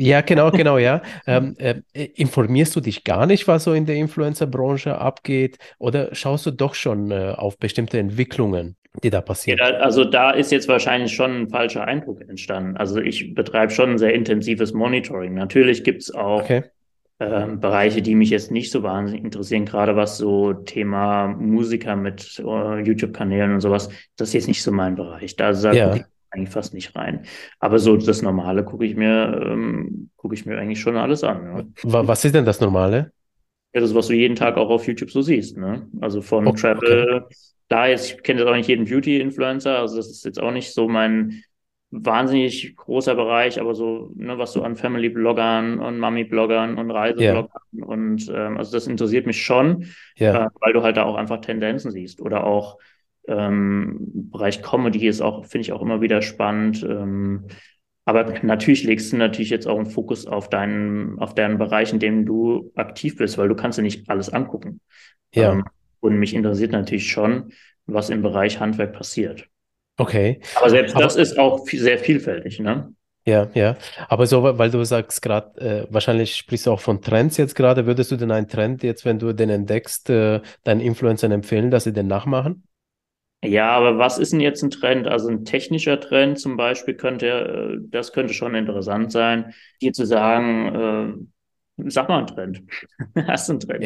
ja, 0.00 0.20
genau, 0.20 0.50
genau, 0.52 0.76
ja. 0.76 1.00
Ähm, 1.26 1.54
äh, 1.56 1.80
informierst 1.94 2.76
du 2.76 2.80
dich 2.80 3.04
gar 3.04 3.24
nicht, 3.26 3.48
was 3.48 3.64
so 3.64 3.72
in 3.72 3.86
der 3.86 3.96
Influencer-Branche 3.96 4.98
abgeht, 4.98 5.56
oder 5.78 6.14
schaust 6.14 6.44
du 6.44 6.50
doch 6.50 6.74
schon 6.74 7.10
äh, 7.10 7.32
auf 7.34 7.58
bestimmte 7.58 7.98
Entwicklungen? 7.98 8.76
Die 9.02 9.10
da 9.10 9.20
passieren. 9.20 9.60
Also 9.60 10.04
da 10.04 10.32
ist 10.32 10.52
jetzt 10.52 10.68
wahrscheinlich 10.68 11.12
schon 11.12 11.42
ein 11.42 11.48
falscher 11.48 11.84
Eindruck 11.84 12.20
entstanden. 12.28 12.76
Also 12.76 13.00
ich 13.00 13.34
betreibe 13.34 13.72
schon 13.72 13.92
ein 13.92 13.98
sehr 13.98 14.14
intensives 14.14 14.72
Monitoring. 14.72 15.34
Natürlich 15.34 15.84
gibt 15.84 16.02
es 16.02 16.14
auch 16.14 16.42
okay 16.42 16.64
ähm, 17.22 17.60
Bereiche, 17.60 18.02
die 18.02 18.14
mich 18.14 18.30
jetzt 18.30 18.50
nicht 18.50 18.70
so 18.70 18.82
wahnsinnig 18.82 19.24
interessieren, 19.24 19.64
gerade 19.64 19.96
was 19.96 20.18
so 20.18 20.52
Thema 20.52 21.28
Musiker 21.28 21.96
mit 21.96 22.42
uh, 22.44 22.76
YouTube-Kanälen 22.76 23.54
und 23.54 23.60
sowas, 23.60 23.90
das 24.16 24.28
ist 24.28 24.34
jetzt 24.34 24.48
nicht 24.48 24.62
so 24.62 24.72
mein 24.72 24.96
Bereich. 24.96 25.36
Da 25.36 25.54
sagt 25.54 25.76
ja. 25.76 25.94
ich 25.94 26.04
eigentlich 26.30 26.50
fast 26.50 26.74
nicht 26.74 26.96
rein. 26.96 27.24
Aber 27.60 27.78
so 27.78 27.96
das 27.96 28.22
Normale 28.22 28.64
gucke 28.64 28.84
ich 28.84 28.96
mir, 28.96 29.40
ähm, 29.44 30.10
gucke 30.16 30.34
ich 30.34 30.46
mir 30.46 30.58
eigentlich 30.58 30.80
schon 30.80 30.96
alles 30.96 31.22
an. 31.22 31.66
Ja. 31.84 32.04
Was 32.04 32.24
ist 32.24 32.34
denn 32.34 32.44
das 32.44 32.60
Normale? 32.60 33.12
Ja, 33.74 33.80
das, 33.80 33.94
was 33.94 34.08
du 34.08 34.14
jeden 34.14 34.36
Tag 34.36 34.56
auch 34.56 34.70
auf 34.70 34.86
YouTube 34.86 35.10
so 35.10 35.22
siehst, 35.22 35.56
ne? 35.56 35.86
Also 36.00 36.20
von 36.22 36.46
okay, 36.46 36.60
Travel, 36.60 37.24
da 37.72 37.86
jetzt, 37.86 38.10
ich 38.10 38.22
kenne 38.22 38.40
jetzt 38.40 38.48
auch 38.48 38.54
nicht 38.54 38.68
jeden 38.68 38.84
Beauty-Influencer, 38.84 39.78
also 39.78 39.96
das 39.96 40.08
ist 40.08 40.24
jetzt 40.24 40.40
auch 40.40 40.52
nicht 40.52 40.72
so 40.72 40.88
mein 40.88 41.42
wahnsinnig 41.90 42.74
großer 42.76 43.14
Bereich, 43.14 43.60
aber 43.60 43.74
so, 43.74 44.10
ne, 44.14 44.38
was 44.38 44.52
so 44.52 44.62
an 44.62 44.76
Family-Bloggern 44.76 45.78
und 45.78 45.98
Mami-Bloggern 45.98 46.78
und 46.78 46.90
Reisebloggern 46.90 47.60
ja. 47.72 47.84
und 47.84 48.30
ähm, 48.34 48.56
also 48.56 48.72
das 48.72 48.86
interessiert 48.86 49.26
mich 49.26 49.42
schon, 49.42 49.86
ja. 50.16 50.46
äh, 50.46 50.48
weil 50.60 50.72
du 50.72 50.82
halt 50.82 50.96
da 50.96 51.04
auch 51.04 51.16
einfach 51.16 51.40
Tendenzen 51.40 51.90
siehst 51.90 52.22
oder 52.22 52.44
auch 52.44 52.78
ähm, 53.28 53.98
Bereich 54.30 54.62
Comedy 54.62 55.06
ist 55.06 55.20
auch, 55.20 55.44
finde 55.44 55.62
ich 55.62 55.72
auch 55.72 55.82
immer 55.82 56.00
wieder 56.00 56.22
spannend. 56.22 56.82
Ähm, 56.82 57.46
aber 58.04 58.42
natürlich 58.42 58.84
legst 58.84 59.12
du 59.12 59.16
natürlich 59.16 59.50
jetzt 59.50 59.68
auch 59.68 59.76
einen 59.76 59.86
Fokus 59.86 60.26
auf 60.26 60.48
deinen, 60.48 61.18
auf 61.20 61.34
deinen 61.34 61.58
Bereich, 61.58 61.92
in 61.92 62.00
dem 62.00 62.26
du 62.26 62.72
aktiv 62.74 63.16
bist, 63.16 63.38
weil 63.38 63.48
du 63.48 63.54
kannst 63.54 63.78
ja 63.78 63.82
nicht 63.82 64.10
alles 64.10 64.28
angucken. 64.28 64.80
Ja. 65.34 65.52
Ähm, 65.52 65.64
und 66.02 66.18
mich 66.18 66.34
interessiert 66.34 66.72
natürlich 66.72 67.10
schon, 67.10 67.52
was 67.86 68.10
im 68.10 68.22
Bereich 68.22 68.60
Handwerk 68.60 68.92
passiert. 68.92 69.48
Okay. 69.96 70.40
Aber 70.56 70.70
selbst 70.70 70.94
Aber, 70.94 71.04
das 71.04 71.16
ist 71.16 71.38
auch 71.38 71.66
sehr 71.66 71.98
vielfältig, 71.98 72.58
ne? 72.58 72.92
Ja, 73.24 73.48
ja. 73.54 73.76
Aber 74.08 74.26
so, 74.26 74.42
weil 74.42 74.70
du 74.70 74.82
sagst 74.84 75.22
gerade, 75.22 75.60
äh, 75.60 75.86
wahrscheinlich 75.90 76.34
sprichst 76.34 76.66
du 76.66 76.72
auch 76.72 76.80
von 76.80 77.00
Trends 77.00 77.36
jetzt 77.36 77.54
gerade. 77.54 77.86
Würdest 77.86 78.10
du 78.10 78.16
denn 78.16 78.32
einen 78.32 78.48
Trend 78.48 78.82
jetzt, 78.82 79.04
wenn 79.04 79.20
du 79.20 79.32
den 79.32 79.48
entdeckst, 79.48 80.10
äh, 80.10 80.40
deinen 80.64 80.80
Influencern 80.80 81.30
empfehlen, 81.30 81.70
dass 81.70 81.84
sie 81.84 81.92
den 81.92 82.08
nachmachen? 82.08 82.64
Ja, 83.44 83.70
aber 83.70 83.98
was 83.98 84.18
ist 84.18 84.32
denn 84.32 84.40
jetzt 84.40 84.62
ein 84.62 84.70
Trend? 84.70 85.06
Also 85.08 85.28
ein 85.28 85.44
technischer 85.44 85.98
Trend 86.00 86.38
zum 86.38 86.56
Beispiel 86.56 86.94
könnte, 86.94 87.26
äh, 87.26 87.78
das 87.90 88.12
könnte 88.12 88.34
schon 88.34 88.54
interessant 88.54 89.12
sein, 89.12 89.54
hier 89.80 89.92
zu 89.92 90.04
sagen, 90.04 90.74
äh, 90.74 91.26
Sag 91.86 92.08
mal 92.08 92.18
einen 92.18 92.26
Trend. 92.26 92.62
Hast 93.26 93.48
du 93.48 93.52
einen 93.52 93.60
Trend? 93.60 93.84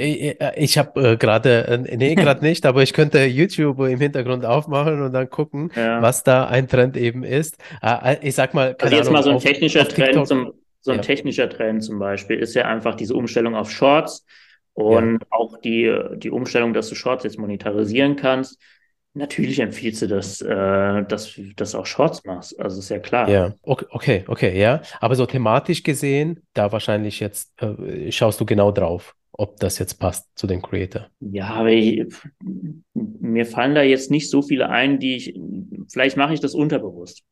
Ich 0.56 0.78
habe 0.78 1.12
äh, 1.12 1.16
gerade, 1.16 1.66
äh, 1.66 1.96
nee, 1.96 2.14
gerade 2.14 2.44
nicht, 2.44 2.66
aber 2.66 2.82
ich 2.82 2.92
könnte 2.92 3.24
YouTube 3.24 3.80
im 3.80 4.00
Hintergrund 4.00 4.44
aufmachen 4.44 5.02
und 5.02 5.12
dann 5.12 5.30
gucken, 5.30 5.70
ja. 5.74 6.02
was 6.02 6.22
da 6.22 6.46
ein 6.46 6.68
Trend 6.68 6.96
eben 6.96 7.24
ist. 7.24 7.58
Äh, 7.82 8.16
ich 8.22 8.34
sag 8.34 8.54
mal, 8.54 8.76
also 8.80 8.94
jetzt 8.94 9.08
Ahnung, 9.08 9.12
mal 9.12 9.22
so 9.22 9.30
ein 9.30 9.36
auf, 9.36 9.44
technischer 9.44 9.82
auf 9.82 9.88
Trend 9.88 10.26
zum, 10.26 10.52
so 10.80 10.92
ein 10.92 10.98
ja. 10.98 11.02
technischer 11.02 11.48
Trend 11.48 11.82
zum 11.82 11.98
Beispiel 11.98 12.38
ist 12.38 12.54
ja 12.54 12.66
einfach 12.66 12.94
diese 12.94 13.14
Umstellung 13.14 13.54
auf 13.54 13.70
Shorts 13.70 14.24
und 14.74 15.20
ja. 15.20 15.26
auch 15.30 15.58
die, 15.60 15.92
die 16.16 16.30
Umstellung, 16.30 16.74
dass 16.74 16.88
du 16.88 16.94
Shorts 16.94 17.24
jetzt 17.24 17.38
monetarisieren 17.38 18.16
kannst. 18.16 18.60
Natürlich 19.16 19.60
empfiehlst 19.60 20.02
du, 20.02 20.08
dass, 20.08 20.42
äh, 20.42 21.02
dass, 21.04 21.40
dass 21.56 21.74
auch 21.74 21.86
Shorts 21.86 22.22
machst. 22.24 22.60
Also 22.60 22.80
ist 22.80 22.90
ja 22.90 22.98
klar. 22.98 23.30
Ja, 23.30 23.54
okay, 23.62 24.24
okay, 24.26 24.60
ja. 24.60 24.82
Aber 25.00 25.14
so 25.14 25.24
thematisch 25.24 25.82
gesehen, 25.82 26.42
da 26.52 26.70
wahrscheinlich 26.70 27.18
jetzt 27.18 27.50
äh, 27.62 28.12
schaust 28.12 28.38
du 28.38 28.44
genau 28.44 28.72
drauf, 28.72 29.14
ob 29.32 29.58
das 29.58 29.78
jetzt 29.78 29.94
passt 29.94 30.28
zu 30.34 30.46
den 30.46 30.60
Creator. 30.60 31.06
Ja, 31.20 31.46
aber 31.46 31.70
ich, 31.70 32.04
mir 32.92 33.46
fallen 33.46 33.74
da 33.74 33.80
jetzt 33.80 34.10
nicht 34.10 34.28
so 34.28 34.42
viele 34.42 34.68
ein, 34.68 34.98
die 34.98 35.16
ich, 35.16 35.40
vielleicht 35.90 36.18
mache 36.18 36.34
ich 36.34 36.40
das 36.40 36.54
unterbewusst. 36.54 37.22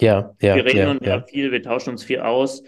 Ja, 0.00 0.34
ja. 0.42 0.56
Wir 0.56 0.64
reden 0.64 0.78
ja, 0.78 0.90
uns 0.90 1.06
ja 1.06 1.22
viel, 1.22 1.52
wir 1.52 1.62
tauschen 1.62 1.90
uns 1.90 2.02
viel 2.02 2.18
aus. 2.18 2.64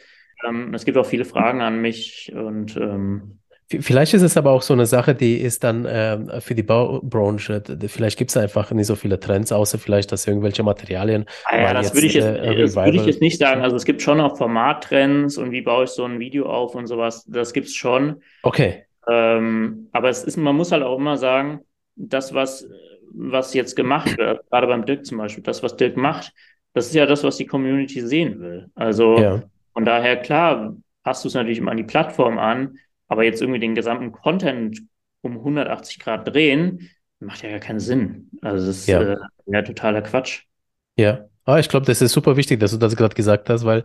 Ähm, 0.46 0.72
es 0.74 0.84
gibt 0.84 0.96
auch 0.96 1.06
viele 1.06 1.24
Fragen 1.24 1.60
an 1.60 1.80
mich 1.80 2.30
und 2.32 2.76
ähm, 2.76 3.39
Vielleicht 3.78 4.14
ist 4.14 4.22
es 4.22 4.36
aber 4.36 4.50
auch 4.50 4.62
so 4.62 4.72
eine 4.74 4.86
Sache, 4.86 5.14
die 5.14 5.36
ist 5.36 5.62
dann 5.62 5.84
äh, 5.84 6.40
für 6.40 6.56
die 6.56 6.64
Baubranche, 6.64 7.62
vielleicht 7.86 8.18
gibt 8.18 8.30
es 8.30 8.36
einfach 8.36 8.72
nicht 8.72 8.88
so 8.88 8.96
viele 8.96 9.20
Trends, 9.20 9.52
außer 9.52 9.78
vielleicht, 9.78 10.10
dass 10.10 10.26
irgendwelche 10.26 10.64
Materialien. 10.64 11.24
Ah 11.44 11.56
ja, 11.56 11.74
das, 11.74 11.86
jetzt, 11.86 11.94
würde 11.94 12.06
ich 12.08 12.14
jetzt, 12.14 12.26
äh, 12.26 12.56
das 12.56 12.74
würde 12.74 12.96
ich 12.96 13.06
jetzt 13.06 13.20
nicht 13.20 13.38
sagen. 13.38 13.62
Also 13.62 13.76
es 13.76 13.84
gibt 13.84 14.02
schon 14.02 14.20
auch 14.20 14.36
Formattrends 14.36 15.38
und 15.38 15.52
wie 15.52 15.60
baue 15.60 15.84
ich 15.84 15.90
so 15.90 16.04
ein 16.04 16.18
Video 16.18 16.46
auf 16.46 16.74
und 16.74 16.88
sowas. 16.88 17.24
Das 17.26 17.52
gibt 17.52 17.68
es 17.68 17.76
schon. 17.76 18.22
Okay. 18.42 18.86
Ähm, 19.08 19.88
aber 19.92 20.08
es 20.08 20.24
ist, 20.24 20.36
man 20.36 20.56
muss 20.56 20.72
halt 20.72 20.82
auch 20.82 20.98
immer 20.98 21.16
sagen, 21.16 21.60
das, 21.94 22.34
was, 22.34 22.68
was 23.12 23.54
jetzt 23.54 23.76
gemacht 23.76 24.18
wird, 24.18 24.48
gerade 24.50 24.66
beim 24.66 24.84
Dirk 24.84 25.06
zum 25.06 25.18
Beispiel, 25.18 25.44
das, 25.44 25.62
was 25.62 25.76
Dirk 25.76 25.96
macht, 25.96 26.32
das 26.74 26.86
ist 26.86 26.94
ja 26.94 27.06
das, 27.06 27.22
was 27.22 27.36
die 27.36 27.46
Community 27.46 28.00
sehen 28.00 28.40
will. 28.40 28.68
Also 28.74 29.16
ja. 29.16 29.42
von 29.72 29.84
daher, 29.84 30.16
klar, 30.16 30.74
passt 31.04 31.24
du 31.24 31.28
es 31.28 31.34
natürlich 31.34 31.58
immer 31.58 31.70
an 31.70 31.76
die 31.76 31.84
Plattform 31.84 32.38
an, 32.38 32.78
aber 33.10 33.24
jetzt 33.24 33.42
irgendwie 33.42 33.58
den 33.58 33.74
gesamten 33.74 34.12
Content 34.12 34.80
um 35.20 35.36
180 35.38 35.98
Grad 35.98 36.32
drehen, 36.32 36.88
macht 37.18 37.42
ja 37.42 37.50
gar 37.50 37.58
keinen 37.58 37.80
Sinn. 37.80 38.30
Also 38.40 38.66
das 38.66 38.78
ist 38.78 38.86
ja, 38.86 39.02
äh, 39.02 39.16
ja 39.46 39.62
totaler 39.62 40.00
Quatsch. 40.00 40.44
Ja, 40.96 41.26
aber 41.44 41.58
ich 41.58 41.68
glaube, 41.68 41.84
das 41.86 42.00
ist 42.00 42.12
super 42.12 42.36
wichtig, 42.36 42.60
dass 42.60 42.70
du 42.70 42.78
das 42.78 42.96
gerade 42.96 43.14
gesagt 43.14 43.50
hast, 43.50 43.64
weil, 43.64 43.82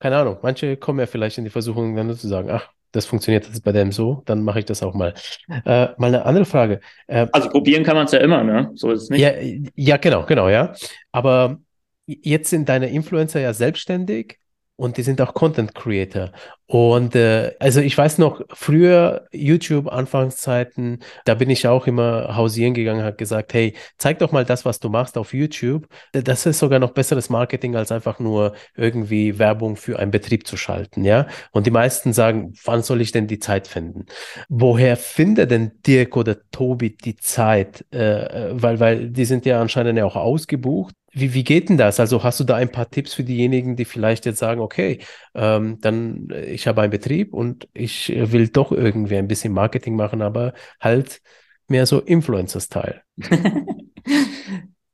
keine 0.00 0.18
Ahnung, 0.18 0.38
manche 0.42 0.76
kommen 0.76 0.98
ja 0.98 1.06
vielleicht 1.06 1.38
in 1.38 1.44
die 1.44 1.50
Versuchung, 1.50 1.94
dann 1.94 2.12
zu 2.14 2.28
sagen, 2.28 2.50
ach, 2.50 2.68
das 2.90 3.06
funktioniert 3.06 3.46
jetzt 3.46 3.62
bei 3.62 3.72
dem 3.72 3.92
so, 3.92 4.22
dann 4.26 4.42
mache 4.42 4.58
ich 4.58 4.64
das 4.64 4.82
auch 4.82 4.92
mal. 4.92 5.14
Äh, 5.48 5.88
mal 5.96 6.08
eine 6.08 6.26
andere 6.26 6.44
Frage. 6.44 6.80
Äh, 7.06 7.28
also 7.32 7.48
probieren 7.48 7.84
kann 7.84 7.94
man 7.94 8.06
es 8.06 8.12
ja 8.12 8.18
immer, 8.18 8.42
ne? 8.42 8.72
So 8.74 8.90
ist 8.90 9.04
es 9.04 9.10
nicht. 9.10 9.20
Ja, 9.20 9.30
ja, 9.76 9.96
genau, 9.98 10.26
genau, 10.26 10.48
ja. 10.48 10.74
Aber 11.12 11.58
jetzt 12.06 12.50
sind 12.50 12.68
deine 12.68 12.90
Influencer 12.90 13.40
ja 13.40 13.54
selbstständig 13.54 14.40
und 14.76 14.96
die 14.96 15.02
sind 15.02 15.20
auch 15.20 15.34
Content 15.34 15.74
Creator. 15.74 16.32
Und 16.66 17.14
äh, 17.14 17.54
also 17.58 17.80
ich 17.80 17.96
weiß 17.98 18.16
noch, 18.16 18.40
früher 18.48 19.26
YouTube, 19.30 19.88
Anfangszeiten, 19.88 21.00
da 21.26 21.34
bin 21.34 21.50
ich 21.50 21.68
auch 21.68 21.86
immer 21.86 22.34
hausieren 22.34 22.72
gegangen, 22.72 23.04
hat 23.04 23.18
gesagt, 23.18 23.52
hey, 23.52 23.74
zeig 23.98 24.18
doch 24.20 24.32
mal 24.32 24.46
das, 24.46 24.64
was 24.64 24.80
du 24.80 24.88
machst 24.88 25.18
auf 25.18 25.34
YouTube. 25.34 25.86
Das 26.12 26.46
ist 26.46 26.58
sogar 26.58 26.78
noch 26.78 26.92
besseres 26.92 27.28
Marketing, 27.28 27.76
als 27.76 27.92
einfach 27.92 28.18
nur 28.18 28.54
irgendwie 28.74 29.38
Werbung 29.38 29.76
für 29.76 29.98
einen 29.98 30.10
Betrieb 30.10 30.46
zu 30.46 30.56
schalten, 30.56 31.04
ja. 31.04 31.26
Und 31.52 31.66
die 31.66 31.70
meisten 31.70 32.14
sagen, 32.14 32.54
wann 32.64 32.82
soll 32.82 33.02
ich 33.02 33.12
denn 33.12 33.26
die 33.26 33.38
Zeit 33.38 33.68
finden? 33.68 34.06
Woher 34.48 34.96
findet 34.96 35.50
denn 35.50 35.72
Dirk 35.86 36.16
oder 36.16 36.38
Tobi 36.50 36.96
die 36.96 37.16
Zeit? 37.16 37.84
Äh, 37.92 38.50
weil, 38.52 38.80
weil 38.80 39.10
die 39.10 39.26
sind 39.26 39.44
ja 39.44 39.60
anscheinend 39.60 39.98
ja 39.98 40.06
auch 40.06 40.16
ausgebucht. 40.16 40.94
Wie, 41.12 41.34
wie 41.34 41.44
geht 41.44 41.68
denn 41.68 41.76
das? 41.76 42.00
Also 42.00 42.24
hast 42.24 42.40
du 42.40 42.44
da 42.44 42.56
ein 42.56 42.72
paar 42.72 42.90
Tipps 42.90 43.12
für 43.12 43.22
diejenigen, 43.22 43.76
die 43.76 43.84
vielleicht 43.84 44.24
jetzt 44.24 44.38
sagen, 44.38 44.60
okay, 44.60 44.98
ähm, 45.34 45.78
dann 45.80 46.30
äh, 46.30 46.46
ich 46.46 46.66
habe 46.66 46.80
einen 46.80 46.90
Betrieb 46.90 47.34
und 47.34 47.68
ich 47.74 48.10
äh, 48.10 48.32
will 48.32 48.48
doch 48.48 48.72
irgendwie 48.72 49.16
ein 49.16 49.28
bisschen 49.28 49.52
Marketing 49.52 49.94
machen, 49.94 50.22
aber 50.22 50.54
halt 50.80 51.20
mehr 51.68 51.86
so 51.86 52.00
Influencer-Style. 52.00 53.02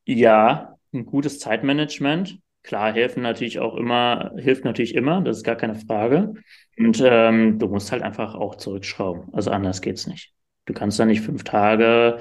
ja, 0.06 0.76
ein 0.92 1.06
gutes 1.06 1.38
Zeitmanagement. 1.38 2.38
Klar, 2.64 2.92
helfen 2.92 3.22
natürlich 3.22 3.60
auch 3.60 3.76
immer, 3.76 4.32
hilft 4.36 4.64
natürlich 4.64 4.94
immer, 4.94 5.22
das 5.22 5.38
ist 5.38 5.44
gar 5.44 5.56
keine 5.56 5.76
Frage. 5.76 6.34
Und 6.76 7.00
ähm, 7.04 7.58
du 7.58 7.68
musst 7.68 7.92
halt 7.92 8.02
einfach 8.02 8.34
auch 8.34 8.56
zurückschrauben. 8.56 9.32
Also 9.32 9.50
anders 9.50 9.80
geht's 9.80 10.06
nicht. 10.06 10.32
Du 10.66 10.74
kannst 10.74 10.98
da 10.98 11.06
nicht 11.06 11.22
fünf 11.22 11.44
Tage 11.44 12.18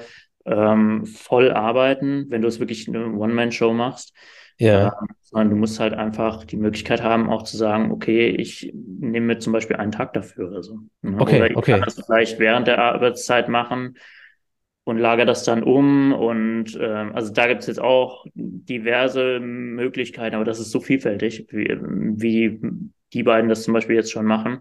ähm, 0.48 1.06
voll 1.06 1.52
arbeiten, 1.52 2.26
wenn 2.28 2.42
du 2.42 2.48
es 2.48 2.58
wirklich 2.60 2.88
eine 2.88 3.12
One-Man-Show 3.12 3.72
machst. 3.72 4.14
Ja. 4.58 4.86
Ähm, 4.86 5.08
sondern 5.22 5.50
du 5.50 5.56
musst 5.56 5.78
halt 5.78 5.94
einfach 5.94 6.44
die 6.44 6.56
Möglichkeit 6.56 7.02
haben, 7.02 7.30
auch 7.30 7.44
zu 7.44 7.56
sagen, 7.56 7.92
okay, 7.92 8.28
ich 8.28 8.72
nehme 8.74 9.26
mir 9.26 9.38
zum 9.38 9.52
Beispiel 9.52 9.76
einen 9.76 9.92
Tag 9.92 10.14
dafür 10.14 10.48
oder 10.48 10.62
so. 10.62 10.78
Ne? 11.02 11.20
Okay, 11.20 11.36
oder 11.36 11.50
ich 11.50 11.56
okay. 11.56 11.72
kann 11.72 11.82
das 11.82 12.02
vielleicht 12.04 12.38
während 12.38 12.66
der 12.66 12.78
Arbeitszeit 12.78 13.48
machen 13.48 13.98
und 14.84 14.98
lagere 14.98 15.26
das 15.26 15.44
dann 15.44 15.62
um. 15.62 16.12
Und 16.12 16.76
ähm, 16.80 17.14
also 17.14 17.32
da 17.32 17.46
gibt 17.46 17.60
es 17.60 17.66
jetzt 17.66 17.80
auch 17.80 18.24
diverse 18.34 19.38
Möglichkeiten, 19.38 20.34
aber 20.34 20.46
das 20.46 20.60
ist 20.60 20.70
so 20.70 20.80
vielfältig, 20.80 21.46
wie, 21.50 21.78
wie 21.80 22.60
die 23.12 23.22
beiden 23.22 23.48
das 23.48 23.62
zum 23.62 23.74
Beispiel 23.74 23.96
jetzt 23.96 24.10
schon 24.10 24.24
machen. 24.26 24.60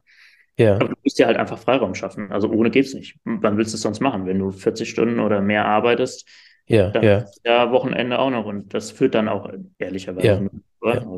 Ja. 0.58 0.76
Aber 0.76 0.90
du 0.90 0.96
musst 1.04 1.20
dir 1.20 1.28
halt 1.28 1.38
einfach 1.38 1.60
Freiraum 1.60 1.94
schaffen. 1.94 2.32
Also 2.32 2.50
ohne 2.50 2.72
geht's 2.72 2.94
nicht. 2.94 3.18
Wann 3.24 3.58
willst 3.58 3.74
du 3.74 3.76
es 3.76 3.82
sonst 3.82 4.00
machen? 4.00 4.26
Wenn 4.26 4.40
du 4.40 4.52
40 4.52 4.90
Stunden 4.90 5.20
oder 5.20 5.42
mehr 5.42 5.66
arbeitest, 5.66 6.28
ja, 6.66 6.90
dann 6.90 7.04
ja. 7.04 7.18
ist 7.20 7.42
ja 7.46 7.72
Wochenende 7.72 8.20
auch 8.20 8.30
noch 8.30 8.46
und 8.46 8.74
das 8.74 8.92
führt 8.92 9.16
dann 9.16 9.30
auch 9.30 9.50
ehrlicherweise. 9.78 10.50
Ja, 10.84 10.94
ja. 10.94 11.18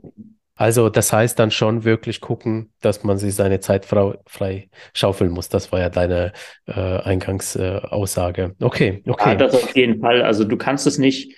Also 0.55 0.89
das 0.89 1.13
heißt 1.13 1.39
dann 1.39 1.51
schon 1.51 1.85
wirklich 1.85 2.19
gucken, 2.19 2.73
dass 2.81 3.05
man 3.05 3.17
sich 3.17 3.33
seine 3.33 3.61
Zeit 3.61 3.85
frei 3.85 4.69
schaufeln 4.93 5.31
muss. 5.31 5.47
Das 5.47 5.71
war 5.71 5.79
ja 5.79 5.89
deine 5.89 6.33
äh, 6.67 6.73
Eingangsaussage. 6.73 8.55
Äh, 8.59 8.63
okay, 8.63 9.01
okay. 9.07 9.29
Ja, 9.29 9.35
das 9.35 9.55
auf 9.55 9.73
jeden 9.73 10.01
Fall. 10.01 10.21
Also 10.21 10.43
du 10.43 10.57
kannst 10.57 10.85
es 10.85 10.97
nicht, 10.97 11.33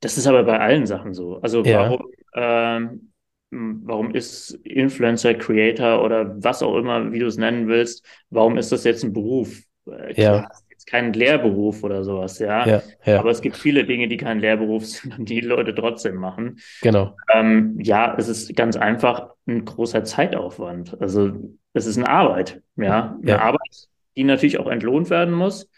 das 0.00 0.18
ist 0.18 0.26
aber 0.26 0.44
bei 0.44 0.60
allen 0.60 0.84
Sachen 0.84 1.14
so. 1.14 1.40
Also 1.40 1.64
warum, 1.64 2.04
ähm, 2.34 3.12
warum 3.50 4.14
ist 4.14 4.50
Influencer, 4.64 5.34
Creator 5.34 6.02
oder 6.02 6.42
was 6.42 6.62
auch 6.62 6.76
immer, 6.76 7.12
wie 7.12 7.18
du 7.18 7.26
es 7.26 7.36
nennen 7.36 7.68
willst, 7.68 8.04
warum 8.30 8.58
ist 8.58 8.72
das 8.72 8.84
jetzt 8.84 9.04
ein 9.04 9.12
Beruf? 9.12 9.62
Äh, 9.88 10.20
ja. 10.20 10.48
Jetzt 10.70 10.86
kein 10.86 11.12
Lehrberuf 11.12 11.84
oder 11.84 12.04
sowas, 12.04 12.38
ja? 12.38 12.66
Ja, 12.66 12.82
ja. 13.04 13.18
Aber 13.18 13.30
es 13.30 13.40
gibt 13.40 13.56
viele 13.56 13.84
Dinge, 13.84 14.08
die 14.08 14.16
kein 14.16 14.40
Lehrberuf 14.40 14.84
sind 14.86 15.18
und 15.18 15.28
die 15.28 15.40
Leute 15.40 15.74
trotzdem 15.74 16.16
machen. 16.16 16.58
Genau. 16.82 17.16
Ähm, 17.32 17.78
ja, 17.80 18.14
es 18.18 18.28
ist 18.28 18.54
ganz 18.56 18.76
einfach 18.76 19.30
ein 19.46 19.64
großer 19.64 20.04
Zeitaufwand. 20.04 21.00
Also 21.00 21.32
es 21.72 21.86
ist 21.86 21.96
eine 21.96 22.08
Arbeit, 22.08 22.62
ja, 22.76 23.16
eine 23.20 23.30
ja. 23.30 23.40
Arbeit, 23.40 23.88
die 24.16 24.24
natürlich 24.24 24.58
auch 24.58 24.68
entlohnt 24.68 25.10
werden 25.10 25.34
muss. 25.34 25.70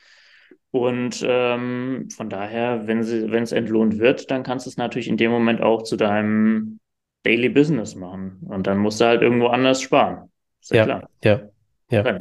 Und 0.71 1.25
ähm, 1.27 2.09
von 2.15 2.29
daher, 2.29 2.87
wenn 2.87 3.03
sie, 3.03 3.31
wenn 3.31 3.43
es 3.43 3.53
entlohnt 3.53 3.99
wird, 3.99 4.31
dann 4.31 4.43
kannst 4.43 4.67
du 4.67 4.71
es 4.71 4.77
natürlich 4.77 5.09
in 5.09 5.17
dem 5.17 5.31
Moment 5.31 5.63
auch 5.63 5.83
zu 5.83 5.97
deinem 5.97 6.79
Daily 7.29 7.51
Business 7.51 7.95
machen. 7.95 8.39
Und 8.49 8.67
dann 8.67 8.79
musst 8.79 9.01
du 9.01 9.05
halt 9.05 9.23
irgendwo 9.23 9.49
anders 9.49 9.83
sparen. 9.83 10.31
Ist 10.63 10.71
ja, 10.71 10.77
ja 10.77 10.85
klar. 10.85 11.11
Ja, 11.23 11.41
ja. 11.91 12.19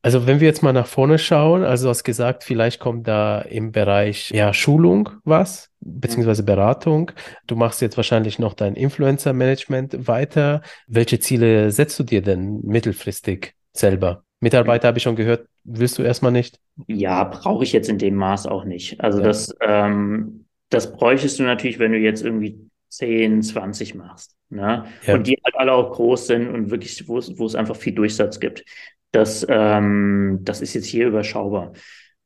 Also 0.00 0.26
wenn 0.26 0.40
wir 0.40 0.46
jetzt 0.46 0.62
mal 0.62 0.72
nach 0.72 0.86
vorne 0.86 1.18
schauen, 1.18 1.64
also 1.64 1.86
du 1.86 1.90
hast 1.90 2.04
gesagt, 2.04 2.44
vielleicht 2.44 2.80
kommt 2.80 3.06
da 3.08 3.40
im 3.40 3.72
Bereich 3.72 4.30
ja, 4.30 4.54
Schulung 4.54 5.10
was, 5.24 5.70
beziehungsweise 5.80 6.44
Beratung. 6.44 7.10
Du 7.46 7.56
machst 7.56 7.82
jetzt 7.82 7.96
wahrscheinlich 7.96 8.38
noch 8.38 8.54
dein 8.54 8.74
Influencer-Management 8.74 10.08
weiter. 10.08 10.62
Welche 10.86 11.18
Ziele 11.18 11.70
setzt 11.70 11.98
du 11.98 12.04
dir 12.04 12.22
denn 12.22 12.60
mittelfristig 12.62 13.54
selber? 13.72 14.22
Mitarbeiter 14.40 14.88
habe 14.88 14.98
ich 14.98 15.02
schon 15.02 15.16
gehört, 15.16 15.46
willst 15.64 15.98
du 15.98 16.02
erstmal 16.02 16.32
nicht? 16.32 16.58
Ja, 16.86 17.24
brauche 17.24 17.64
ich 17.64 17.72
jetzt 17.72 17.88
in 17.88 17.98
dem 17.98 18.14
Maß 18.14 18.46
auch 18.46 18.64
nicht. 18.64 19.00
Also 19.00 19.18
ja. 19.18 19.24
das, 19.24 19.54
ähm, 19.60 20.46
das 20.70 20.92
bräuchtest 20.92 21.38
du 21.38 21.42
natürlich, 21.42 21.80
wenn 21.80 21.92
du 21.92 21.98
jetzt 21.98 22.24
irgendwie 22.24 22.67
10, 22.88 23.42
20 23.42 23.94
machst. 23.94 24.36
Ne? 24.50 24.84
Ja. 25.06 25.14
Und 25.14 25.26
die 25.26 25.38
halt 25.44 25.54
alle 25.56 25.72
auch 25.72 25.92
groß 25.92 26.26
sind 26.26 26.48
und 26.48 26.70
wirklich, 26.70 27.06
wo 27.06 27.18
es, 27.18 27.38
wo 27.38 27.46
es 27.46 27.54
einfach 27.54 27.76
viel 27.76 27.94
Durchsatz 27.94 28.40
gibt. 28.40 28.64
Das, 29.12 29.46
ähm, 29.48 30.40
das 30.42 30.60
ist 30.60 30.74
jetzt 30.74 30.86
hier 30.86 31.08
überschaubar 31.08 31.72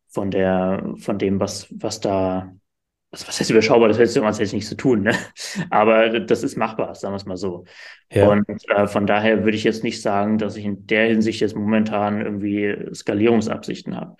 von 0.08 0.30
der, 0.30 0.94
von 0.98 1.18
dem, 1.18 1.40
was, 1.40 1.68
was 1.70 2.00
da, 2.00 2.52
was, 3.10 3.26
was 3.28 3.40
heißt 3.40 3.50
überschaubar? 3.50 3.88
Das 3.88 3.98
heißt, 3.98 4.16
das 4.16 4.38
jetzt 4.38 4.52
nicht 4.52 4.66
zu 4.66 4.76
tun, 4.76 5.02
ne? 5.02 5.14
Aber 5.70 6.20
das 6.20 6.42
ist 6.42 6.56
machbar, 6.56 6.94
sagen 6.94 7.12
wir 7.12 7.16
es 7.16 7.26
mal 7.26 7.36
so. 7.36 7.64
Ja. 8.10 8.28
Und 8.28 8.46
äh, 8.68 8.86
von 8.86 9.06
daher 9.06 9.44
würde 9.44 9.56
ich 9.56 9.64
jetzt 9.64 9.84
nicht 9.84 10.00
sagen, 10.02 10.38
dass 10.38 10.56
ich 10.56 10.64
in 10.64 10.86
der 10.86 11.08
Hinsicht 11.08 11.40
jetzt 11.40 11.56
momentan 11.56 12.20
irgendwie 12.20 12.94
Skalierungsabsichten 12.94 13.96
habe. 13.96 14.16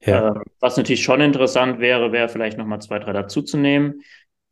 Ja. 0.00 0.30
Äh, 0.30 0.40
was 0.60 0.76
natürlich 0.76 1.02
schon 1.02 1.20
interessant 1.20 1.80
wäre, 1.80 2.12
wäre 2.12 2.28
vielleicht 2.28 2.58
nochmal 2.58 2.80
zwei, 2.80 2.98
drei 2.98 3.12
dazuzunehmen 3.12 4.02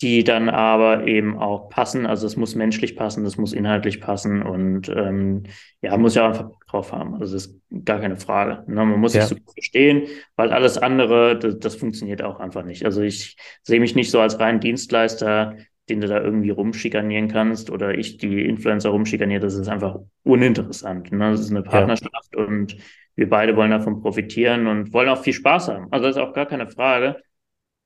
die 0.02 0.24
dann 0.24 0.48
aber 0.48 1.06
eben 1.06 1.38
auch 1.38 1.68
passen. 1.68 2.06
Also 2.06 2.26
es 2.26 2.36
muss 2.36 2.54
menschlich 2.54 2.96
passen, 2.96 3.24
es 3.26 3.36
muss 3.36 3.52
inhaltlich 3.52 4.00
passen 4.00 4.42
und 4.42 4.88
ähm, 4.88 5.42
ja, 5.82 5.96
muss 5.98 6.14
ja 6.14 6.26
einfach 6.26 6.50
drauf 6.68 6.92
haben. 6.92 7.14
Also 7.14 7.34
das 7.34 7.46
ist 7.46 7.60
gar 7.84 8.00
keine 8.00 8.16
Frage. 8.16 8.64
Ne? 8.66 8.84
Man 8.86 8.98
muss 8.98 9.12
ja. 9.12 9.26
sich 9.26 9.36
so 9.36 9.52
verstehen, 9.52 10.06
weil 10.36 10.52
alles 10.52 10.78
andere, 10.78 11.38
das, 11.38 11.58
das 11.58 11.76
funktioniert 11.76 12.22
auch 12.22 12.40
einfach 12.40 12.64
nicht. 12.64 12.86
Also 12.86 13.02
ich 13.02 13.36
sehe 13.62 13.80
mich 13.80 13.94
nicht 13.94 14.10
so 14.10 14.20
als 14.20 14.40
rein 14.40 14.60
Dienstleister, 14.60 15.56
den 15.90 16.00
du 16.00 16.06
da 16.06 16.22
irgendwie 16.22 16.50
rumschikanieren 16.50 17.28
kannst 17.28 17.68
oder 17.68 17.98
ich 17.98 18.16
die 18.16 18.46
Influencer 18.46 18.90
rumschikaniere, 18.90 19.40
das 19.40 19.54
ist 19.54 19.68
einfach 19.68 19.98
uninteressant. 20.22 21.12
Ne? 21.12 21.32
Das 21.32 21.40
ist 21.40 21.50
eine 21.50 21.62
Partnerschaft 21.62 22.30
ja. 22.34 22.44
und 22.44 22.76
wir 23.16 23.28
beide 23.28 23.54
wollen 23.54 23.72
davon 23.72 24.00
profitieren 24.00 24.66
und 24.66 24.94
wollen 24.94 25.10
auch 25.10 25.22
viel 25.22 25.34
Spaß 25.34 25.68
haben. 25.68 25.88
Also 25.90 26.06
das 26.06 26.16
ist 26.16 26.22
auch 26.22 26.32
gar 26.32 26.46
keine 26.46 26.68
Frage. 26.68 27.16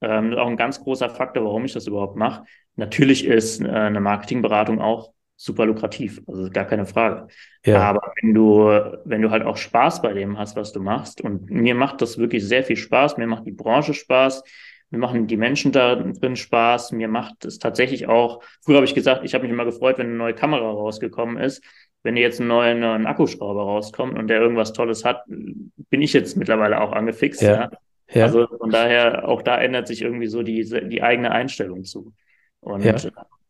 Ähm, 0.04 0.34
auch 0.34 0.46
ein 0.46 0.56
ganz 0.56 0.80
großer 0.80 1.08
Faktor, 1.08 1.44
warum 1.44 1.64
ich 1.64 1.72
das 1.72 1.86
überhaupt 1.86 2.16
mache. 2.16 2.44
Natürlich 2.76 3.24
ist 3.24 3.60
äh, 3.60 3.68
eine 3.68 4.00
Marketingberatung 4.00 4.80
auch 4.80 5.12
super 5.36 5.66
lukrativ, 5.66 6.22
also 6.26 6.48
gar 6.50 6.64
keine 6.64 6.86
Frage. 6.86 7.28
Ja. 7.64 7.80
Aber 7.80 8.12
wenn 8.20 8.34
du, 8.34 8.66
wenn 9.04 9.22
du 9.22 9.30
halt 9.30 9.42
auch 9.44 9.56
Spaß 9.56 10.02
bei 10.02 10.12
dem 10.12 10.38
hast, 10.38 10.56
was 10.56 10.72
du 10.72 10.80
machst, 10.80 11.20
und 11.20 11.50
mir 11.50 11.74
macht 11.74 12.02
das 12.02 12.18
wirklich 12.18 12.44
sehr 12.44 12.62
viel 12.64 12.76
Spaß, 12.76 13.16
mir 13.16 13.26
macht 13.26 13.46
die 13.46 13.52
Branche 13.52 13.94
Spaß, 13.94 14.44
mir 14.90 14.98
machen 14.98 15.26
die 15.26 15.36
Menschen 15.36 15.72
da 15.72 15.96
drin 15.96 16.36
Spaß, 16.36 16.92
mir 16.92 17.08
macht 17.08 17.44
es 17.44 17.58
tatsächlich 17.58 18.06
auch, 18.06 18.42
früher 18.64 18.76
habe 18.76 18.86
ich 18.86 18.94
gesagt, 18.94 19.24
ich 19.24 19.34
habe 19.34 19.42
mich 19.42 19.52
immer 19.52 19.64
gefreut, 19.64 19.98
wenn 19.98 20.06
eine 20.06 20.16
neue 20.16 20.34
Kamera 20.34 20.70
rausgekommen 20.70 21.36
ist. 21.36 21.64
Wenn 22.04 22.18
jetzt 22.18 22.38
ein 22.38 22.46
neuer 22.46 22.94
ein 22.94 23.06
Akkuschrauber 23.06 23.62
rauskommt 23.62 24.18
und 24.18 24.28
der 24.28 24.38
irgendwas 24.38 24.74
Tolles 24.74 25.06
hat, 25.06 25.24
bin 25.26 26.02
ich 26.02 26.12
jetzt 26.12 26.36
mittlerweile 26.36 26.80
auch 26.82 26.92
angefixt. 26.92 27.40
Ja. 27.40 27.54
ja. 27.54 27.70
Ja. 28.14 28.24
Also 28.24 28.46
von 28.46 28.70
daher, 28.70 29.28
auch 29.28 29.42
da 29.42 29.60
ändert 29.60 29.88
sich 29.88 30.02
irgendwie 30.02 30.28
so 30.28 30.42
die, 30.42 30.64
die 30.64 31.02
eigene 31.02 31.32
Einstellung 31.32 31.84
zu. 31.84 32.12
Und 32.60 32.84
ja. 32.84 32.94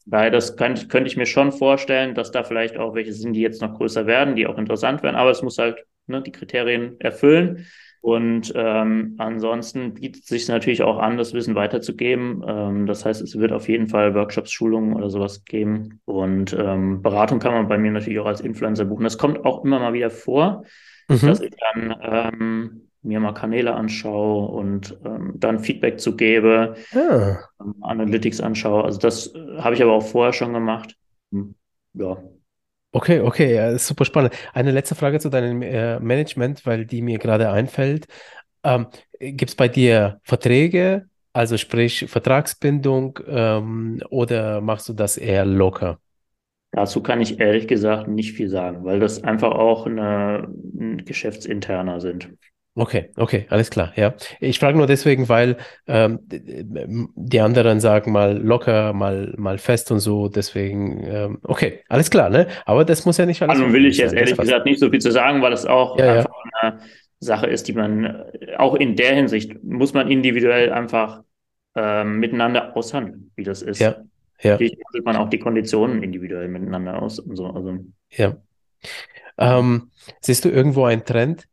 daher, 0.07 0.31
das 0.31 0.57
könnte, 0.57 0.89
könnte 0.89 1.09
ich 1.09 1.17
mir 1.17 1.27
schon 1.27 1.53
vorstellen, 1.53 2.15
dass 2.15 2.31
da 2.31 2.43
vielleicht 2.43 2.77
auch 2.77 2.95
welche 2.95 3.13
sind, 3.13 3.35
die 3.35 3.43
jetzt 3.43 3.63
noch 3.63 3.77
größer 3.77 4.07
werden, 4.07 4.35
die 4.35 4.47
auch 4.47 4.59
interessant 4.59 5.03
werden, 5.03 5.17
aber 5.17 5.31
es 5.31 5.43
muss 5.43 5.59
halt 5.59 5.85
ne, 6.07 6.23
die 6.23 6.33
Kriterien 6.33 6.99
erfüllen. 7.01 7.67
Und 8.01 8.53
ähm, 8.55 9.15
ansonsten 9.17 9.95
bietet 9.95 10.25
es 10.25 10.29
sich 10.29 10.47
natürlich 10.47 10.83
auch 10.83 10.99
an, 10.99 11.17
das 11.17 11.33
Wissen 11.33 11.55
weiterzugeben. 11.55 12.45
Ähm, 12.47 12.87
das 12.87 13.07
heißt, 13.07 13.23
es 13.23 13.39
wird 13.39 13.51
auf 13.51 13.67
jeden 13.67 13.89
Fall 13.89 14.15
Workshops, 14.15 14.53
Schulungen 14.53 14.93
oder 14.93 15.09
sowas 15.09 15.47
geben. 15.47 16.01
Und 16.05 16.53
ähm, 16.53 17.01
Beratung 17.01 17.39
kann 17.39 17.55
man 17.55 17.67
bei 17.67 17.79
mir 17.79 17.91
natürlich 17.93 18.19
auch 18.19 18.27
als 18.27 18.43
Influencer 18.43 18.85
buchen. 18.85 19.05
Das 19.05 19.17
kommt 19.17 19.47
auch 19.47 19.65
immer 19.65 19.79
mal 19.79 19.95
wieder 19.95 20.11
vor, 20.11 20.65
mhm. 21.09 21.21
dass 21.23 21.41
ich 21.41 21.55
dann 21.73 21.97
ähm, 22.03 22.89
mir 23.05 23.21
mal 23.21 23.33
Kanäle 23.33 23.75
anschaue 23.75 24.49
und 24.49 24.99
ähm, 25.05 25.35
dann 25.37 25.61
Feedback 25.61 26.01
zu 26.01 26.17
gebe, 26.17 26.75
ah. 26.95 27.39
ähm, 27.61 27.75
Analytics 27.83 28.41
anschaue. 28.41 28.85
Also 28.85 28.99
das 28.99 29.35
äh, 29.35 29.59
habe 29.59 29.75
ich 29.75 29.83
aber 29.83 29.93
auch 29.93 30.07
vorher 30.07 30.33
schon 30.33 30.53
gemacht. 30.53 30.97
Hm, 31.31 31.55
ja. 31.95 32.17
Okay, 32.93 33.21
okay, 33.21 33.55
ja, 33.55 33.71
ist 33.71 33.87
super 33.87 34.05
spannend. 34.05 34.35
Eine 34.53 34.71
letzte 34.71 34.95
Frage 34.95 35.19
zu 35.19 35.29
deinem 35.29 35.63
äh, 35.63 35.99
Management, 35.99 36.65
weil 36.65 36.87
die 36.87 37.03
mir 37.03 37.19
gerade 37.19 37.51
einfällt. 37.51 38.07
Ähm, 38.63 38.87
Gibt 39.19 39.51
es 39.51 39.57
bei 39.57 39.69
dir 39.69 40.21
Verträge 40.23 41.07
Also 41.33 41.57
sprich 41.57 42.07
Vertragsbindung 42.09 43.19
ähm, 43.27 44.01
oder 44.11 44.61
machst 44.61 44.89
du 44.89 44.93
das 44.93 45.17
eher 45.17 45.45
locker? 45.45 45.99
Dazu 46.71 47.03
kann 47.03 47.21
ich 47.21 47.39
ehrlich 47.39 47.69
gesagt 47.69 48.09
nicht 48.09 48.33
viel 48.33 48.49
sagen, 48.49 48.85
weil 48.85 48.99
das 48.99 49.23
einfach 49.23 49.53
auch 49.53 49.87
eine, 49.87 50.49
ein 50.79 51.05
Geschäftsinterner 51.05 52.01
sind. 52.01 52.31
Okay, 52.77 53.11
okay, 53.17 53.47
alles 53.51 53.71
klar, 53.71 53.93
ja. 53.95 54.15
Ich 54.41 54.59
frage 54.59 54.77
nur 54.77 54.89
deswegen, 54.89 55.29
weil 55.29 55.57
ähm, 55.87 56.19
die 56.27 57.41
anderen 57.41 57.79
sagen 57.79 58.11
mal 58.11 58.37
locker, 58.37 58.93
mal, 58.93 59.33
mal 59.37 59.59
fest 59.59 59.93
und 59.93 60.01
so, 60.01 60.29
deswegen, 60.29 61.05
ähm, 61.05 61.39
okay, 61.45 61.85
alles 61.89 62.11
klar, 62.11 62.31
ne? 62.31 62.49
Aber 62.67 62.85
das 62.85 63.07
muss 63.07 63.17
ja 63.17 63.27
nicht 63.27 63.41
alles. 63.43 63.61
Also 63.61 63.73
will 63.73 63.87
ich 63.87 63.99
jetzt 63.99 64.11
sein. 64.11 64.19
ehrlich 64.19 64.37
gesagt 64.37 64.67
nicht 64.67 64.81
so 64.81 64.91
viel 64.91 65.01
zu 65.01 65.13
sagen, 65.13 65.41
weil 65.41 65.53
es 65.53 65.65
auch 65.67 65.97
ja, 65.99 66.15
einfach 66.15 66.31
ja. 66.31 66.69
eine 66.69 66.81
Sache 67.21 67.47
ist, 67.47 67.69
die 67.69 67.75
man 67.75 68.25
auch 68.59 68.75
in 68.75 68.97
der 68.97 69.15
Hinsicht 69.15 69.63
muss 69.63 69.95
man 69.95 70.11
individuell 70.11 70.73
einfach 70.73 71.23
ähm, 71.77 72.19
miteinander 72.19 72.77
aushandeln, 72.77 73.31
wie 73.37 73.45
das 73.45 73.63
ist. 73.63 73.79
Ja, 73.79 74.03
ja. 74.41 74.53
Natürlich 74.53 74.77
handelt 74.85 75.05
man 75.05 75.17
auch 75.17 75.31
die 75.31 75.39
Konditionen 75.39 76.03
individuell 76.03 76.49
miteinander 76.49 77.01
aus 77.01 77.21
und 77.21 77.37
so. 77.37 77.47
Also. 77.47 77.79
Ja. 78.11 78.37
Ähm, 79.39 79.91
siehst 80.21 80.45
du 80.45 80.49
irgendwo 80.49 80.85
einen 80.85 81.05
Trend? 81.05 81.47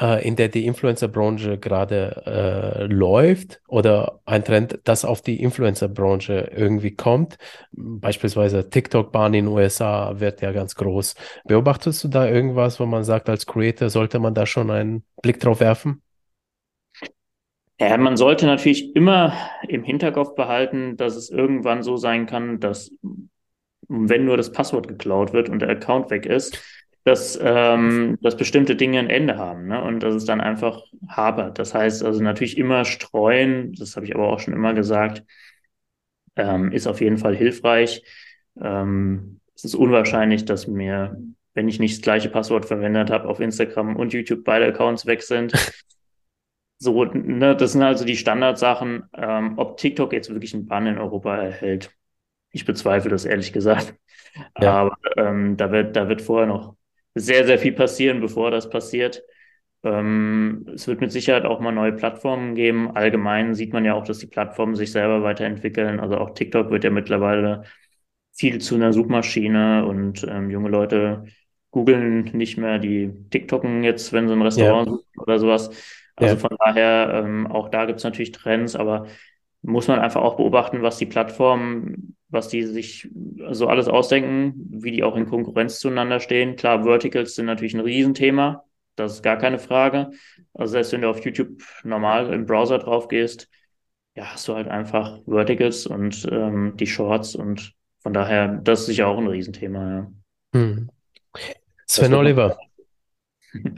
Äh, 0.00 0.26
in 0.26 0.36
der 0.36 0.48
die 0.48 0.66
Influencer-Branche 0.66 1.58
gerade 1.58 2.22
äh, 2.26 2.84
läuft 2.86 3.60
oder 3.68 4.20
ein 4.24 4.44
Trend, 4.44 4.80
das 4.84 5.04
auf 5.04 5.22
die 5.22 5.40
Influencer-Branche 5.42 6.50
irgendwie 6.54 6.94
kommt. 6.94 7.38
Beispielsweise 7.72 8.68
TikTok-Bahn 8.68 9.34
in 9.34 9.46
den 9.46 9.54
USA 9.54 10.18
wird 10.18 10.40
ja 10.40 10.52
ganz 10.52 10.74
groß. 10.74 11.14
Beobachtest 11.44 12.02
du 12.04 12.08
da 12.08 12.28
irgendwas, 12.28 12.80
wo 12.80 12.86
man 12.86 13.04
sagt, 13.04 13.28
als 13.28 13.46
Creator 13.46 13.90
sollte 13.90 14.18
man 14.18 14.34
da 14.34 14.46
schon 14.46 14.70
einen 14.70 15.04
Blick 15.22 15.40
drauf 15.40 15.60
werfen? 15.60 16.02
Ja, 17.80 17.96
man 17.96 18.16
sollte 18.16 18.46
natürlich 18.46 18.94
immer 18.94 19.32
im 19.68 19.82
Hinterkopf 19.82 20.36
behalten, 20.36 20.96
dass 20.96 21.16
es 21.16 21.28
irgendwann 21.28 21.82
so 21.82 21.96
sein 21.96 22.26
kann, 22.26 22.60
dass 22.60 22.92
wenn 23.88 24.24
nur 24.24 24.36
das 24.36 24.52
Passwort 24.52 24.88
geklaut 24.88 25.32
wird 25.32 25.48
und 25.48 25.60
der 25.60 25.68
Account 25.70 26.10
weg 26.10 26.26
ist, 26.26 26.62
dass, 27.04 27.38
ähm, 27.40 28.18
dass 28.22 28.36
bestimmte 28.36 28.76
Dinge 28.76 28.98
ein 28.98 29.10
Ende 29.10 29.36
haben 29.36 29.68
ne? 29.68 29.82
und 29.82 30.02
dass 30.02 30.14
es 30.14 30.24
dann 30.24 30.40
einfach 30.40 30.82
hapert. 31.06 31.58
Das 31.58 31.74
heißt 31.74 32.02
also 32.02 32.22
natürlich 32.22 32.56
immer 32.56 32.86
streuen, 32.86 33.74
das 33.74 33.96
habe 33.96 34.06
ich 34.06 34.14
aber 34.14 34.28
auch 34.28 34.40
schon 34.40 34.54
immer 34.54 34.72
gesagt, 34.72 35.22
ähm, 36.36 36.72
ist 36.72 36.86
auf 36.86 37.00
jeden 37.02 37.18
Fall 37.18 37.36
hilfreich. 37.36 38.02
Ähm, 38.60 39.40
es 39.54 39.64
ist 39.64 39.74
unwahrscheinlich, 39.74 40.46
dass 40.46 40.66
mir, 40.66 41.20
wenn 41.52 41.68
ich 41.68 41.78
nicht 41.78 41.96
das 41.96 42.02
gleiche 42.02 42.30
Passwort 42.30 42.64
verwendet 42.64 43.10
habe, 43.10 43.28
auf 43.28 43.38
Instagram 43.38 43.96
und 43.96 44.14
YouTube 44.14 44.42
beide 44.42 44.66
Accounts 44.66 45.06
weg 45.06 45.22
sind. 45.22 45.52
So, 46.78 47.04
ne, 47.04 47.56
das 47.56 47.72
sind 47.72 47.82
also 47.82 48.04
die 48.04 48.16
Standardsachen. 48.16 49.04
Ähm, 49.14 49.54
ob 49.58 49.78
TikTok 49.78 50.12
jetzt 50.12 50.28
wirklich 50.28 50.52
einen 50.52 50.66
Bann 50.66 50.86
in 50.86 50.98
Europa 50.98 51.34
erhält, 51.34 51.90
ich 52.50 52.66
bezweifle 52.66 53.10
das 53.10 53.24
ehrlich 53.24 53.52
gesagt. 53.52 53.94
Ja. 54.60 54.72
Aber 54.72 54.98
ähm, 55.16 55.56
da 55.56 55.70
wird, 55.70 55.96
da 55.96 56.08
wird 56.08 56.20
vorher 56.20 56.46
noch 56.46 56.76
sehr, 57.14 57.46
sehr 57.46 57.58
viel 57.58 57.72
passieren, 57.72 58.20
bevor 58.20 58.50
das 58.50 58.68
passiert. 58.68 59.22
Ähm, 59.82 60.66
es 60.74 60.88
wird 60.88 61.00
mit 61.00 61.12
Sicherheit 61.12 61.44
auch 61.44 61.60
mal 61.60 61.72
neue 61.72 61.92
Plattformen 61.92 62.54
geben. 62.54 62.90
Allgemein 62.96 63.54
sieht 63.54 63.72
man 63.72 63.84
ja 63.84 63.94
auch, 63.94 64.04
dass 64.04 64.18
die 64.18 64.26
Plattformen 64.26 64.74
sich 64.74 64.92
selber 64.92 65.22
weiterentwickeln. 65.22 66.00
Also 66.00 66.16
auch 66.18 66.30
TikTok 66.30 66.70
wird 66.70 66.84
ja 66.84 66.90
mittlerweile 66.90 67.64
viel 68.32 68.60
zu 68.60 68.74
einer 68.74 68.92
Suchmaschine 68.92 69.86
und 69.86 70.26
ähm, 70.28 70.50
junge 70.50 70.70
Leute 70.70 71.24
googeln 71.70 72.30
nicht 72.32 72.56
mehr, 72.56 72.78
die 72.78 73.12
TikToken 73.30 73.84
jetzt, 73.84 74.12
wenn 74.12 74.28
sie 74.28 74.34
ein 74.34 74.42
Restaurant 74.42 74.86
ja. 74.86 74.92
suchen 74.92 75.18
oder 75.18 75.38
sowas. 75.38 75.70
Also 76.16 76.34
ja. 76.34 76.40
von 76.40 76.56
daher, 76.58 77.22
ähm, 77.24 77.46
auch 77.46 77.68
da 77.68 77.84
gibt 77.84 77.98
es 77.98 78.04
natürlich 78.04 78.32
Trends, 78.32 78.76
aber 78.76 79.06
muss 79.62 79.88
man 79.88 79.98
einfach 79.98 80.22
auch 80.22 80.36
beobachten, 80.36 80.82
was 80.82 80.98
die 80.98 81.06
Plattformen, 81.06 82.16
was 82.28 82.48
die 82.48 82.62
sich 82.64 83.08
so 83.52 83.68
alles 83.68 83.88
ausdenken, 83.88 84.54
wie 84.70 84.90
die 84.90 85.02
auch 85.02 85.16
in 85.16 85.26
Konkurrenz 85.26 85.78
zueinander 85.78 86.20
stehen. 86.20 86.56
Klar, 86.56 86.84
Verticals 86.84 87.34
sind 87.34 87.46
natürlich 87.46 87.74
ein 87.74 87.80
Riesenthema, 87.80 88.64
das 88.96 89.14
ist 89.14 89.22
gar 89.22 89.36
keine 89.36 89.58
Frage. 89.58 90.10
Also 90.52 90.72
selbst 90.72 90.92
wenn 90.92 91.02
du 91.02 91.08
auf 91.08 91.24
YouTube 91.24 91.62
normal 91.82 92.32
im 92.32 92.46
Browser 92.46 92.78
drauf 92.78 93.08
gehst, 93.08 93.48
ja, 94.16 94.32
hast 94.32 94.46
du 94.46 94.54
halt 94.54 94.68
einfach 94.68 95.20
Verticals 95.26 95.86
und 95.86 96.26
ähm, 96.30 96.74
die 96.76 96.86
Shorts 96.86 97.34
und 97.34 97.74
von 97.98 98.12
daher, 98.12 98.48
das 98.48 98.80
ist 98.80 98.86
sicher 98.86 99.08
auch 99.08 99.18
ein 99.18 99.26
Riesenthema, 99.26 99.90
ja. 99.90 100.12
Hm. 100.54 100.90
Sven 101.86 102.14
Oliver, 102.14 102.56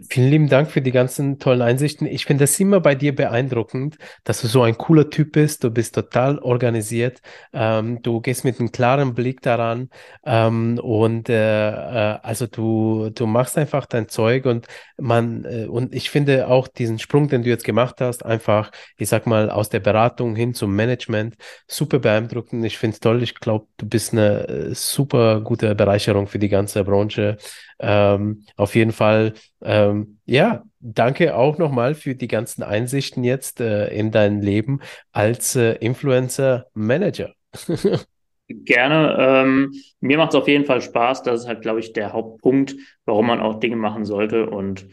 Vielen 0.08 0.30
lieben 0.30 0.48
Dank 0.48 0.70
für 0.70 0.80
die 0.80 0.90
ganzen 0.90 1.38
tollen 1.38 1.60
Einsichten. 1.60 2.06
Ich 2.06 2.24
finde 2.24 2.44
es 2.44 2.58
immer 2.58 2.80
bei 2.80 2.94
dir 2.94 3.14
beeindruckend, 3.14 3.98
dass 4.24 4.40
du 4.40 4.46
so 4.46 4.62
ein 4.62 4.78
cooler 4.78 5.10
Typ 5.10 5.32
bist. 5.32 5.64
Du 5.64 5.70
bist 5.70 5.94
total 5.94 6.38
organisiert. 6.38 7.20
Ähm, 7.52 8.00
du 8.00 8.22
gehst 8.22 8.44
mit 8.44 8.58
einem 8.58 8.72
klaren 8.72 9.14
Blick 9.14 9.42
daran. 9.42 9.90
Ähm, 10.24 10.78
und 10.82 11.28
äh, 11.28 11.68
äh, 11.68 12.18
also 12.22 12.46
du, 12.46 13.10
du 13.10 13.26
machst 13.26 13.58
einfach 13.58 13.84
dein 13.84 14.08
Zeug 14.08 14.46
und 14.46 14.66
man, 14.96 15.44
äh, 15.44 15.66
und 15.66 15.94
ich 15.94 16.08
finde 16.08 16.48
auch 16.48 16.68
diesen 16.68 16.98
Sprung, 16.98 17.28
den 17.28 17.42
du 17.42 17.50
jetzt 17.50 17.64
gemacht 17.64 18.00
hast, 18.00 18.24
einfach, 18.24 18.70
ich 18.96 19.10
sag 19.10 19.26
mal, 19.26 19.50
aus 19.50 19.68
der 19.68 19.80
Beratung 19.80 20.36
hin 20.36 20.54
zum 20.54 20.74
Management, 20.74 21.36
super 21.66 21.98
beeindruckend. 21.98 22.64
Ich 22.64 22.78
finde 22.78 22.94
es 22.94 23.00
toll. 23.00 23.22
Ich 23.22 23.34
glaube, 23.34 23.66
du 23.76 23.86
bist 23.86 24.12
eine 24.14 24.48
äh, 24.48 24.74
super 24.74 25.42
gute 25.42 25.74
Bereicherung 25.74 26.28
für 26.28 26.38
die 26.38 26.48
ganze 26.48 26.82
Branche. 26.82 27.36
Ähm, 27.78 28.44
auf 28.56 28.74
jeden 28.74 28.92
Fall, 28.92 29.34
ähm, 29.62 30.18
ja, 30.24 30.62
danke 30.80 31.36
auch 31.36 31.58
nochmal 31.58 31.94
für 31.94 32.14
die 32.14 32.28
ganzen 32.28 32.62
Einsichten 32.62 33.24
jetzt 33.24 33.60
äh, 33.60 33.88
in 33.88 34.10
dein 34.10 34.40
Leben 34.40 34.80
als 35.12 35.56
äh, 35.56 35.72
Influencer-Manager. 35.74 37.32
Gerne. 38.48 39.16
Ähm, 39.18 39.72
mir 40.00 40.18
macht 40.18 40.30
es 40.30 40.36
auf 40.36 40.46
jeden 40.46 40.64
Fall 40.64 40.80
Spaß. 40.80 41.22
Das 41.24 41.40
ist 41.40 41.48
halt, 41.48 41.62
glaube 41.62 41.80
ich, 41.80 41.92
der 41.92 42.12
Hauptpunkt, 42.12 42.76
warum 43.04 43.26
man 43.26 43.40
auch 43.40 43.58
Dinge 43.58 43.76
machen 43.76 44.04
sollte. 44.04 44.48
Und 44.48 44.86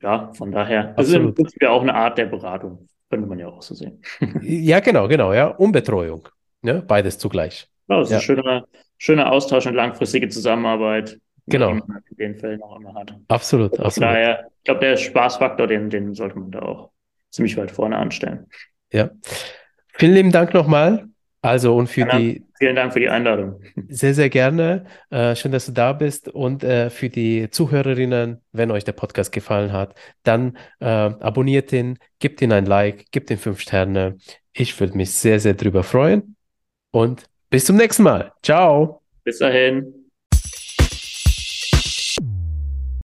ja, 0.00 0.32
von 0.34 0.52
daher, 0.52 0.94
das 0.96 1.08
Absolut. 1.08 1.38
ist 1.38 1.56
ja 1.60 1.70
auch 1.70 1.82
eine 1.82 1.94
Art 1.94 2.16
der 2.18 2.26
Beratung. 2.26 2.86
Könnte 3.10 3.26
man 3.26 3.38
ja 3.38 3.48
auch 3.48 3.62
so 3.62 3.74
sehen. 3.74 4.02
ja, 4.42 4.80
genau, 4.80 5.08
genau, 5.08 5.32
ja. 5.32 5.48
Umbetreuung. 5.48 6.28
Ne? 6.62 6.82
Beides 6.86 7.18
zugleich. 7.18 7.68
Ja, 7.88 7.98
das 7.98 8.08
ist 8.08 8.12
ja. 8.12 8.18
ein 8.18 8.22
schöner, 8.22 8.66
schöner 8.98 9.32
Austausch 9.32 9.66
und 9.66 9.74
langfristige 9.74 10.28
Zusammenarbeit. 10.28 11.18
Genau. 11.46 11.70
in 11.70 11.82
den 12.18 12.36
Fällen 12.36 12.62
auch 12.62 12.76
immer 12.76 12.94
hat. 12.94 13.14
Absolut, 13.28 13.78
absolut. 13.78 14.10
Daher, 14.10 14.48
ich 14.58 14.64
glaube, 14.64 14.80
der 14.80 14.96
Spaßfaktor, 14.96 15.66
den, 15.66 15.90
den 15.90 16.14
sollte 16.14 16.38
man 16.38 16.50
da 16.50 16.60
auch 16.60 16.90
ziemlich 17.30 17.56
weit 17.56 17.70
vorne 17.70 17.96
anstellen. 17.96 18.46
Ja. 18.92 19.10
Vielen 19.94 20.14
lieben 20.14 20.32
Dank 20.32 20.54
nochmal. 20.54 21.08
Also 21.42 21.76
und 21.76 21.86
für 21.86 22.04
die. 22.06 22.44
Vielen 22.58 22.74
Dank 22.74 22.92
für 22.92 23.00
die 23.00 23.08
Einladung. 23.08 23.60
Sehr, 23.88 24.14
sehr 24.14 24.30
gerne. 24.30 24.86
Äh, 25.10 25.36
schön, 25.36 25.52
dass 25.52 25.66
du 25.66 25.72
da 25.72 25.92
bist. 25.92 26.28
Und 26.28 26.64
äh, 26.64 26.90
für 26.90 27.08
die 27.08 27.50
Zuhörerinnen, 27.50 28.42
wenn 28.52 28.70
euch 28.70 28.82
der 28.84 28.92
Podcast 28.92 29.30
gefallen 29.30 29.72
hat, 29.72 29.94
dann 30.22 30.56
äh, 30.80 30.86
abonniert 30.86 31.72
ihn, 31.72 31.98
gebt 32.18 32.40
ihn 32.42 32.52
ein 32.52 32.66
Like, 32.66 33.10
gebt 33.12 33.30
ihn 33.30 33.38
fünf 33.38 33.60
Sterne. 33.60 34.16
Ich 34.52 34.80
würde 34.80 34.96
mich 34.96 35.12
sehr, 35.12 35.38
sehr 35.38 35.54
drüber 35.54 35.82
freuen. 35.82 36.36
Und 36.90 37.24
bis 37.50 37.66
zum 37.66 37.76
nächsten 37.76 38.02
Mal. 38.02 38.32
Ciao. 38.42 39.02
Bis 39.22 39.38
dahin. 39.38 40.05